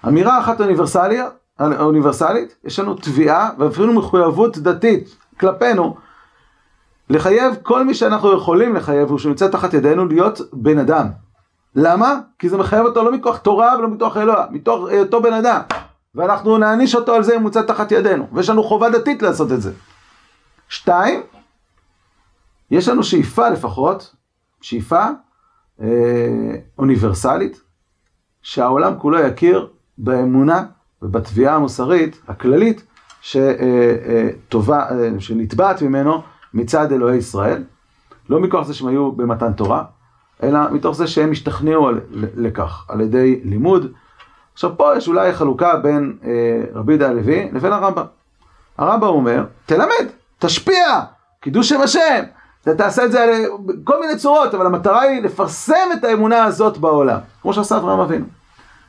אמירה 0.07 0.39
אחת 0.39 0.61
אוניברסלית, 0.61 1.19
אוניברסלית, 1.59 2.55
יש 2.63 2.79
לנו 2.79 2.93
תביעה 2.95 3.49
ואפילו 3.59 3.93
מחויבות 3.93 4.57
דתית 4.57 5.15
כלפינו 5.39 5.95
לחייב 7.09 7.55
כל 7.63 7.85
מי 7.85 7.93
שאנחנו 7.93 8.33
יכולים 8.33 8.75
לחייב, 8.75 9.09
הוא 9.09 9.19
שנמצא 9.19 9.47
תחת 9.47 9.73
ידינו, 9.73 10.05
להיות 10.05 10.41
בן 10.53 10.77
אדם. 10.77 11.07
למה? 11.75 12.19
כי 12.39 12.49
זה 12.49 12.57
מחייב 12.57 12.85
אותו 12.85 13.03
לא 13.03 13.11
מכוח 13.11 13.37
תורה 13.37 13.77
ולא 13.77 13.87
מכוח 13.87 14.17
אלוה, 14.17 14.45
מתוך 14.51 14.87
היותו 14.87 15.21
בן 15.21 15.33
אדם. 15.33 15.61
ואנחנו 16.15 16.57
נעניש 16.57 16.95
אותו 16.95 17.15
על 17.15 17.23
זה 17.23 17.35
אם 17.35 17.41
הוא 17.41 17.45
נמצא 17.45 17.61
תחת 17.61 17.91
ידינו, 17.91 18.27
ויש 18.33 18.49
לנו 18.49 18.63
חובה 18.63 18.89
דתית 18.89 19.21
לעשות 19.21 19.51
את 19.51 19.61
זה. 19.61 19.71
שתיים, 20.69 21.21
יש 22.71 22.87
לנו 22.87 23.03
שאיפה 23.03 23.49
לפחות, 23.49 24.15
שאיפה 24.61 25.05
אה, 25.81 25.87
אוניברסלית, 26.77 27.61
שהעולם 28.41 28.93
כולו 28.99 29.19
יכיר 29.19 29.67
באמונה 29.97 30.65
ובתביעה 31.01 31.55
המוסרית 31.55 32.21
הכללית 32.27 32.83
שטובה, 33.21 34.79
אה, 34.79 34.99
אה, 34.99 35.09
שנתבעת 35.19 35.81
ממנו 35.81 36.21
מצד 36.53 36.91
אלוהי 36.91 37.17
ישראל, 37.17 37.63
לא 38.29 38.39
מכוח 38.39 38.67
זה 38.67 38.73
שהם 38.73 38.87
היו 38.87 39.11
במתן 39.11 39.53
תורה, 39.53 39.83
אלא 40.43 40.59
מתוך 40.71 40.95
זה 40.95 41.07
שהם 41.07 41.31
השתכנעו 41.31 41.89
לכך, 42.11 42.85
על 42.89 43.01
ידי 43.01 43.39
לימוד. 43.43 43.91
עכשיו 44.53 44.77
פה 44.77 44.97
יש 44.97 45.07
אולי 45.07 45.33
חלוקה 45.33 45.75
בין 45.75 46.17
אה, 46.23 46.63
רבי 46.73 46.91
יהודה 46.91 47.09
הלוי 47.09 47.49
לבין 47.51 47.73
הרמב"ם. 47.73 48.05
הרמב"ם 48.77 49.07
אומר, 49.07 49.45
תלמד, 49.65 50.05
תשפיע, 50.39 51.01
קידוש 51.39 51.69
שם 51.69 51.81
השם. 51.81 52.23
אתה 52.63 52.75
תעשה 52.75 53.05
את 53.05 53.11
זה 53.11 53.45
בכל 53.65 53.99
מיני 53.99 54.17
צורות, 54.17 54.53
אבל 54.53 54.65
המטרה 54.65 55.01
היא 55.01 55.21
לפרסם 55.21 55.87
את 55.93 56.03
האמונה 56.03 56.43
הזאת 56.43 56.77
בעולם, 56.77 57.19
כמו 57.41 57.53
שעשה 57.53 57.77
אברהם 57.77 57.99
אבינו. 57.99 58.25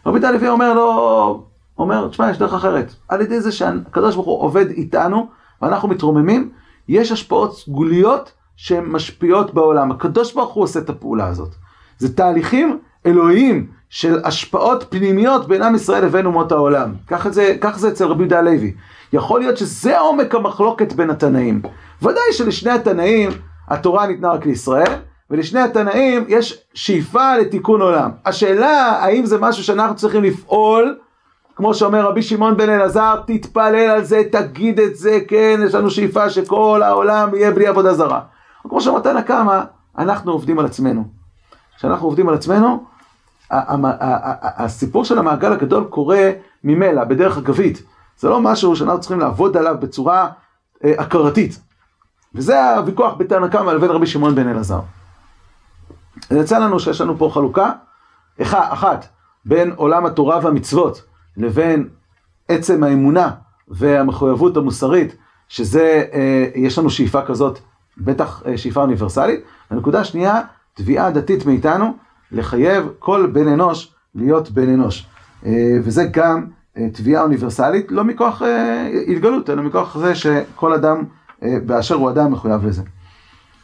רבי 0.06 0.18
יהודה 0.18 0.28
הלוי 0.28 0.48
אומר 0.48 0.74
לו, 0.74 1.44
אומר, 1.78 2.08
תשמע, 2.08 2.30
יש 2.30 2.38
דרך 2.38 2.54
אחרת. 2.54 2.92
על 3.08 3.20
ידי 3.20 3.40
זה 3.40 3.52
שהקדוש 3.52 4.14
ברוך 4.14 4.26
הוא 4.26 4.42
עובד 4.42 4.70
איתנו, 4.70 5.26
ואנחנו 5.62 5.88
מתרוממים, 5.88 6.50
יש 6.88 7.12
השפעות 7.12 7.56
סגוליות 7.56 8.32
שהן 8.56 8.84
משפיעות 8.84 9.54
בעולם. 9.54 9.90
הקדוש 9.90 10.34
ברוך 10.34 10.54
הוא 10.54 10.64
עושה 10.64 10.80
את 10.80 10.90
הפעולה 10.90 11.26
הזאת. 11.26 11.50
זה 11.98 12.16
תהליכים 12.16 12.78
אלוהיים 13.06 13.66
של 13.90 14.18
השפעות 14.24 14.84
פנימיות 14.88 15.48
בין 15.48 15.62
עם 15.62 15.74
ישראל 15.74 16.04
לבין 16.04 16.26
אומות 16.26 16.52
העולם. 16.52 16.94
ככה 17.06 17.30
זה, 17.30 17.56
כך 17.60 17.78
זה 17.78 17.88
אצל 17.88 18.04
רבי 18.04 18.22
יהודה 18.22 18.38
הלוי. 18.38 18.74
יכול 19.12 19.40
להיות 19.40 19.56
שזה 19.56 19.98
עומק 19.98 20.34
המחלוקת 20.34 20.92
בין 20.92 21.10
התנאים. 21.10 21.62
ודאי 22.02 22.32
שלשני 22.32 22.70
התנאים 22.70 23.30
התורה 23.68 24.06
ניתנה 24.06 24.30
רק 24.30 24.46
לישראל, 24.46 24.92
ולשני 25.30 25.60
התנאים 25.60 26.24
יש 26.28 26.64
שאיפה 26.74 27.36
לתיקון 27.36 27.82
עולם. 27.82 28.10
השאלה 28.26 28.98
האם 29.00 29.26
זה 29.26 29.38
משהו 29.38 29.64
שאנחנו 29.64 29.96
צריכים 29.96 30.24
לפעול 30.24 30.98
כמו 31.56 31.74
שאומר 31.74 32.06
רבי 32.06 32.22
שמעון 32.22 32.56
בן 32.56 32.70
אלעזר, 32.70 33.20
תתפלל 33.26 33.90
על 33.90 34.04
זה, 34.04 34.22
תגיד 34.32 34.80
את 34.80 34.96
זה, 34.96 35.18
כן, 35.28 35.60
יש 35.66 35.74
לנו 35.74 35.90
שאיפה 35.90 36.30
שכל 36.30 36.82
העולם 36.84 37.34
יהיה 37.34 37.50
בלי 37.50 37.66
עבודה 37.66 37.94
זרה. 37.94 38.20
כמו 38.68 38.80
שאמרת 38.80 39.06
נקמה, 39.06 39.64
אנחנו 39.98 40.32
עובדים 40.32 40.58
על 40.58 40.66
עצמנו. 40.66 41.04
כשאנחנו 41.76 42.06
עובדים 42.06 42.28
על 42.28 42.34
עצמנו, 42.34 42.84
הסיפור 43.50 45.04
של 45.04 45.18
המעגל 45.18 45.52
הגדול 45.52 45.84
קורה 45.84 46.30
ממילא, 46.64 47.04
בדרך 47.04 47.38
אגבית. 47.38 47.82
זה 48.18 48.28
לא 48.28 48.40
משהו 48.40 48.76
שאנחנו 48.76 49.00
צריכים 49.00 49.20
לעבוד 49.20 49.56
עליו 49.56 49.76
בצורה 49.80 50.28
אה, 50.84 50.92
הכרתית. 50.98 51.60
וזה 52.34 52.76
הוויכוח 52.76 53.14
בין 53.14 53.26
תנא 53.26 53.70
לבין 53.70 53.90
רבי 53.90 54.06
שמעון 54.06 54.34
בן 54.34 54.48
אלעזר. 54.48 54.80
יצא 56.30 56.58
לנו 56.58 56.80
שיש 56.80 57.00
לנו 57.00 57.18
פה 57.18 57.30
חלוקה 57.34 57.72
אחת 58.42 59.06
בין 59.44 59.72
עולם 59.76 60.06
התורה 60.06 60.40
והמצוות 60.42 61.02
לבין 61.36 61.88
עצם 62.48 62.84
האמונה 62.84 63.30
והמחויבות 63.68 64.56
המוסרית, 64.56 65.16
שזה, 65.48 66.04
אה, 66.12 66.46
יש 66.54 66.78
לנו 66.78 66.90
שאיפה 66.90 67.22
כזאת, 67.22 67.58
בטח 67.98 68.42
אה, 68.46 68.58
שאיפה 68.58 68.80
אוניברסלית. 68.80 69.40
הנקודה 69.70 70.00
השנייה, 70.00 70.40
תביעה 70.74 71.10
דתית 71.10 71.46
מאיתנו, 71.46 71.96
לחייב 72.32 72.88
כל 72.98 73.26
בן 73.32 73.48
אנוש 73.48 73.94
להיות 74.14 74.50
בן 74.50 74.68
אנוש. 74.68 75.06
אה, 75.46 75.52
וזה 75.84 76.04
גם 76.04 76.46
אה, 76.76 76.88
תביעה 76.92 77.22
אוניברסלית, 77.22 77.86
לא 77.90 78.04
מכוח 78.04 78.42
אה, 78.42 78.88
התגלות, 79.08 79.50
אלא 79.50 79.62
מכוח 79.62 79.98
זה 79.98 80.14
שכל 80.14 80.72
אדם 80.72 81.04
באשר 81.66 81.94
הוא 81.94 82.10
אדם 82.10 82.32
מחויב 82.32 82.66
לזה. 82.66 82.82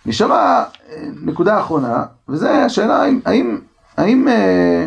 נשארה 0.06 0.64
אה, 0.88 1.08
נקודה 1.22 1.60
אחרונה, 1.60 2.04
וזה 2.28 2.64
השאלה 2.64 3.02
האם, 3.02 3.20
האם, 3.24 3.60
האם 3.96 4.28
אה, 4.28 4.86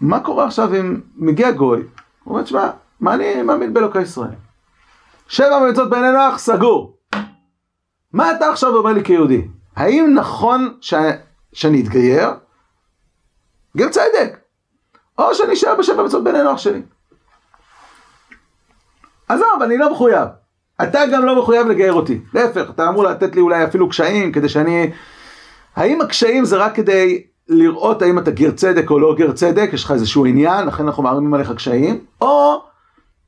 מה 0.00 0.20
קורה 0.20 0.46
עכשיו 0.46 0.74
אם 0.74 1.00
מגיע 1.16 1.50
גוי, 1.50 1.80
הוא 2.24 2.34
אומר, 2.34 2.42
תשמע, 2.42 2.70
מה 3.00 3.14
אני 3.14 3.42
מאמין 3.42 3.74
באלוקי 3.74 4.00
ישראל? 4.00 4.30
שבע 5.28 5.70
מצוות 5.70 5.90
בעיני 5.90 6.12
נוח, 6.12 6.38
סגור. 6.38 6.96
מה 8.12 8.36
אתה 8.36 8.50
עכשיו 8.50 8.76
אומר 8.76 8.92
לי 8.92 9.04
כיהודי? 9.04 9.48
האם 9.76 10.14
נכון 10.14 10.76
ש... 10.80 10.94
שאני 11.52 11.82
אתגייר? 11.82 12.30
גר 13.76 13.88
צדק. 13.88 14.38
או 15.18 15.34
שאני 15.34 15.52
אשאר 15.52 15.74
בשבע 15.78 16.02
מצוות 16.02 16.24
בעיני 16.24 16.42
נוח 16.42 16.58
שלי. 16.58 16.82
עזוב, 19.28 19.62
אני 19.62 19.78
לא 19.78 19.92
מחויב. 19.92 20.28
אתה 20.82 21.00
גם 21.12 21.24
לא 21.24 21.38
מחויב 21.38 21.66
לגייר 21.66 21.92
אותי. 21.92 22.20
להפך, 22.34 22.70
אתה 22.70 22.88
אמור 22.88 23.04
לתת 23.04 23.34
לי 23.34 23.40
אולי 23.40 23.64
אפילו 23.64 23.88
קשיים 23.88 24.32
כדי 24.32 24.48
שאני... 24.48 24.90
האם 25.76 26.00
הקשיים 26.00 26.44
זה 26.44 26.56
רק 26.56 26.74
כדי 26.74 27.22
לראות 27.48 28.02
האם 28.02 28.18
אתה 28.18 28.30
גר 28.30 28.50
צדק 28.50 28.90
או 28.90 28.98
לא 28.98 29.14
גר 29.14 29.32
צדק, 29.32 29.70
יש 29.72 29.84
לך 29.84 29.90
איזשהו 29.90 30.26
עניין, 30.26 30.66
לכן 30.66 30.86
אנחנו 30.86 31.02
מערימים 31.02 31.34
עליך 31.34 31.52
קשיים, 31.52 32.04
או 32.20 32.62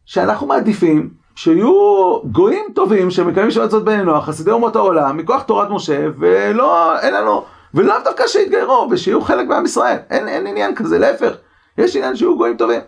שאנחנו 0.05 0.47
מעדיפים 0.47 1.11
שיהיו 1.35 2.19
גויים 2.25 2.65
טובים 2.75 3.11
שמקיימים 3.11 3.51
שבת 3.51 3.71
זאת 3.71 3.85
בעינינו, 3.85 4.21
חסידי 4.21 4.51
אומות 4.51 4.77
העולם, 4.77 5.17
מכוח 5.17 5.43
תורת 5.43 5.71
משה, 5.71 6.07
ולא, 6.19 6.99
אין 7.01 7.15
לנו, 7.15 7.45
ולאו 7.75 7.95
דווקא 8.05 8.27
שיתגיירו, 8.27 8.89
ושיהיו 8.91 9.21
חלק 9.21 9.49
בעם 9.49 9.65
ישראל. 9.65 9.97
אין, 10.11 10.29
אין 10.29 10.47
עניין 10.47 10.75
כזה, 10.75 10.99
להפך, 10.99 11.33
יש 11.79 11.97
עניין 11.97 12.17
שיהיו 12.17 12.37
גויים 12.37 12.57
טובים. 12.57 12.81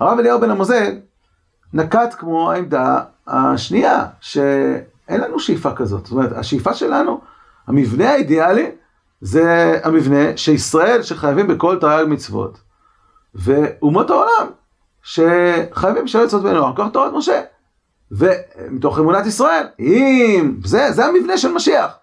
הרב 0.00 0.18
אליהו 0.18 0.40
בן 0.40 0.50
המוזג 0.50 0.92
נקט 1.72 2.14
כמו 2.18 2.52
העמדה 2.52 3.00
השנייה, 3.28 4.04
שאין 4.20 5.20
לנו 5.20 5.40
שאיפה 5.40 5.72
כזאת. 5.72 6.06
זאת 6.06 6.12
אומרת, 6.12 6.32
השאיפה 6.32 6.74
שלנו, 6.74 7.20
המבנה 7.66 8.10
האידיאלי, 8.10 8.70
זה 9.20 9.78
המבנה 9.84 10.36
שישראל 10.36 11.02
שחייבים 11.02 11.46
בכל 11.46 11.78
תרי"ג 11.80 12.06
מצוות, 12.08 12.58
ואומות 13.34 14.10
העולם 14.10 14.46
שחייבים 15.02 16.04
בשביל 16.04 16.22
עצות 16.22 16.42
בני 16.42 16.52
נוער, 16.52 16.76
כוח 16.76 16.88
תורת 16.88 17.12
משה. 17.12 17.40
ומתוך 18.10 18.98
אמונת 18.98 19.26
ישראל, 19.26 19.66
אם, 19.80 20.56
זה, 20.64 20.92
זה 20.92 21.06
המבנה 21.06 21.38
של 21.38 21.52
משיח. 21.52 21.96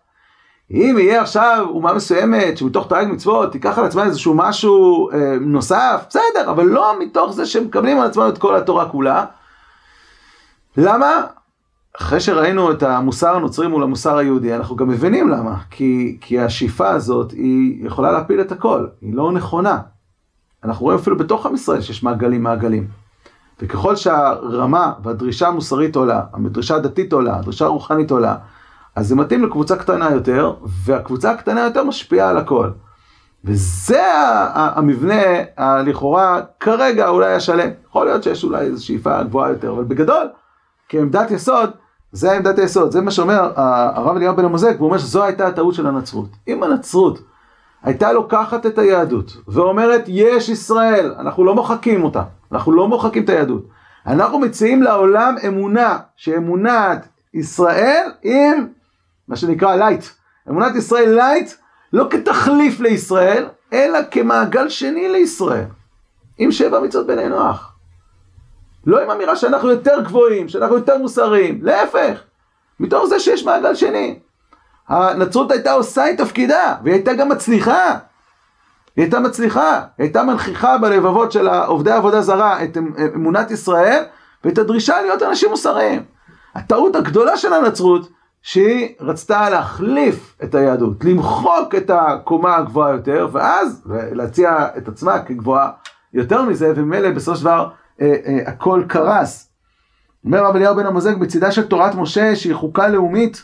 אם 0.72 0.96
יהיה 1.00 1.22
עכשיו 1.22 1.66
אומה 1.70 1.94
מסוימת 1.94 2.58
שמתוך 2.58 2.88
תרי"ג 2.88 3.08
מצוות 3.12 3.52
תיקח 3.52 3.78
על 3.78 3.86
עצמה 3.86 4.04
איזשהו 4.04 4.34
משהו 4.34 5.10
אה, 5.12 5.36
נוסף, 5.42 6.06
בסדר, 6.10 6.52
אבל 6.52 6.64
לא 6.64 7.00
מתוך 7.00 7.34
זה 7.34 7.46
שמקבלים 7.46 8.00
על 8.00 8.08
עצמם 8.08 8.30
את 8.30 8.38
כל 8.38 8.56
התורה 8.56 8.90
כולה. 8.90 9.26
למה? 10.78 11.26
אחרי 12.02 12.20
שראינו 12.20 12.72
את 12.72 12.84
המוסר 12.84 13.36
הנוצרי 13.36 13.68
מול 13.68 13.84
המוסר 13.84 14.18
היהודי, 14.18 14.56
אנחנו 14.56 14.76
גם 14.76 14.88
מבינים 14.88 15.30
למה. 15.30 15.58
כי, 15.70 16.18
כי 16.22 16.40
השאיפה 16.40 16.90
הזאת 16.90 17.32
היא 17.32 17.86
יכולה 17.86 18.12
להפיל 18.12 18.42
את 18.42 18.52
הכל, 18.52 18.88
היא 19.02 19.14
לא 19.14 19.32
נכונה. 19.32 19.80
אנחנו 20.64 20.86
רואים 20.86 21.00
אפילו 21.00 21.18
בתוך 21.18 21.46
עם 21.46 21.54
ישראל 21.56 21.82
שיש 21.82 22.04
מעגלים 22.04 22.44
מעגלים. 22.44 22.88
וככל 23.62 23.96
שהרמה 23.96 24.94
והדרישה 25.04 25.48
המוסרית 25.48 25.96
עולה, 25.96 26.22
הדרישה 26.34 26.76
הדתית 26.76 27.14
עולה, 27.14 27.38
הדרישה 27.38 27.66
הרוחנית 27.66 28.12
עולה, 28.12 28.36
אז 28.96 29.08
זה 29.08 29.16
מתאים 29.16 29.44
לקבוצה 29.44 29.76
קטנה 29.76 30.12
יותר, 30.12 30.54
והקבוצה 30.86 31.32
הקטנה 31.32 31.62
יותר 31.62 31.84
משפיעה 31.84 32.30
על 32.30 32.38
הכל. 32.38 32.70
וזה 33.46 34.04
המבנה 34.54 35.22
הלכאורה 35.58 36.42
כרגע 36.60 37.08
אולי 37.08 37.34
השלם. 37.34 37.70
יכול 37.88 38.06
להיות 38.06 38.24
שיש 38.24 38.44
אולי 38.44 38.66
איזו 38.66 38.86
שאיפה 38.86 39.24
גבוהה 39.24 39.50
יותר, 39.50 39.72
אבל 39.72 39.84
בגדול, 39.84 40.28
כעמדת 40.90 41.32
יסוד, 41.32 41.70
זה 42.12 42.32
עמדת 42.32 42.60
היסוד, 42.60 42.92
זה 42.92 43.02
מה 43.02 43.12
שאומר 43.12 43.52
הרב 43.56 44.16
אליהו 44.16 44.36
בן 44.36 44.46
המוזג, 44.46 44.80
הוא 44.80 44.88
אומר 44.88 44.98
שזו 44.98 45.24
הייתה 45.24 45.48
הטעות 45.48 45.74
של 45.74 45.88
הנצרות. 45.88 46.30
אם 46.48 46.64
הנצרות 46.64 47.20
הייתה 47.84 48.12
לוקחת 48.12 48.66
את 48.66 48.78
היהדות 48.78 49.38
ואומרת 49.48 50.04
יש 50.08 50.50
ישראל, 50.50 51.16
אנחנו 51.20 51.46
לא 51.46 51.56
מוחקים 51.56 52.04
אותה, 52.04 52.24
אנחנו 52.52 52.72
לא 52.72 52.88
מוחקים 52.88 53.24
את 53.24 53.30
היהדות. 53.30 53.64
אנחנו 54.08 54.40
מציעים 54.40 54.84
לעולם 54.84 55.36
אמונה, 55.48 55.98
שאמונת 56.16 57.08
ישראל 57.34 58.12
עם 58.24 58.68
מה 59.28 59.36
שנקרא 59.36 59.76
light. 59.76 60.06
אמונת 60.50 60.76
ישראל 60.76 61.16
light 61.16 61.52
לא 61.94 62.08
כתחליף 62.10 62.80
לישראל, 62.80 63.46
אלא 63.74 64.00
כמעגל 64.12 64.70
שני 64.70 65.10
לישראל. 65.10 65.66
עם 66.38 66.52
שבע 66.52 66.80
מצוות 66.80 67.08
בני 67.08 67.30
נוח. 67.30 67.73
לא 68.86 69.04
עם 69.04 69.10
אמירה 69.10 69.36
שאנחנו 69.36 69.70
יותר 69.70 70.02
גבוהים, 70.02 70.50
שאנחנו 70.50 70.76
יותר 70.76 70.98
מוסריים, 70.98 71.60
להפך, 71.64 72.22
מתוך 72.80 73.06
זה 73.06 73.20
שיש 73.20 73.46
מעגל 73.46 73.76
שני. 73.76 74.20
הנצרות 74.88 75.52
הייתה 75.52 75.72
עושה 75.72 76.10
את 76.10 76.18
תפקידה, 76.18 76.76
והיא 76.84 76.94
הייתה 76.94 77.14
גם 77.14 77.30
מצליחה. 77.30 77.98
היא 78.96 79.04
הייתה 79.04 79.20
מצליחה, 79.20 79.74
היא 79.74 80.04
הייתה 80.04 80.24
מנכיחה 80.24 80.78
בלבבות 80.78 81.32
של 81.32 81.48
עובדי 81.48 81.92
עבודה 81.92 82.22
זרה 82.22 82.64
את 82.64 82.78
אמ-, 82.78 82.94
אמונת 83.16 83.52
ישראל 83.52 84.04
ואת 84.44 84.58
הדרישה 84.58 85.02
להיות 85.02 85.24
אנשים 85.24 85.50
מוסריים. 85.50 86.04
הטעות 86.56 86.96
הגדולה 86.96 87.38
של 87.38 87.54
הנצרות, 87.54 88.10
שהיא 88.42 88.96
רצתה 89.00 89.50
להחליף 89.50 90.36
את 90.44 90.56
היהדות, 90.56 91.04
למחוק 91.04 91.76
את 91.76 91.90
הקומה 91.94 92.56
הגבוהה 92.56 92.92
יותר, 92.92 93.28
ואז 93.32 93.84
להציע 94.12 94.68
את 94.78 94.88
עצמה 94.88 95.20
כגבוהה 95.20 95.72
יותר 96.14 96.42
מזה, 96.42 96.74
וממילא 96.76 97.12
בסופו 97.12 97.38
של 97.38 97.44
דבר 97.44 97.70
אה, 98.02 98.16
אה, 98.26 98.40
הכל 98.46 98.84
קרס. 98.88 99.50
אומר 100.26 100.46
רב 100.46 100.56
אליהו 100.56 100.76
בן 100.76 100.86
המוזג 100.86 101.16
בצידה 101.16 101.52
של 101.52 101.68
תורת 101.68 101.96
משה 101.96 102.36
שהיא 102.36 102.56
חוקה 102.56 102.88
לאומית 102.88 103.44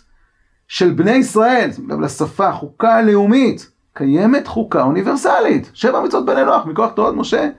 של 0.68 0.92
בני 0.92 1.12
ישראל, 1.12 1.70
לב 1.88 2.00
לשפה, 2.00 2.52
חוקה 2.52 3.02
לאומית, 3.02 3.72
קיימת 3.94 4.48
חוקה 4.48 4.82
אוניברסלית, 4.82 5.72
שבע 5.74 6.02
מצוות 6.02 6.26
בני 6.26 6.46
נוח 6.46 6.66
מכוח 6.66 6.92
תורת 6.96 7.14
משה, 7.14 7.50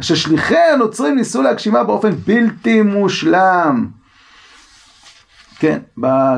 אשר 0.00 0.14
שליחי 0.14 0.58
הנוצרים 0.58 1.16
ניסו 1.16 1.42
להגשימה 1.42 1.84
באופן 1.84 2.10
בלתי 2.10 2.82
מושלם. 2.82 3.88
כן, 5.58 5.78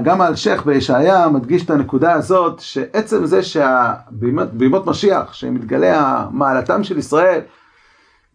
גם 0.03 0.21
האלשיך 0.21 0.67
בישעיה 0.67 1.29
מדגיש 1.29 1.65
את 1.65 1.71
הנקודה 1.71 2.13
הזאת, 2.13 2.61
שעצם 2.61 3.27
זה 3.27 3.41
שבימות 3.43 4.87
משיח, 4.87 5.33
שמתגלה 5.33 6.27
מעלתם 6.31 6.85
של 6.85 6.99
ישראל, 6.99 7.41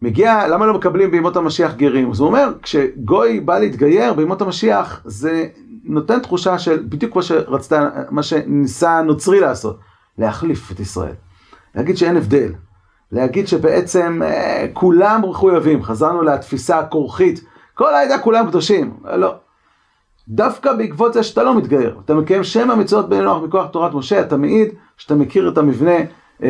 מגיע, 0.02 0.48
למה 0.48 0.66
לא 0.66 0.74
מקבלים 0.74 1.10
בימות 1.10 1.36
המשיח 1.36 1.74
גרים? 1.74 2.10
אז 2.10 2.20
הוא 2.20 2.26
אומר, 2.28 2.52
כשגוי 2.62 3.40
בא 3.40 3.58
להתגייר 3.58 4.14
בימות 4.14 4.42
המשיח, 4.42 5.00
זה 5.04 5.46
נותן 5.84 6.20
תחושה 6.20 6.58
של 6.58 6.82
בדיוק 6.88 7.12
כמו 7.12 7.22
שרצתה, 7.22 7.88
מה 8.10 8.22
שניסה 8.22 8.98
הנוצרי 8.98 9.40
לעשות, 9.40 9.78
להחליף 10.18 10.72
את 10.72 10.80
ישראל. 10.80 11.14
להגיד 11.74 11.96
שאין 11.96 12.16
הבדל. 12.16 12.52
להגיד 13.12 13.48
שבעצם 13.48 14.20
אה, 14.24 14.66
כולם 14.72 15.20
מחויבים, 15.30 15.82
חזרנו 15.82 16.22
לתפיסה 16.22 16.78
הכורחית, 16.78 17.44
כל 17.74 17.94
העדה 17.94 18.18
כולם 18.18 18.46
קדושים. 18.46 18.94
לא. 19.04 19.34
דווקא 20.28 20.72
בעקבות 20.72 21.14
זה 21.14 21.22
שאתה 21.22 21.42
לא 21.42 21.56
מתגייר, 21.56 21.98
אתה 22.04 22.14
מקיים 22.14 22.44
שם 22.44 22.70
המצוות 22.70 23.08
בני 23.08 23.20
נוח 23.20 23.42
מכוח 23.42 23.66
תורת 23.66 23.94
משה, 23.94 24.20
אתה 24.20 24.36
מעיד 24.36 24.68
שאתה 24.96 25.14
מכיר 25.14 25.48
את 25.48 25.58
המבנה 25.58 25.90
אה, 25.90 26.04
אה, 26.42 26.46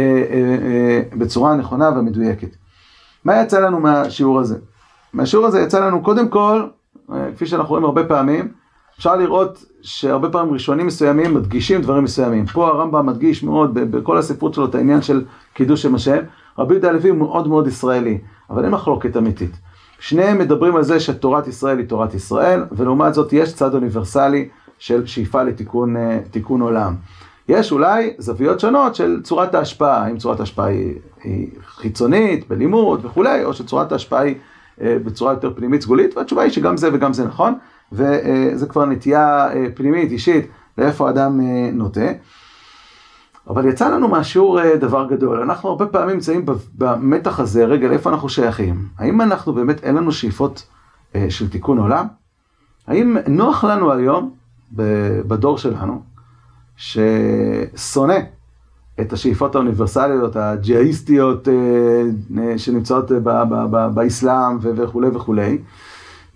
אה, 0.62 1.02
בצורה 1.18 1.56
נכונה 1.56 1.88
ומדויקת. 1.88 2.48
מה 3.24 3.42
יצא 3.42 3.60
לנו 3.60 3.80
מהשיעור 3.80 4.40
הזה? 4.40 4.56
מהשיעור 5.12 5.46
הזה 5.46 5.60
יצא 5.60 5.86
לנו 5.86 6.02
קודם 6.02 6.28
כל, 6.28 6.62
אה, 7.12 7.28
כפי 7.34 7.46
שאנחנו 7.46 7.68
רואים 7.68 7.84
הרבה 7.84 8.04
פעמים, 8.04 8.48
אפשר 8.98 9.16
לראות 9.16 9.64
שהרבה 9.82 10.30
פעמים 10.30 10.52
ראשונים 10.52 10.86
מסוימים 10.86 11.34
מדגישים 11.34 11.82
דברים 11.82 12.04
מסוימים. 12.04 12.46
פה 12.46 12.68
הרמב"ם 12.68 13.06
מדגיש 13.06 13.42
מאוד 13.42 13.74
בכל 13.74 14.18
הספרות 14.18 14.54
שלו 14.54 14.64
את 14.64 14.74
העניין 14.74 15.02
של 15.02 15.24
קידוש 15.54 15.82
שם 15.82 15.94
השם. 15.94 16.18
רבי 16.58 16.74
יהודה 16.74 16.88
הלוי 16.88 17.10
הוא 17.10 17.18
מאוד 17.18 17.48
מאוד 17.48 17.66
ישראלי, 17.66 18.18
אבל 18.50 18.64
אין 18.64 18.72
מחלוקת 18.72 19.16
אמיתית. 19.16 19.50
שניהם 20.00 20.38
מדברים 20.38 20.76
על 20.76 20.82
זה 20.82 21.00
שתורת 21.00 21.46
ישראל 21.46 21.78
היא 21.78 21.88
תורת 21.88 22.14
ישראל, 22.14 22.64
ולעומת 22.72 23.14
זאת 23.14 23.32
יש 23.32 23.54
צד 23.54 23.74
אוניברסלי 23.74 24.48
של 24.78 25.06
שאיפה 25.06 25.42
לתיקון 25.42 25.96
אה, 25.96 26.20
עולם. 26.60 26.94
יש 27.48 27.72
אולי 27.72 28.14
זוויות 28.18 28.60
שונות 28.60 28.94
של 28.94 29.20
צורת 29.22 29.54
ההשפעה, 29.54 30.04
האם 30.04 30.18
צורת 30.18 30.40
ההשפעה 30.40 30.66
היא, 30.66 30.94
היא 31.24 31.48
חיצונית, 31.66 32.48
בלימוד 32.48 33.04
וכולי, 33.04 33.44
או 33.44 33.54
שצורת 33.54 33.92
ההשפעה 33.92 34.20
היא 34.20 34.34
אה, 34.80 34.96
בצורה 35.04 35.32
יותר 35.32 35.54
פנימית 35.54 35.82
סגולית, 35.82 36.16
והתשובה 36.16 36.42
היא 36.42 36.50
שגם 36.50 36.76
זה 36.76 36.88
וגם 36.92 37.12
זה 37.12 37.26
נכון, 37.26 37.54
וזה 37.92 38.66
כבר 38.68 38.86
נטייה 38.86 39.52
אה, 39.52 39.66
פנימית, 39.74 40.10
אישית, 40.12 40.46
לאיפה 40.78 41.10
אדם 41.10 41.40
נוטה. 41.72 42.10
אבל 43.48 43.68
יצא 43.68 43.88
לנו 43.88 44.08
מהשיעור 44.08 44.60
אה, 44.60 44.76
דבר 44.76 45.06
גדול, 45.06 45.40
אנחנו 45.40 45.68
הרבה 45.68 45.86
פעמים 45.86 46.14
נמצאים 46.14 46.46
במתח 46.74 47.40
הזה, 47.40 47.64
רגע, 47.64 47.88
לאיפה 47.88 48.10
אנחנו 48.10 48.28
שייכים? 48.28 48.88
האם 48.98 49.20
אנחנו 49.20 49.52
באמת, 49.52 49.84
אין 49.84 49.94
לנו 49.94 50.12
שאיפות 50.12 50.66
אה, 51.14 51.26
של 51.28 51.50
תיקון 51.50 51.78
עולם? 51.78 52.06
האם 52.86 53.16
נוח 53.28 53.64
לנו 53.64 53.92
היום, 53.92 54.34
בדור 55.26 55.58
שלנו, 55.58 56.02
ששונא 56.78 58.18
את 59.00 59.12
השאיפות 59.12 59.54
האוניברסליות, 59.54 60.36
הג'יהאיסטיות 60.36 61.48
אה, 61.48 62.58
שנמצאות 62.58 63.10
באסלאם 63.94 64.58
וכולי 64.60 65.08
וכולי, 65.08 65.58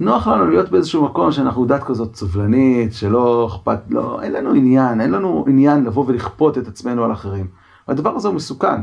נוח 0.01 0.29
לנו 0.29 0.51
להיות 0.51 0.71
באיזשהו 0.71 1.05
מקום 1.05 1.33
שאנחנו 1.33 1.65
דת 1.65 1.85
כזאת 1.85 2.17
סובלנית, 2.17 2.93
שלא 2.93 3.49
אכפת, 3.51 3.79
לא, 3.89 4.23
אין 4.23 4.33
לנו 4.33 4.51
עניין, 4.51 5.01
אין 5.01 5.11
לנו 5.11 5.45
עניין 5.49 5.85
לבוא 5.85 6.05
ולכפות 6.07 6.59
את 6.59 6.69
עצמנו 6.69 7.05
על 7.05 7.13
אחרים. 7.13 7.47
והדבר 7.89 8.11
הזה 8.11 8.29
הוא 8.29 8.35
מסוכן, 8.35 8.81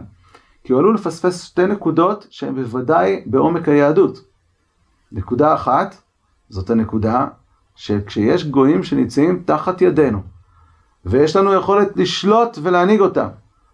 כי 0.63 0.73
הוא 0.73 0.79
עלול 0.79 0.95
לפספס 0.95 1.43
שתי 1.43 1.65
נקודות 1.65 2.27
שהן 2.29 2.55
בוודאי 2.55 3.23
בעומק 3.25 3.69
היהדות. 3.69 4.21
נקודה 5.11 5.53
אחת, 5.53 5.95
זאת 6.49 6.69
הנקודה 6.69 7.27
שכשיש 7.75 8.45
גויים 8.45 8.83
שנמצאים 8.83 9.43
תחת 9.45 9.81
ידינו, 9.81 10.21
ויש 11.09 11.35
לנו 11.35 11.53
יכולת 11.53 11.89
לשלוט 11.95 12.57
ולהנהיג 12.61 12.99
אותם, 13.01 13.27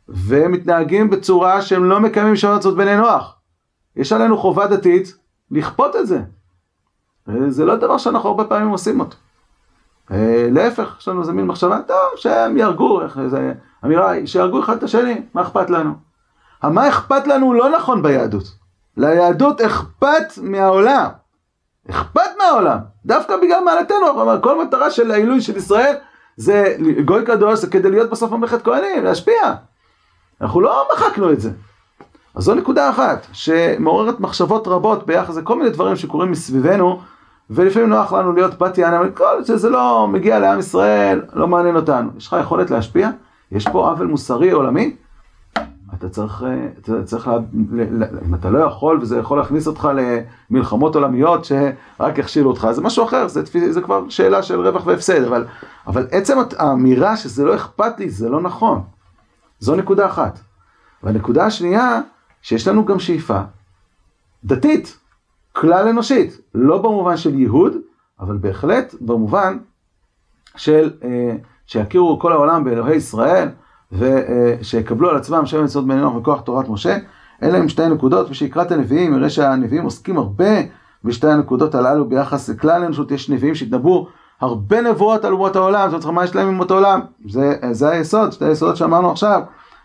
והם 0.07 0.51
מתנהגים 0.51 1.09
בצורה 1.09 1.61
שהם 1.61 1.83
לא 1.83 1.99
מקיימים 1.99 2.35
שעות 2.35 2.61
זאת 2.61 2.75
בני 2.75 2.97
נוח, 2.97 3.35
יש 3.95 4.11
עלינו 4.11 4.37
חובה 4.37 4.67
דתית 4.67 5.17
לכפות 5.51 5.95
את 5.95 6.07
זה. 6.07 6.19
זה 7.47 7.65
לא 7.65 7.75
דבר 7.75 7.97
שאנחנו 7.97 8.29
הרבה 8.29 8.43
פעמים 8.43 8.67
עושים 8.67 8.99
אותו. 8.99 9.17
אה, 10.11 10.47
להפך, 10.51 10.95
יש 10.99 11.07
לנו 11.07 11.21
איזה 11.21 11.33
מין 11.33 11.45
מחשבה, 11.45 11.81
טוב, 11.87 11.97
שהם 12.15 12.57
יהרגו, 12.57 13.01
איזה 13.01 13.53
אמירה 13.85 14.09
היא, 14.09 14.25
שיהרגו 14.25 14.59
אחד 14.59 14.77
את 14.77 14.83
השני, 14.83 15.21
מה 15.33 15.41
אכפת 15.41 15.69
לנו? 15.69 15.93
המה 16.61 16.89
אכפת 16.89 17.27
לנו 17.27 17.53
לא 17.53 17.69
נכון 17.69 18.01
ביהדות. 18.01 18.43
ליהדות 18.97 19.61
אכפת 19.61 20.37
מהעולם. 20.41 21.09
אכפת 21.89 22.21
מהעולם. 22.37 22.77
דווקא 23.05 23.37
בגלל 23.37 23.63
מעלתנו, 23.63 24.41
כל 24.43 24.63
מטרה 24.65 24.91
של 24.91 25.11
העילוי 25.11 25.41
של 25.41 25.57
ישראל 25.57 25.95
זה 26.37 26.75
גוי 27.05 27.25
קדוש, 27.25 27.59
זה 27.59 27.67
כדי 27.67 27.91
להיות 27.91 28.09
בסוף 28.09 28.31
ממלכת 28.31 28.61
כהנים, 28.63 29.03
להשפיע. 29.03 29.53
אנחנו 30.41 30.61
לא 30.61 30.87
מחקנו 30.93 31.31
את 31.31 31.41
זה. 31.41 31.51
אז 32.35 32.43
זו 32.43 32.55
נקודה 32.55 32.89
אחת, 32.89 33.27
שמעוררת 33.33 34.19
מחשבות 34.19 34.67
רבות 34.67 35.05
ביחס 35.05 35.37
לכל 35.37 35.57
מיני 35.57 35.69
דברים 35.69 35.95
שקורים 35.95 36.31
מסביבנו, 36.31 37.01
ולפעמים 37.49 37.89
נוח 37.89 38.13
לנו 38.13 38.33
להיות 38.33 38.57
בת 38.57 38.77
יענה, 38.77 39.09
כל 39.13 39.43
שזה 39.43 39.69
לא 39.69 40.07
מגיע 40.07 40.39
לעם 40.39 40.59
ישראל, 40.59 41.21
לא 41.33 41.47
מעניין 41.47 41.75
אותנו. 41.75 42.09
יש 42.17 42.27
לך 42.27 42.35
יכולת 42.41 42.71
להשפיע? 42.71 43.09
יש 43.51 43.67
פה 43.67 43.89
עוול 43.89 44.07
מוסרי 44.07 44.51
עולמי? 44.51 44.95
אתה 46.05 46.13
צריך, 46.13 46.43
אתה 46.81 47.03
צריך, 47.03 47.29
אם 48.27 48.35
אתה 48.35 48.49
לא 48.49 48.59
יכול 48.59 48.99
וזה 49.01 49.17
יכול 49.17 49.37
להכניס 49.37 49.67
אותך 49.67 49.89
למלחמות 50.49 50.95
עולמיות 50.95 51.45
שרק 51.45 52.17
יכשילו 52.17 52.49
אותך, 52.49 52.67
זה 52.71 52.81
משהו 52.81 53.05
אחר, 53.05 53.27
זה, 53.27 53.41
זה 53.69 53.81
כבר 53.81 54.09
שאלה 54.09 54.43
של 54.43 54.67
רווח 54.67 54.85
והפסד, 54.85 55.23
אבל, 55.23 55.45
אבל 55.87 56.07
עצם 56.11 56.37
האמירה 56.57 57.17
שזה 57.17 57.45
לא 57.45 57.55
אכפת 57.55 57.99
לי, 57.99 58.09
זה 58.09 58.29
לא 58.29 58.41
נכון. 58.41 58.81
זו 59.59 59.75
נקודה 59.75 60.05
אחת. 60.05 60.39
והנקודה 61.03 61.45
השנייה, 61.45 62.01
שיש 62.41 62.67
לנו 62.67 62.85
גם 62.85 62.99
שאיפה 62.99 63.39
דתית. 64.43 64.97
כלל 65.55 65.87
אנושית, 65.87 66.41
לא 66.55 66.77
במובן 66.77 67.17
של 67.17 67.39
ייהוד, 67.39 67.77
אבל 68.19 68.37
בהחלט 68.37 68.95
במובן 69.01 69.57
של 70.55 70.91
אה, 71.03 71.35
שיכירו 71.65 72.19
כל 72.19 72.31
העולם 72.31 72.63
באלוהי 72.63 72.95
ישראל, 72.95 73.49
ושיקבלו 73.97 75.09
על 75.09 75.15
עצמם 75.15 75.45
שם 75.45 75.63
מצוות 75.63 75.85
בני 75.85 75.95
נוח 75.95 76.13
מכוח 76.13 76.41
תורת 76.41 76.69
משה. 76.69 76.97
אלה 77.43 77.57
הם 77.57 77.69
שתי 77.69 77.89
נקודות, 77.89 78.29
ושיקרא 78.29 78.61
את 78.61 78.71
הנביאים, 78.71 79.13
יראה 79.13 79.29
שהנביאים 79.29 79.83
עוסקים 79.83 80.17
הרבה 80.17 80.51
בשתי 81.03 81.27
הנקודות 81.27 81.75
הללו 81.75 82.09
ביחס 82.09 82.49
לכלל 82.49 82.83
האנושות. 82.83 83.11
יש 83.11 83.29
נביאים 83.29 83.55
שהתנבאו 83.55 84.07
הרבה 84.41 84.81
נבואות 84.81 85.25
על 85.25 85.33
אומות 85.33 85.55
העולם, 85.55 85.89
זאת 85.89 86.03
אומרת, 86.03 86.15
מה 86.15 86.23
יש 86.23 86.35
להם 86.35 86.47
עם 86.47 86.53
אומות 86.53 86.71
העולם? 86.71 86.99
זה, 87.29 87.55
זה 87.71 87.89
היסוד, 87.89 88.31
שתי 88.31 88.45
היסודות 88.45 88.77
שאמרנו 88.77 89.11
עכשיו. 89.11 89.41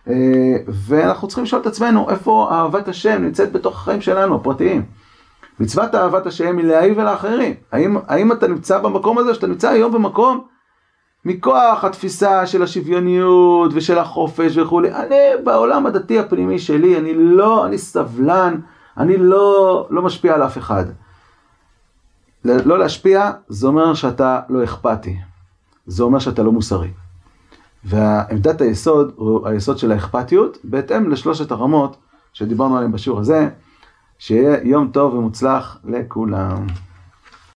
אה, 0.09 0.57
ואנחנו 0.69 1.29
צריכים 1.29 1.45
לשאול 1.45 1.61
את 1.61 1.67
עצמנו, 1.67 2.11
איפה 2.11 2.49
אהבת 2.53 2.89
השם 2.89 3.23
נמצאת 3.23 3.53
בתוך 3.53 3.75
החיים 3.75 4.01
שלנו, 4.01 4.35
הפרטיים. 4.35 4.85
מצוות 5.61 5.95
אהבת 5.95 6.27
השם 6.27 6.59
היא 6.59 6.67
להעיב 6.67 6.99
אל 6.99 7.07
האחרים. 7.07 7.55
האם, 7.73 7.97
האם 8.09 8.33
אתה 8.33 8.49
נמצא 8.49 8.79
במקום 8.79 9.19
הזה, 9.19 9.35
שאתה 9.35 9.47
נמצא 9.47 9.69
היום 9.69 9.93
במקום 9.93 10.41
מכוח 11.25 11.85
התפיסה 11.85 12.47
של 12.47 12.63
השוויוניות 12.63 13.71
ושל 13.75 13.99
החופש 13.99 14.57
וכולי. 14.57 14.93
אני 14.93 15.17
בעולם 15.45 15.87
הדתי 15.87 16.19
הפנימי 16.19 16.59
שלי, 16.59 16.99
אני 16.99 17.15
לא, 17.15 17.67
אני 17.67 17.79
סבלן, 17.79 18.61
אני 18.97 19.17
לא, 19.17 19.87
לא 19.91 20.03
משפיע 20.03 20.35
על 20.35 20.43
אף 20.43 20.59
אחד. 20.59 20.85
לא 22.45 22.79
להשפיע, 22.79 23.31
זה 23.49 23.67
אומר 23.67 23.95
שאתה 23.95 24.41
לא 24.49 24.65
אכפתי. 24.65 25.17
זה 25.87 26.03
אומר 26.03 26.19
שאתה 26.19 26.43
לא 26.43 26.53
מוסרי. 26.53 26.91
ועמדת 27.85 28.61
היסוד 28.61 29.13
הוא 29.17 29.49
היסוד 29.49 29.79
של 29.79 29.93
האכפתיות, 29.93 30.59
בהתאם 30.65 31.11
לשלושת 31.11 31.51
הרמות 31.51 31.97
שדיברנו 32.33 32.77
עליהן 32.77 32.93
בשיעור 32.93 33.21
הזה. 33.21 33.49
שיהיה 34.19 34.59
יום 34.63 34.91
טוב 34.93 35.15
ומוצלח 35.15 35.79
לכולם. 35.85 36.67